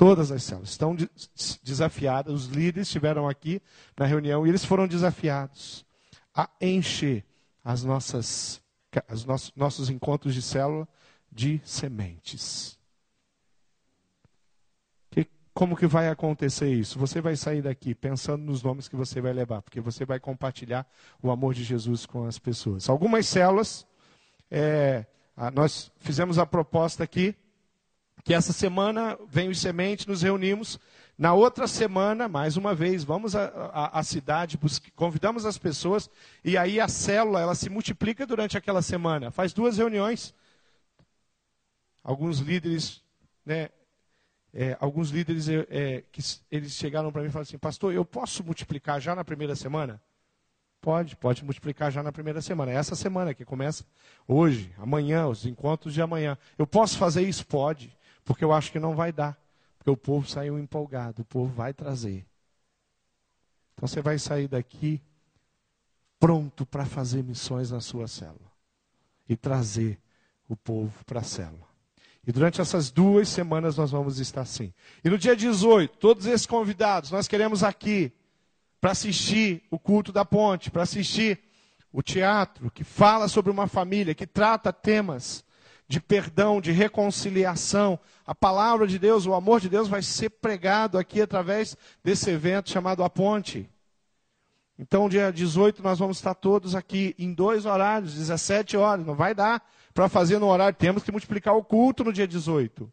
Todas 0.00 0.32
as 0.32 0.42
células 0.44 0.70
estão 0.70 0.96
desafiadas. 1.62 2.32
Os 2.32 2.46
líderes 2.46 2.88
estiveram 2.88 3.28
aqui 3.28 3.60
na 3.98 4.06
reunião 4.06 4.46
e 4.46 4.48
eles 4.48 4.64
foram 4.64 4.88
desafiados 4.88 5.84
a 6.34 6.48
encher 6.58 7.22
as 7.62 7.84
nossas, 7.84 8.62
os 9.12 9.26
nossos, 9.26 9.52
nossos 9.54 9.90
encontros 9.90 10.32
de 10.32 10.40
célula 10.40 10.88
de 11.30 11.60
sementes. 11.66 12.78
Que, 15.10 15.28
como 15.52 15.76
que 15.76 15.86
vai 15.86 16.08
acontecer 16.08 16.72
isso? 16.72 16.98
Você 16.98 17.20
vai 17.20 17.36
sair 17.36 17.60
daqui 17.60 17.94
pensando 17.94 18.42
nos 18.42 18.62
nomes 18.62 18.88
que 18.88 18.96
você 18.96 19.20
vai 19.20 19.34
levar, 19.34 19.60
porque 19.60 19.82
você 19.82 20.06
vai 20.06 20.18
compartilhar 20.18 20.90
o 21.22 21.30
amor 21.30 21.52
de 21.52 21.62
Jesus 21.62 22.06
com 22.06 22.24
as 22.24 22.38
pessoas. 22.38 22.88
Algumas 22.88 23.26
células, 23.26 23.86
é, 24.50 25.04
nós 25.52 25.92
fizemos 25.98 26.38
a 26.38 26.46
proposta 26.46 27.04
aqui 27.04 27.36
que 28.24 28.34
essa 28.34 28.52
semana 28.52 29.18
vem 29.28 29.48
os 29.48 29.60
sementes, 29.60 30.06
nos 30.06 30.22
reunimos. 30.22 30.78
Na 31.16 31.34
outra 31.34 31.66
semana, 31.66 32.28
mais 32.28 32.56
uma 32.56 32.74
vez, 32.74 33.04
vamos 33.04 33.34
à 33.36 34.02
cidade, 34.02 34.58
convidamos 34.96 35.44
as 35.44 35.58
pessoas, 35.58 36.08
e 36.42 36.56
aí 36.56 36.80
a 36.80 36.88
célula 36.88 37.40
ela 37.40 37.54
se 37.54 37.68
multiplica 37.68 38.26
durante 38.26 38.56
aquela 38.56 38.80
semana. 38.80 39.30
Faz 39.30 39.52
duas 39.52 39.76
reuniões. 39.76 40.34
Alguns 42.02 42.38
líderes, 42.38 43.02
né, 43.44 43.68
é, 44.52 44.76
alguns 44.80 45.10
líderes 45.10 45.48
é, 45.48 45.66
é 45.68 46.04
que 46.10 46.22
eles 46.50 46.72
chegaram 46.72 47.12
para 47.12 47.20
mim 47.20 47.28
e 47.28 47.30
falaram 47.30 47.46
assim, 47.46 47.58
pastor, 47.58 47.92
eu 47.92 48.04
posso 48.04 48.42
multiplicar 48.42 48.98
já 48.98 49.14
na 49.14 49.24
primeira 49.24 49.54
semana? 49.54 50.00
Pode, 50.80 51.14
pode 51.14 51.44
multiplicar 51.44 51.92
já 51.92 52.02
na 52.02 52.10
primeira 52.10 52.40
semana. 52.40 52.72
É 52.72 52.76
essa 52.76 52.96
semana 52.96 53.34
que 53.34 53.44
começa 53.44 53.84
hoje, 54.26 54.72
amanhã, 54.78 55.26
os 55.26 55.44
encontros 55.44 55.92
de 55.92 56.00
amanhã. 56.00 56.38
Eu 56.56 56.66
posso 56.66 56.96
fazer 56.96 57.22
isso? 57.22 57.46
Pode. 57.46 57.94
Porque 58.24 58.44
eu 58.44 58.52
acho 58.52 58.70
que 58.72 58.78
não 58.78 58.94
vai 58.94 59.12
dar. 59.12 59.38
Porque 59.78 59.90
o 59.90 59.96
povo 59.96 60.28
saiu 60.28 60.58
empolgado, 60.58 61.22
o 61.22 61.24
povo 61.24 61.52
vai 61.52 61.72
trazer. 61.72 62.26
Então 63.74 63.88
você 63.88 64.02
vai 64.02 64.18
sair 64.18 64.46
daqui 64.46 65.00
pronto 66.18 66.66
para 66.66 66.84
fazer 66.84 67.24
missões 67.24 67.70
na 67.70 67.80
sua 67.80 68.06
célula 68.06 68.50
e 69.26 69.34
trazer 69.36 69.98
o 70.46 70.54
povo 70.54 70.92
para 71.06 71.20
a 71.20 71.24
célula. 71.24 71.66
E 72.26 72.30
durante 72.30 72.60
essas 72.60 72.90
duas 72.90 73.28
semanas 73.28 73.78
nós 73.78 73.90
vamos 73.90 74.18
estar 74.18 74.42
assim. 74.42 74.74
E 75.02 75.08
no 75.08 75.16
dia 75.16 75.34
18, 75.34 75.96
todos 75.96 76.26
esses 76.26 76.46
convidados, 76.46 77.10
nós 77.10 77.26
queremos 77.26 77.64
aqui 77.64 78.12
para 78.80 78.90
assistir 78.90 79.62
o 79.70 79.78
culto 79.78 80.12
da 80.12 80.24
ponte, 80.24 80.70
para 80.70 80.82
assistir 80.82 81.40
o 81.92 82.02
teatro 82.02 82.70
que 82.70 82.84
fala 82.84 83.28
sobre 83.28 83.50
uma 83.50 83.66
família, 83.66 84.14
que 84.14 84.26
trata 84.26 84.72
temas 84.72 85.42
de 85.90 86.00
perdão, 86.00 86.60
de 86.60 86.70
reconciliação. 86.70 87.98
A 88.24 88.32
palavra 88.32 88.86
de 88.86 88.96
Deus, 88.96 89.26
o 89.26 89.34
amor 89.34 89.60
de 89.60 89.68
Deus 89.68 89.88
vai 89.88 90.02
ser 90.02 90.30
pregado 90.30 90.96
aqui 90.96 91.20
através 91.20 91.76
desse 92.00 92.30
evento 92.30 92.70
chamado 92.70 93.02
A 93.02 93.10
Ponte. 93.10 93.68
Então, 94.78 95.08
dia 95.08 95.32
18, 95.32 95.82
nós 95.82 95.98
vamos 95.98 96.18
estar 96.18 96.34
todos 96.34 96.76
aqui 96.76 97.12
em 97.18 97.34
dois 97.34 97.66
horários, 97.66 98.14
17 98.14 98.76
horas. 98.76 99.04
Não 99.04 99.16
vai 99.16 99.34
dar 99.34 99.68
para 99.92 100.08
fazer 100.08 100.38
no 100.38 100.46
horário, 100.46 100.78
temos 100.78 101.02
que 101.02 101.10
multiplicar 101.10 101.56
o 101.56 101.64
culto 101.64 102.04
no 102.04 102.12
dia 102.12 102.28
18. 102.28 102.88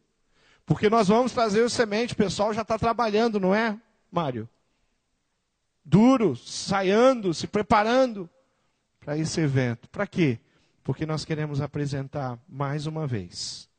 Porque 0.66 0.90
nós 0.90 1.08
vamos 1.08 1.32
trazer 1.32 1.62
o 1.62 1.70
semente, 1.70 2.14
o 2.14 2.18
pessoal 2.18 2.52
já 2.52 2.64
está 2.64 2.80
trabalhando, 2.80 3.40
não 3.40 3.54
é, 3.54 3.78
Mário? 4.12 4.50
Duro, 5.86 6.36
saindo, 6.36 7.32
se 7.32 7.46
preparando 7.46 8.28
para 9.00 9.16
esse 9.16 9.40
evento. 9.40 9.88
Para 9.88 10.08
quê? 10.08 10.40
Porque 10.88 11.06
nós 11.06 11.26
queremos 11.26 11.60
apresentar 11.60 12.40
mais 12.48 12.88
uma 12.88 13.06
vez 13.06 13.70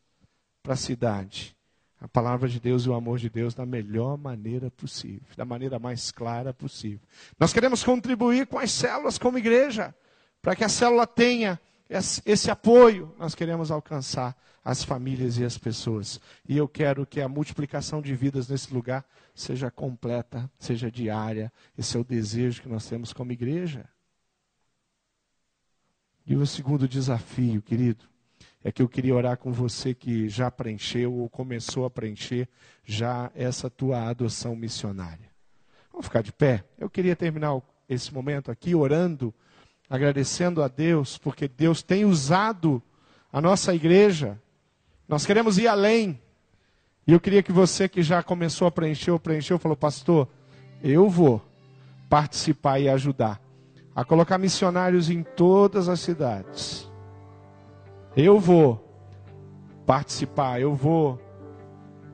para 0.62 0.74
a 0.74 0.76
cidade 0.76 1.56
a 1.98 2.06
palavra 2.06 2.46
de 2.46 2.60
Deus 2.60 2.84
e 2.84 2.90
o 2.90 2.92
amor 2.92 3.18
de 3.18 3.30
Deus 3.30 3.54
da 3.54 3.64
melhor 3.64 4.18
maneira 4.18 4.70
possível, 4.70 5.26
da 5.34 5.46
maneira 5.46 5.78
mais 5.78 6.10
clara 6.10 6.52
possível. 6.52 7.00
Nós 7.40 7.50
queremos 7.50 7.82
contribuir 7.82 8.46
com 8.46 8.58
as 8.58 8.70
células 8.70 9.16
como 9.16 9.38
igreja, 9.38 9.94
para 10.42 10.54
que 10.54 10.62
a 10.62 10.68
célula 10.68 11.06
tenha 11.06 11.58
esse 12.26 12.50
apoio. 12.50 13.14
Nós 13.18 13.34
queremos 13.34 13.70
alcançar 13.70 14.36
as 14.62 14.84
famílias 14.84 15.38
e 15.38 15.46
as 15.46 15.56
pessoas. 15.56 16.20
E 16.46 16.58
eu 16.58 16.68
quero 16.68 17.06
que 17.06 17.22
a 17.22 17.28
multiplicação 17.28 18.02
de 18.02 18.14
vidas 18.14 18.48
nesse 18.48 18.72
lugar 18.74 19.02
seja 19.34 19.70
completa, 19.70 20.48
seja 20.58 20.90
diária. 20.90 21.50
Esse 21.76 21.96
é 21.96 22.00
o 22.00 22.04
desejo 22.04 22.60
que 22.60 22.68
nós 22.68 22.86
temos 22.86 23.14
como 23.14 23.32
igreja. 23.32 23.88
E 26.28 26.36
o 26.36 26.46
segundo 26.46 26.86
desafio, 26.86 27.62
querido, 27.62 28.04
é 28.62 28.70
que 28.70 28.82
eu 28.82 28.88
queria 28.88 29.14
orar 29.14 29.38
com 29.38 29.50
você 29.50 29.94
que 29.94 30.28
já 30.28 30.50
preencheu 30.50 31.10
ou 31.14 31.26
começou 31.26 31.86
a 31.86 31.90
preencher 31.90 32.46
já 32.84 33.30
essa 33.34 33.70
tua 33.70 34.06
adoção 34.06 34.54
missionária. 34.54 35.30
Vamos 35.90 36.04
ficar 36.04 36.20
de 36.20 36.30
pé. 36.30 36.64
Eu 36.78 36.90
queria 36.90 37.16
terminar 37.16 37.58
esse 37.88 38.12
momento 38.12 38.50
aqui 38.50 38.74
orando, 38.74 39.32
agradecendo 39.88 40.62
a 40.62 40.68
Deus, 40.68 41.16
porque 41.16 41.48
Deus 41.48 41.82
tem 41.82 42.04
usado 42.04 42.82
a 43.32 43.40
nossa 43.40 43.74
igreja. 43.74 44.38
Nós 45.08 45.24
queremos 45.24 45.56
ir 45.56 45.66
além. 45.66 46.20
E 47.06 47.12
eu 47.14 47.20
queria 47.20 47.42
que 47.42 47.52
você 47.52 47.88
que 47.88 48.02
já 48.02 48.22
começou 48.22 48.68
a 48.68 48.70
preencher, 48.70 49.18
preencheu, 49.18 49.58
falou, 49.58 49.78
pastor, 49.78 50.28
eu 50.82 51.08
vou 51.08 51.42
participar 52.06 52.78
e 52.80 52.86
ajudar 52.90 53.47
a 53.98 54.04
colocar 54.04 54.38
missionários 54.38 55.10
em 55.10 55.24
todas 55.24 55.88
as 55.88 55.98
cidades. 55.98 56.88
Eu 58.16 58.38
vou 58.38 58.80
participar, 59.84 60.60
eu 60.60 60.72
vou 60.72 61.20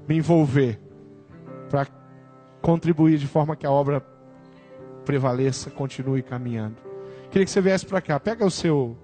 me 0.09 0.17
envolver 0.17 0.81
para 1.69 1.87
contribuir 2.63 3.19
de 3.19 3.27
forma 3.27 3.55
que 3.55 3.67
a 3.67 3.71
obra 3.71 4.03
prevaleça, 5.05 5.69
continue 5.69 6.23
caminhando. 6.23 6.77
Queria 7.31 7.45
que 7.45 7.51
você 7.51 7.61
viesse 7.61 7.85
para 7.85 8.01
cá. 8.01 8.19
Pega 8.19 8.47
o 8.47 8.51
seu 8.51 8.97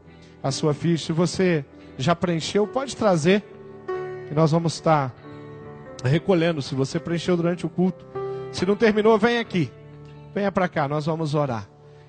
a 0.42 0.50
sua 0.50 0.72
ficha. 0.72 1.08
Se 1.08 1.12
você 1.12 1.62
já 1.98 2.16
preencheu, 2.16 2.66
pode 2.66 2.96
trazer. 2.96 3.44
E 4.30 4.34
nós 4.34 4.52
vamos 4.52 4.72
estar 4.72 5.14
recolhendo. 6.02 6.62
Se 6.62 6.74
você 6.74 6.98
preencheu 6.98 7.36
durante 7.36 7.66
o 7.66 7.68
culto. 7.68 8.06
Se 8.50 8.64
não 8.64 8.74
terminou, 8.74 9.18
vem 9.18 9.38
aqui. 9.38 9.70
Venha 10.34 10.50
para 10.50 10.66
cá, 10.66 10.88
nós 10.88 11.04
vamos 11.04 11.34
orar. 11.34 11.68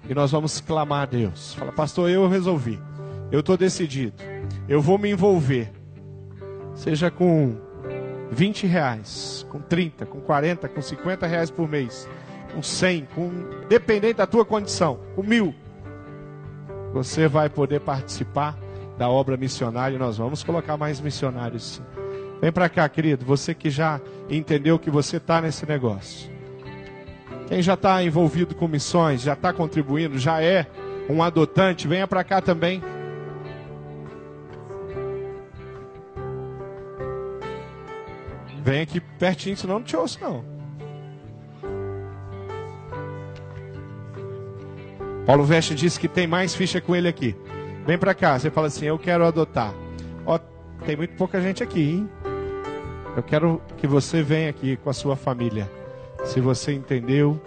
E 0.09 0.13
nós 0.13 0.31
vamos 0.31 0.59
clamar 0.59 1.03
a 1.03 1.05
Deus. 1.05 1.53
Fala, 1.53 1.71
pastor, 1.71 2.09
eu 2.09 2.27
resolvi. 2.27 2.79
Eu 3.31 3.39
estou 3.39 3.55
decidido. 3.55 4.15
Eu 4.67 4.81
vou 4.81 4.97
me 4.97 5.09
envolver. 5.09 5.71
Seja 6.73 7.11
com 7.11 7.55
20 8.31 8.65
reais, 8.65 9.45
com 9.49 9.59
30, 9.59 10.05
com 10.05 10.21
40, 10.21 10.67
com 10.69 10.81
50 10.81 11.27
reais 11.27 11.51
por 11.51 11.67
mês, 11.67 12.07
com 12.53 12.63
100, 12.63 13.07
com, 13.13 13.29
dependente 13.67 14.15
da 14.15 14.25
tua 14.25 14.45
condição, 14.45 14.99
com 15.15 15.21
mil. 15.21 15.53
Você 16.93 17.27
vai 17.27 17.49
poder 17.49 17.81
participar 17.81 18.57
da 18.97 19.09
obra 19.09 19.35
missionária 19.35 19.95
e 19.95 19.99
nós 19.99 20.17
vamos 20.17 20.43
colocar 20.43 20.77
mais 20.77 21.01
missionários. 21.01 21.81
Vem 22.41 22.51
para 22.51 22.69
cá, 22.69 22.87
querido, 22.87 23.25
você 23.25 23.53
que 23.53 23.69
já 23.69 23.99
entendeu 24.29 24.79
que 24.79 24.89
você 24.89 25.17
está 25.17 25.41
nesse 25.41 25.65
negócio. 25.65 26.30
Quem 27.51 27.61
já 27.61 27.73
está 27.73 28.01
envolvido 28.01 28.55
com 28.55 28.65
missões, 28.65 29.23
já 29.23 29.33
está 29.33 29.51
contribuindo, 29.51 30.17
já 30.17 30.41
é 30.41 30.65
um 31.09 31.21
adotante, 31.21 31.85
venha 31.85 32.07
para 32.07 32.23
cá 32.23 32.39
também. 32.39 32.81
Vem 38.63 38.79
aqui 38.79 39.01
pertinho, 39.01 39.57
senão 39.57 39.79
não 39.79 39.83
te 39.83 39.97
ouço 39.97 40.17
não. 40.21 40.45
Paulo 45.25 45.43
Veste 45.43 45.75
disse 45.75 45.99
que 45.99 46.07
tem 46.07 46.25
mais 46.25 46.55
ficha 46.55 46.79
com 46.79 46.95
ele 46.95 47.09
aqui. 47.09 47.35
Vem 47.85 47.97
para 47.97 48.13
cá, 48.13 48.39
você 48.39 48.49
fala 48.49 48.67
assim, 48.67 48.85
eu 48.85 48.97
quero 48.97 49.25
adotar. 49.25 49.73
Ó, 50.25 50.39
tem 50.85 50.95
muito 50.95 51.15
pouca 51.17 51.41
gente 51.41 51.61
aqui, 51.61 51.81
hein? 51.81 52.09
Eu 53.17 53.21
quero 53.21 53.61
que 53.75 53.85
você 53.85 54.23
venha 54.23 54.49
aqui 54.49 54.77
com 54.77 54.89
a 54.89 54.93
sua 54.93 55.17
família. 55.17 55.80
Se 56.23 56.39
você 56.39 56.73
entendeu 56.73 57.41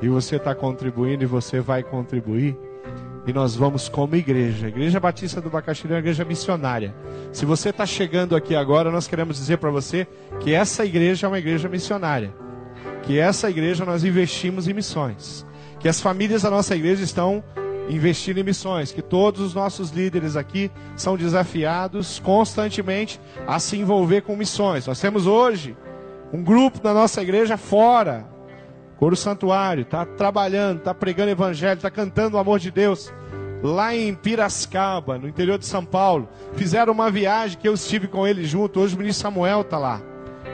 e 0.00 0.08
você 0.08 0.36
está 0.36 0.54
contribuindo 0.54 1.24
e 1.24 1.26
você 1.26 1.60
vai 1.60 1.82
contribuir, 1.82 2.56
e 3.26 3.32
nós 3.32 3.54
vamos 3.54 3.88
como 3.88 4.16
igreja. 4.16 4.66
A 4.66 4.68
Igreja 4.68 4.98
Batista 4.98 5.40
do 5.40 5.50
Bacaxiri 5.50 5.92
é 5.92 5.96
uma 5.96 6.00
igreja 6.00 6.24
missionária. 6.24 6.94
Se 7.32 7.44
você 7.44 7.68
está 7.68 7.84
chegando 7.84 8.34
aqui 8.34 8.56
agora, 8.56 8.90
nós 8.90 9.06
queremos 9.06 9.36
dizer 9.36 9.58
para 9.58 9.70
você 9.70 10.06
que 10.40 10.52
essa 10.52 10.84
igreja 10.84 11.26
é 11.26 11.28
uma 11.28 11.38
igreja 11.38 11.68
missionária. 11.68 12.32
Que 13.02 13.18
essa 13.18 13.50
igreja 13.50 13.84
nós 13.84 14.04
investimos 14.04 14.66
em 14.68 14.72
missões. 14.72 15.46
Que 15.78 15.88
as 15.88 16.00
famílias 16.00 16.42
da 16.42 16.50
nossa 16.50 16.74
igreja 16.74 17.04
estão 17.04 17.44
investindo 17.88 18.38
em 18.38 18.42
missões. 18.42 18.90
Que 18.90 19.02
todos 19.02 19.40
os 19.40 19.54
nossos 19.54 19.90
líderes 19.90 20.34
aqui 20.34 20.70
são 20.96 21.16
desafiados 21.16 22.18
constantemente 22.20 23.20
a 23.46 23.58
se 23.58 23.76
envolver 23.76 24.22
com 24.22 24.34
missões. 24.34 24.86
Nós 24.86 25.00
temos 25.00 25.26
hoje 25.26 25.76
um 26.32 26.42
grupo 26.42 26.80
da 26.80 26.94
nossa 26.94 27.22
igreja 27.22 27.56
fora, 27.56 28.26
Coro 28.96 29.16
Santuário, 29.16 29.82
está 29.82 30.04
trabalhando, 30.04 30.78
está 30.78 30.94
pregando 30.94 31.30
evangelho, 31.30 31.76
está 31.76 31.90
cantando 31.90 32.36
o 32.36 32.40
amor 32.40 32.58
de 32.58 32.70
Deus. 32.70 33.12
Lá 33.62 33.94
em 33.94 34.14
Piracicaba, 34.14 35.18
no 35.18 35.28
interior 35.28 35.58
de 35.58 35.66
São 35.66 35.84
Paulo. 35.84 36.28
Fizeram 36.54 36.92
uma 36.92 37.10
viagem 37.10 37.58
que 37.58 37.68
eu 37.68 37.74
estive 37.74 38.08
com 38.08 38.26
eles 38.26 38.48
junto. 38.48 38.80
Hoje 38.80 38.94
o 38.94 38.98
ministro 38.98 39.22
Samuel 39.22 39.62
está 39.62 39.78
lá 39.78 40.00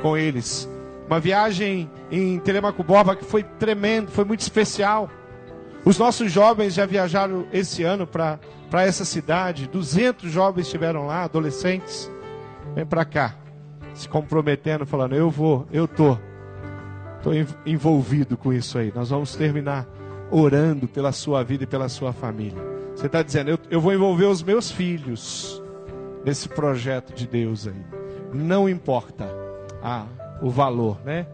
com 0.03 0.17
eles. 0.17 0.69
Uma 1.07 1.21
viagem 1.21 1.89
em 2.11 2.39
Telemaco 2.41 2.83
Borba 2.83 3.15
que 3.15 3.25
foi 3.25 3.45
tremendo, 3.45 4.11
foi 4.11 4.25
muito 4.25 4.41
especial. 4.41 5.09
Os 5.85 5.99
nossos 5.99 6.33
jovens 6.33 6.75
já 6.75 6.85
viajaram 6.85 7.47
esse 7.53 7.85
ano 7.85 8.09
para 8.09 8.41
essa 8.73 9.05
cidade. 9.05 9.69
200 9.69 10.31
jovens 10.31 10.67
estiveram 10.67 11.07
lá, 11.07 11.23
adolescentes. 11.23 12.11
Vem 12.75 12.85
para 12.85 13.05
cá, 13.05 13.37
se 13.97 14.09
comprometendo, 14.09 14.87
falando: 14.87 15.15
Eu 15.15 15.31
vou, 15.31 15.67
eu 15.73 15.89
tô, 15.89 16.17
tô 17.23 17.31
envolvido 17.65 18.37
com 18.37 18.53
isso 18.53 18.79
aí. 18.79 18.93
Nós 18.95 19.11
vamos 19.11 19.35
terminar 19.35 19.87
orando 20.31 20.87
pela 20.87 21.13
sua 21.13 21.43
vida 21.43 21.65
e 21.65 21.67
pela 21.67 21.89
sua 21.89 22.13
família. 22.13 22.63
Você 22.95 23.07
está 23.07 23.23
dizendo: 23.23 23.51
eu, 23.51 23.59
eu 23.71 23.81
vou 23.81 23.93
envolver 23.93 24.27
os 24.27 24.43
meus 24.43 24.71
filhos 24.71 25.63
nesse 26.25 26.49
projeto 26.49 27.15
de 27.15 27.27
Deus 27.27 27.67
aí. 27.67 27.85
Não 28.33 28.69
importa 28.69 29.29
ah, 29.83 30.07
o 30.43 30.51
valor, 30.51 30.99
né? 31.05 31.27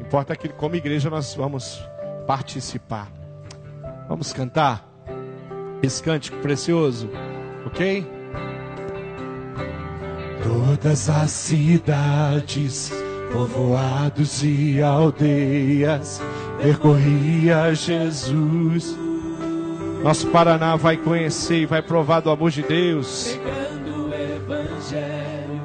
Importa 0.00 0.34
que, 0.36 0.48
como 0.48 0.76
igreja, 0.76 1.10
nós 1.10 1.34
vamos 1.34 1.82
participar. 2.26 3.10
Vamos 4.08 4.32
cantar 4.32 4.88
esse 5.82 6.02
cântico 6.02 6.38
precioso, 6.38 7.10
ok? 7.66 8.17
Todas 10.80 11.10
as 11.10 11.30
cidades, 11.32 12.92
povoados 13.32 14.44
e 14.44 14.80
aldeias, 14.80 16.22
percorria 16.62 17.74
Jesus. 17.74 18.96
Nosso 20.04 20.28
Paraná 20.28 20.76
vai 20.76 20.96
conhecer 20.96 21.62
e 21.62 21.66
vai 21.66 21.82
provar 21.82 22.20
do 22.20 22.30
amor 22.30 22.52
de 22.52 22.62
Deus. 22.62 23.36
Pregando 23.42 24.08
o 24.08 24.14
Evangelho, 24.14 25.60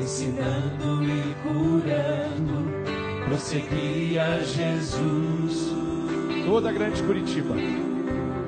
ensinando 0.00 1.04
e 1.04 1.34
curando, 1.42 2.72
prosseguia 3.28 4.42
Jesus 4.44 5.74
toda 6.46 6.70
a 6.70 6.72
grande 6.72 7.02
Curitiba, 7.02 7.54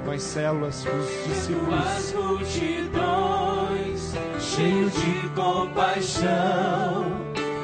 com 0.07 0.11
as 0.13 0.23
células, 0.23 0.83
com 0.83 0.97
os 0.97 1.09
discípulos. 1.29 2.15
Cheio 4.55 4.91
de 4.91 5.29
compaixão, 5.31 6.29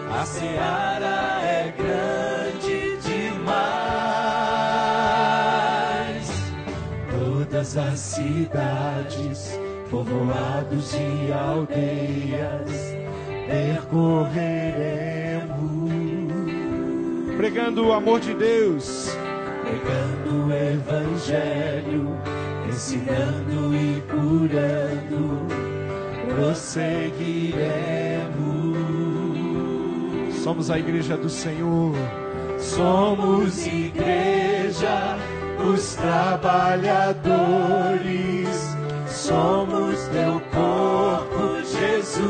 a 0.09 0.25
seara 0.25 1.43
é 1.43 1.75
grande 1.77 2.97
demais. 2.99 3.27
Todas 7.11 7.77
as 7.77 7.99
cidades, 7.99 9.61
povoados 9.91 10.95
e 10.95 11.33
aldeias, 11.33 12.71
percorreremos. 13.49 15.91
Pregando 17.37 17.89
o 17.89 17.93
amor 17.93 18.21
de 18.21 18.33
Deus 18.33 19.17
pregando 19.67 20.47
o 20.47 20.53
Evangelho, 20.53 22.17
ensinando 22.69 23.75
e 23.75 24.01
curando, 24.03 25.76
prosseguiremos. 26.37 28.77
Somos 30.43 30.71
a 30.71 30.79
igreja 30.79 31.17
do 31.17 31.31
Senhor, 31.31 31.95
somos 32.59 33.67
igreja, 33.67 35.17
os 35.67 35.95
trabalhadores, 35.95 38.77
somos 39.09 39.99
teu 40.09 40.43
corpo, 40.53 41.63
Jesus. 41.65 42.27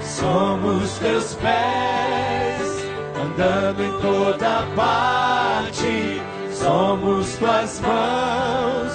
Somos 0.00 0.98
teus 0.98 1.34
pés 1.34 2.86
andando 3.22 3.82
em 3.82 3.92
toda 4.00 4.62
parte. 4.74 6.22
Somos 6.50 7.36
tuas 7.36 7.80
mãos, 7.80 8.94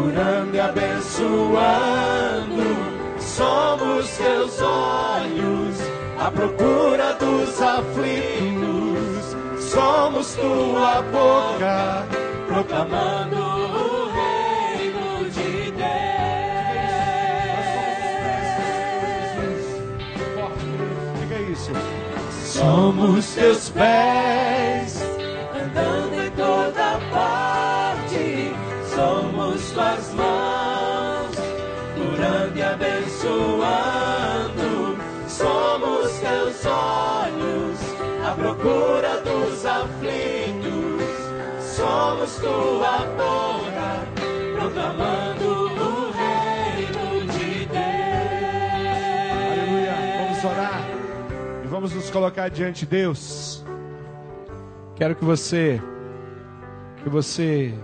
curando 0.00 0.56
e 0.56 0.60
abençoando. 0.60 1.90
Somos 3.18 4.08
teus 4.16 4.60
olhos, 4.60 5.76
à 6.18 6.30
procura 6.30 7.14
dos 7.14 7.60
aflitos. 7.60 9.36
Somos 9.58 10.34
tua 10.34 11.02
boca, 11.02 12.06
proclamando 12.46 13.36
o 13.36 14.10
reino 14.10 15.30
de 15.30 15.70
Deus. 15.70 15.90
Diga 21.20 21.38
isso. 21.52 21.72
Somos 22.42 23.34
teus 23.34 23.68
pés, 23.70 24.59
à 38.60 38.62
procura 38.62 39.20
dos 39.22 39.64
aflitos. 39.64 41.00
Somos 41.60 42.36
tua 42.36 42.98
boca, 43.16 44.06
proclamando 44.54 45.44
o 45.44 46.10
reino 46.10 47.32
de 47.32 47.66
Deus. 47.66 47.78
Aleluia. 49.32 49.94
Vamos 50.18 50.44
orar 50.44 50.84
e 51.64 51.66
vamos 51.66 51.94
nos 51.94 52.10
colocar 52.10 52.48
diante 52.50 52.80
de 52.80 52.90
Deus. 52.90 53.64
Quero 54.96 55.16
que 55.16 55.24
você 55.24 55.80
que 57.02 57.08
você 57.08 57.74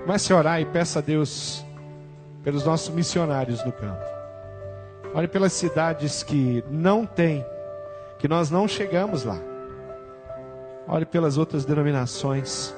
comece 0.00 0.32
a 0.32 0.36
orar 0.36 0.60
e 0.62 0.64
peça 0.64 1.00
a 1.00 1.02
Deus 1.02 1.62
pelos 2.42 2.64
nossos 2.64 2.88
missionários 2.88 3.62
no 3.66 3.72
campo. 3.72 4.02
Ore 5.14 5.28
pelas 5.28 5.52
cidades 5.52 6.22
que 6.22 6.64
não 6.70 7.04
tem, 7.04 7.44
que 8.18 8.26
nós 8.26 8.50
não 8.50 8.66
chegamos 8.66 9.24
lá. 9.24 9.38
Ore 10.88 11.04
pelas 11.04 11.36
outras 11.36 11.64
denominações, 11.64 12.74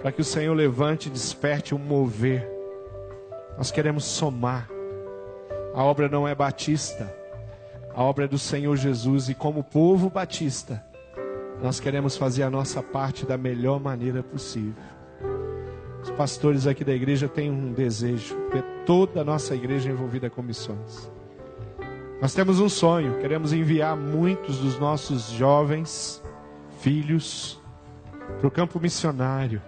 para 0.00 0.10
que 0.10 0.20
o 0.20 0.24
Senhor 0.24 0.54
levante 0.54 1.08
e 1.08 1.12
desperte 1.12 1.74
um 1.74 1.78
mover. 1.78 2.48
Nós 3.56 3.70
queremos 3.70 4.04
somar. 4.04 4.68
A 5.74 5.82
obra 5.82 6.08
não 6.08 6.26
é 6.26 6.34
batista, 6.34 7.14
a 7.94 8.02
obra 8.02 8.24
é 8.24 8.28
do 8.28 8.38
Senhor 8.38 8.76
Jesus 8.76 9.28
e 9.28 9.34
como 9.34 9.62
povo 9.62 10.08
batista, 10.08 10.82
nós 11.62 11.78
queremos 11.78 12.16
fazer 12.16 12.42
a 12.42 12.50
nossa 12.50 12.82
parte 12.82 13.24
da 13.24 13.36
melhor 13.36 13.78
maneira 13.78 14.22
possível. 14.22 14.82
Os 16.02 16.10
pastores 16.10 16.66
aqui 16.66 16.82
da 16.82 16.92
igreja 16.92 17.28
têm 17.28 17.50
um 17.50 17.72
desejo, 17.72 18.36
ver 18.52 18.64
toda 18.84 19.20
a 19.20 19.24
nossa 19.24 19.54
igreja 19.54 19.90
envolvida 19.90 20.28
com 20.28 20.42
missões. 20.42 21.10
Nós 22.20 22.34
temos 22.34 22.60
um 22.60 22.68
sonho, 22.68 23.18
queremos 23.20 23.52
enviar 23.52 23.96
muitos 23.96 24.58
dos 24.58 24.78
nossos 24.78 25.30
jovens, 25.30 26.21
filhos, 26.82 27.60
para 28.38 28.48
o 28.48 28.50
campo 28.50 28.80
missionário. 28.80 29.62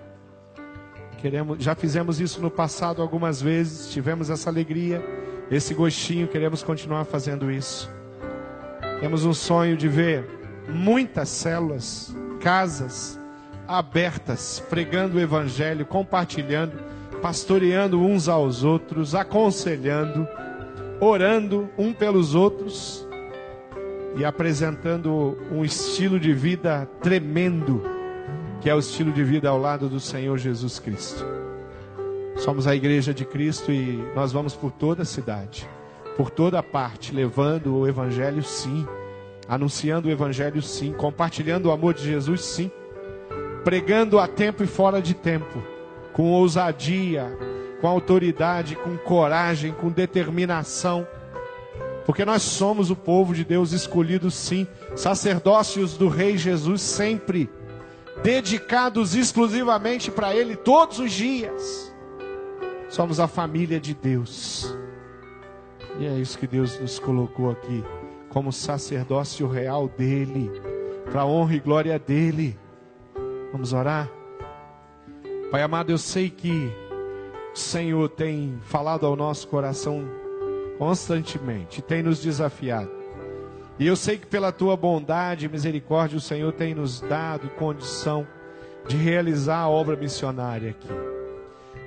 Queremos, 1.19 1.63
já 1.63 1.75
fizemos 1.75 2.21
isso 2.21 2.43
no 2.43 2.51
passado 2.51 3.01
algumas 3.01 3.41
vezes, 3.41 3.91
tivemos 3.91 4.29
essa 4.29 4.51
alegria, 4.51 5.03
esse 5.51 5.73
gostinho, 5.73 6.27
queremos 6.27 6.63
continuar 6.63 7.05
fazendo 7.05 7.51
isso. 7.51 7.91
Temos 9.01 9.25
um 9.25 9.33
sonho 9.33 9.77
de 9.77 9.89
ver 9.89 10.27
muitas 10.69 11.29
células, 11.29 12.15
casas 12.41 13.19
abertas, 13.67 14.63
pregando 14.69 15.17
o 15.17 15.21
evangelho, 15.21 15.87
compartilhando, 15.87 16.77
pastoreando 17.23 17.99
uns 18.01 18.29
aos 18.29 18.65
outros, 18.65 19.15
aconselhando, 19.15 20.29
orando 21.01 21.71
um 21.79 21.93
pelos 21.93 22.35
outros 22.35 23.07
e 24.17 24.25
apresentando 24.25 25.37
um 25.51 25.65
estilo 25.65 26.19
de 26.21 26.33
vida 26.33 26.89
tremendo, 27.03 27.83
que 28.61 28.71
é 28.71 28.75
o 28.75 28.79
estilo 28.79 29.13
de 29.13 29.25
vida 29.25 29.49
ao 29.49 29.59
lado 29.59 29.89
do 29.89 29.99
Senhor 29.99 30.39
Jesus 30.39 30.79
Cristo. 30.79 31.25
Somos 32.37 32.67
a 32.67 32.75
igreja 32.75 33.15
de 33.15 33.25
Cristo 33.25 33.71
e 33.71 34.03
nós 34.15 34.33
vamos 34.33 34.55
por 34.55 34.71
toda 34.73 35.03
a 35.03 35.07
cidade, 35.07 35.69
por 36.17 36.31
toda 36.31 36.63
parte, 36.63 37.15
levando 37.15 37.77
o 37.77 37.89
evangelho 37.89 38.43
sim, 38.43 38.87
anunciando 39.49 40.09
o 40.09 40.11
evangelho 40.11 40.63
sim, 40.63 40.93
compartilhando 40.93 41.67
o 41.67 41.73
amor 41.73 41.95
de 41.95 42.05
Jesus 42.05 42.45
sim, 42.45 42.71
pregando 43.63 44.19
a 44.19 44.29
tempo 44.29 44.63
e 44.63 44.67
fora 44.67 45.01
de 45.01 45.15
tempo, 45.15 45.63
com 46.13 46.31
ousadia, 46.31 47.37
com 47.81 47.89
autoridade, 47.89 48.77
com 48.77 48.97
coragem, 48.97 49.73
com 49.73 49.91
determinação. 49.91 51.07
Porque 52.05 52.25
nós 52.25 52.43
somos 52.43 52.91
o 52.91 52.97
povo 52.97 53.35
de 53.35 53.45
Deus 53.45 53.73
escolhido 53.73 54.31
sim, 54.31 54.67
sacerdócios 54.95 55.97
do 55.97 56.09
Rei 56.09 56.37
Jesus 56.37 56.83
sempre, 56.83 57.51
dedicados 58.23 59.15
exclusivamente 59.15 60.11
para 60.11 60.35
Ele 60.35 60.55
todos 60.55 60.99
os 60.99 61.13
dias. 61.13 61.95
Somos 62.91 63.19
a 63.19 63.27
família 63.27 63.81
de 63.81 63.95
Deus. 63.95 64.77
E 65.99 66.07
é 66.07 66.19
isso 66.19 66.39
que 66.39 66.47
Deus 66.47 66.79
nos 66.79 66.99
colocou 66.99 67.51
aqui, 67.51 67.83
como 68.29 68.53
sacerdócio 68.53 69.49
real 69.49 69.89
dele, 69.89 70.51
para 71.11 71.25
honra 71.25 71.55
e 71.55 71.61
glória 71.61 71.99
dele. 71.99 72.59
Vamos 73.51 73.73
orar? 73.73 74.11
Pai 75.51 75.63
amado, 75.63 75.91
eu 75.91 75.99
sei 75.99 76.29
que 76.29 76.71
o 77.55 77.59
Senhor 77.59 78.09
tem 78.11 78.59
falado 78.65 79.07
ao 79.07 79.17
nosso 79.17 79.49
coração 79.49 80.05
constantemente, 80.79 81.83
tem 81.83 82.03
nos 82.03 82.21
desafiado. 82.21 82.91
E 83.79 83.87
eu 83.87 83.97
sei 83.97 84.19
que 84.19 84.27
pela 84.27 84.53
tua 84.53 84.77
bondade 84.77 85.47
e 85.47 85.49
misericórdia 85.49 86.17
o 86.17 86.21
Senhor 86.21 86.53
tem 86.53 86.75
nos 86.75 87.01
dado 87.01 87.49
condição 87.51 88.27
de 88.87 88.97
realizar 88.97 89.59
a 89.59 89.69
obra 89.69 89.97
missionária 89.97 90.71
aqui. 90.71 90.89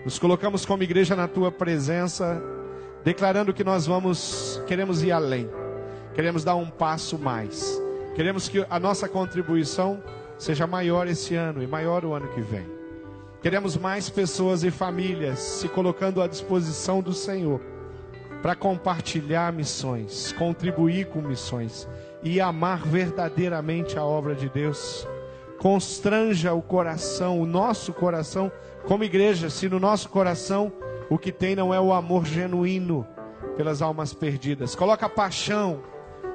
Nos 0.03 0.19
colocamos 0.19 0.65
como 0.65 0.83
igreja 0.83 1.15
na 1.15 1.27
tua 1.27 1.51
presença, 1.51 2.41
declarando 3.03 3.53
que 3.53 3.63
nós 3.63 3.85
vamos, 3.85 4.61
queremos 4.67 5.01
ir 5.01 5.11
além. 5.11 5.49
Queremos 6.13 6.43
dar 6.43 6.55
um 6.55 6.69
passo 6.69 7.17
mais. 7.17 7.81
Queremos 8.15 8.49
que 8.49 8.65
a 8.69 8.79
nossa 8.79 9.07
contribuição 9.07 10.01
seja 10.37 10.67
maior 10.67 11.07
esse 11.07 11.35
ano 11.35 11.63
e 11.63 11.67
maior 11.67 12.03
o 12.03 12.13
ano 12.13 12.27
que 12.29 12.41
vem. 12.41 12.65
Queremos 13.41 13.77
mais 13.77 14.09
pessoas 14.09 14.63
e 14.63 14.71
famílias 14.71 15.39
se 15.39 15.69
colocando 15.69 16.21
à 16.21 16.27
disposição 16.27 17.01
do 17.01 17.13
Senhor 17.13 17.61
para 18.47 18.55
compartilhar 18.55 19.51
missões, 19.51 20.31
contribuir 20.31 21.07
com 21.07 21.19
missões 21.19 21.85
e 22.23 22.39
amar 22.39 22.81
verdadeiramente 22.87 23.99
a 23.99 24.05
obra 24.05 24.33
de 24.33 24.47
Deus. 24.47 25.05
Constranja 25.59 26.53
o 26.53 26.61
coração, 26.61 27.41
o 27.41 27.45
nosso 27.45 27.91
coração, 27.91 28.49
como 28.85 29.03
igreja, 29.03 29.49
se 29.49 29.67
no 29.67 29.81
nosso 29.81 30.07
coração 30.07 30.71
o 31.09 31.17
que 31.17 31.29
tem 31.29 31.57
não 31.57 31.73
é 31.73 31.81
o 31.81 31.91
amor 31.91 32.25
genuíno 32.25 33.05
pelas 33.57 33.81
almas 33.81 34.13
perdidas. 34.13 34.75
Coloca 34.75 35.09
paixão 35.09 35.83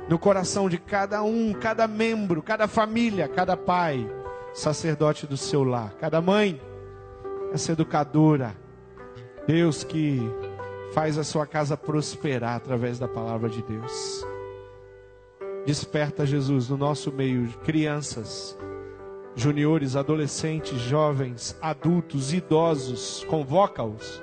no 0.06 0.18
coração 0.18 0.68
de 0.68 0.76
cada 0.76 1.22
um, 1.22 1.54
cada 1.54 1.88
membro, 1.88 2.42
cada 2.42 2.68
família, 2.68 3.26
cada 3.26 3.56
pai, 3.56 4.06
sacerdote 4.52 5.26
do 5.26 5.38
seu 5.38 5.64
lar, 5.64 5.94
cada 5.98 6.20
mãe, 6.20 6.60
essa 7.54 7.72
educadora. 7.72 8.54
Deus 9.46 9.82
que 9.82 10.20
faz 10.92 11.18
a 11.18 11.24
sua 11.24 11.46
casa 11.46 11.76
prosperar 11.76 12.56
através 12.56 12.98
da 12.98 13.08
palavra 13.08 13.48
de 13.48 13.62
Deus. 13.62 14.26
Desperta 15.64 16.26
Jesus 16.26 16.68
no 16.68 16.76
nosso 16.76 17.12
meio, 17.12 17.48
crianças, 17.64 18.58
juniores, 19.34 19.96
adolescentes, 19.96 20.78
jovens, 20.80 21.56
adultos, 21.60 22.32
idosos, 22.32 23.24
convoca-os 23.28 24.22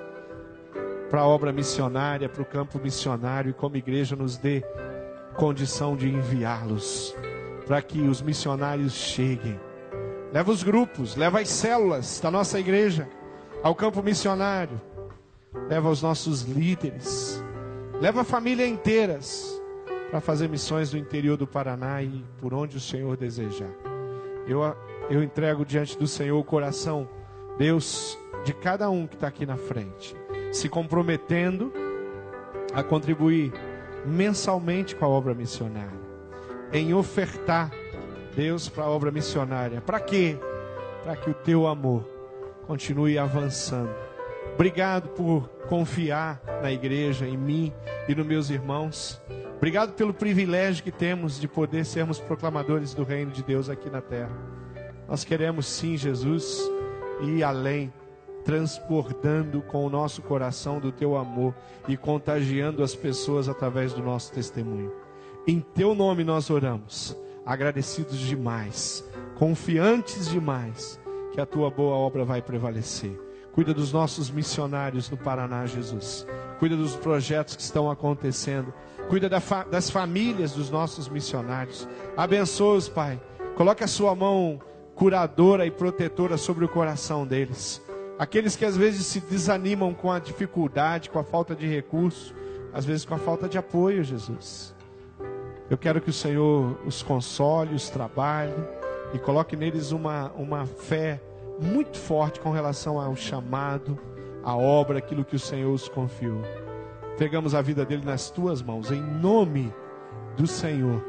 para 1.10 1.22
a 1.22 1.28
obra 1.28 1.52
missionária, 1.52 2.30
para 2.30 2.42
o 2.42 2.46
campo 2.46 2.78
missionário 2.78 3.50
e 3.50 3.54
como 3.54 3.78
igreja 3.78 4.16
nos 4.16 4.38
dê 4.38 4.64
condição 5.36 5.96
de 5.96 6.08
enviá-los 6.08 7.16
para 7.66 7.82
que 7.82 8.02
os 8.02 8.22
missionários 8.22 8.94
cheguem. 8.94 9.60
Leva 10.34 10.52
os 10.52 10.64
grupos, 10.64 11.16
leva 11.16 11.40
as 11.40 11.50
células 11.50 12.20
da 12.20 12.30
nossa 12.30 12.60
igreja 12.60 13.08
ao 13.64 13.76
campo 13.76 14.02
missionário. 14.02 14.82
Leva 15.68 15.89
os 15.89 16.01
nossos 16.01 16.43
líderes, 16.43 17.43
leva 17.99 18.22
a 18.22 18.24
família 18.24 18.66
inteiras 18.66 19.62
para 20.10 20.20
fazer 20.20 20.49
missões 20.49 20.91
no 20.93 20.99
interior 20.99 21.38
do 21.38 21.45
Paraná 21.45 22.01
e 22.01 22.26
por 22.39 22.53
onde 22.53 22.78
o 22.78 22.80
Senhor 22.80 23.16
desejar. 23.16 23.70
Eu, 24.47 24.62
eu 25.10 25.22
entrego 25.22 25.64
diante 25.64 25.97
do 25.97 26.07
Senhor 26.07 26.39
o 26.39 26.43
coração, 26.43 27.07
Deus, 27.57 28.18
de 28.43 28.53
cada 28.53 28.89
um 28.89 29.05
que 29.05 29.16
está 29.16 29.28
aqui 29.28 29.45
na 29.45 29.57
frente, 29.57 30.16
se 30.51 30.68
comprometendo 30.68 31.72
a 32.74 32.82
contribuir 32.82 33.51
mensalmente 34.05 34.95
com 34.95 35.05
a 35.05 35.10
obra 35.10 35.34
missionária, 35.34 35.99
em 36.74 36.93
ofertar 36.93 37.72
Deus 38.36 38.70
para 38.70 38.86
a 38.86 38.89
obra 38.89 39.12
missionária. 39.12 39.82
Para 39.82 39.99
quê? 39.99 40.38
Para 41.03 41.16
que 41.16 41.30
o 41.30 41.34
teu 41.34 41.68
amor 41.68 42.03
continue 42.66 43.18
avançando. 43.18 44.09
Obrigado 44.60 45.07
por 45.12 45.47
confiar 45.70 46.41
na 46.62 46.70
igreja, 46.70 47.26
em 47.26 47.38
mim 47.38 47.72
e 48.10 48.14
nos 48.14 48.26
meus 48.26 48.49
irmãos. 48.49 49.22
Obrigado 49.55 49.93
pelo 49.93 50.14
privilégio 50.14 50.84
que 50.84 50.91
temos 50.91 51.39
de 51.39 51.47
poder 51.47 51.86
sermos 51.86 52.20
proclamadores 52.20 52.93
do 52.93 53.05
reino 53.05 53.32
de 53.32 53.41
Deus 53.41 53.70
aqui 53.70 53.89
na 53.89 54.01
terra. 54.01 54.38
Nós 55.07 55.24
queremos 55.24 55.66
sim, 55.66 55.95
Jesus, 55.95 56.60
ir 57.22 57.41
além 57.41 57.93
transbordando 58.43 59.62
com 59.62 59.86
o 59.86 59.89
nosso 59.89 60.22
coração 60.22 60.78
do 60.78 60.91
teu 60.91 61.16
amor 61.16 61.55
e 61.88 61.95
contagiando 61.95 62.84
as 62.84 62.93
pessoas 62.93 63.47
através 63.47 63.93
do 63.93 64.03
nosso 64.03 64.34
testemunho. 64.34 64.91
Em 65.47 65.62
teu 65.62 65.95
nome 65.95 66.26
nós 66.26 66.49
oramos. 66.49 67.16
agradecidos 67.45 68.20
demais, 68.20 69.10
confiantes 69.36 70.28
demais 70.28 70.99
que 71.32 71.39
a 71.39 71.45
tua 71.45 71.72
boa 71.72 71.95
obra 71.95 72.26
vai 72.26 72.41
prevalecer. 72.41 73.29
Cuida 73.54 73.74
dos 73.74 73.91
nossos 73.91 74.30
missionários 74.30 75.10
no 75.10 75.18
Paraná, 75.18 75.66
Jesus. 75.66 76.26
Cuida 76.60 76.76
dos 76.76 76.95
projetos 76.95 77.56
que 77.56 77.62
estão 77.62 77.89
acontecendo. 77.89 78.74
Cuida 79.10 79.30
das 79.30 79.89
famílias 79.89 80.54
dos 80.54 80.70
nossos 80.70 81.10
missionários. 81.10 81.88
Abençoa-os, 82.16 82.88
Pai. 82.88 83.20
Coloque 83.56 83.84
a 83.84 83.88
sua 83.88 84.16
mão 84.16 84.60
curadora 84.95 85.66
e 85.66 85.72
protetora 85.72 86.38
sobre 86.38 86.66
o 86.66 86.70
coração 86.70 87.26
deles. 87.26 87.82
Aqueles 88.20 88.56
que 88.56 88.66
às 88.66 88.76
vezes 88.76 89.06
se 89.06 89.22
desanimam 89.22 89.93
com 89.93 90.12
a 90.12 90.20
dificuldade, 90.20 91.10
com 91.10 91.20
a 91.20 91.24
falta 91.24 91.56
de 91.56 91.66
recurso, 91.66 92.36
às 92.74 92.84
vezes 92.84 93.06
com 93.06 93.16
a 93.16 93.18
falta 93.18 93.47
de 93.47 93.58
apoio, 93.58 94.04
Jesus. 94.04 94.76
Eu 95.70 95.78
quero 95.78 96.02
que 96.02 96.10
o 96.10 96.14
Senhor 96.14 96.78
os 96.86 97.02
console, 97.02 97.74
os 97.74 97.89
trabalhe 97.89 98.54
e 99.14 99.20
coloque 99.20 99.56
neles 99.56 99.91
uma, 99.91 100.32
uma 100.36 100.66
fé 100.66 101.22
muito 101.62 101.97
forte 101.97 102.39
com 102.39 102.51
relação 102.51 102.99
ao 102.99 103.16
chamado, 103.16 103.97
à 104.43 104.55
obra, 104.55 104.99
aquilo 104.99 105.26
que 105.26 105.36
o 105.36 105.39
Senhor 105.39 105.74
os 105.74 105.88
confiou. 105.88 106.41
Pegamos 107.18 107.53
a 107.53 107.62
vida 107.62 107.86
dele 107.86 108.05
nas 108.05 108.30
tuas 108.30 108.62
mãos, 108.62 108.91
em 108.91 109.01
nome 109.01 109.74
do 110.38 110.47
Senhor 110.47 111.03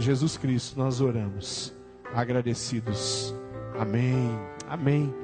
Jesus 0.00 0.38
Cristo, 0.38 0.78
nós 0.78 1.00
oramos, 1.00 1.74
agradecidos. 2.14 3.34
Amém. 3.78 4.30
Amém. 4.66 5.20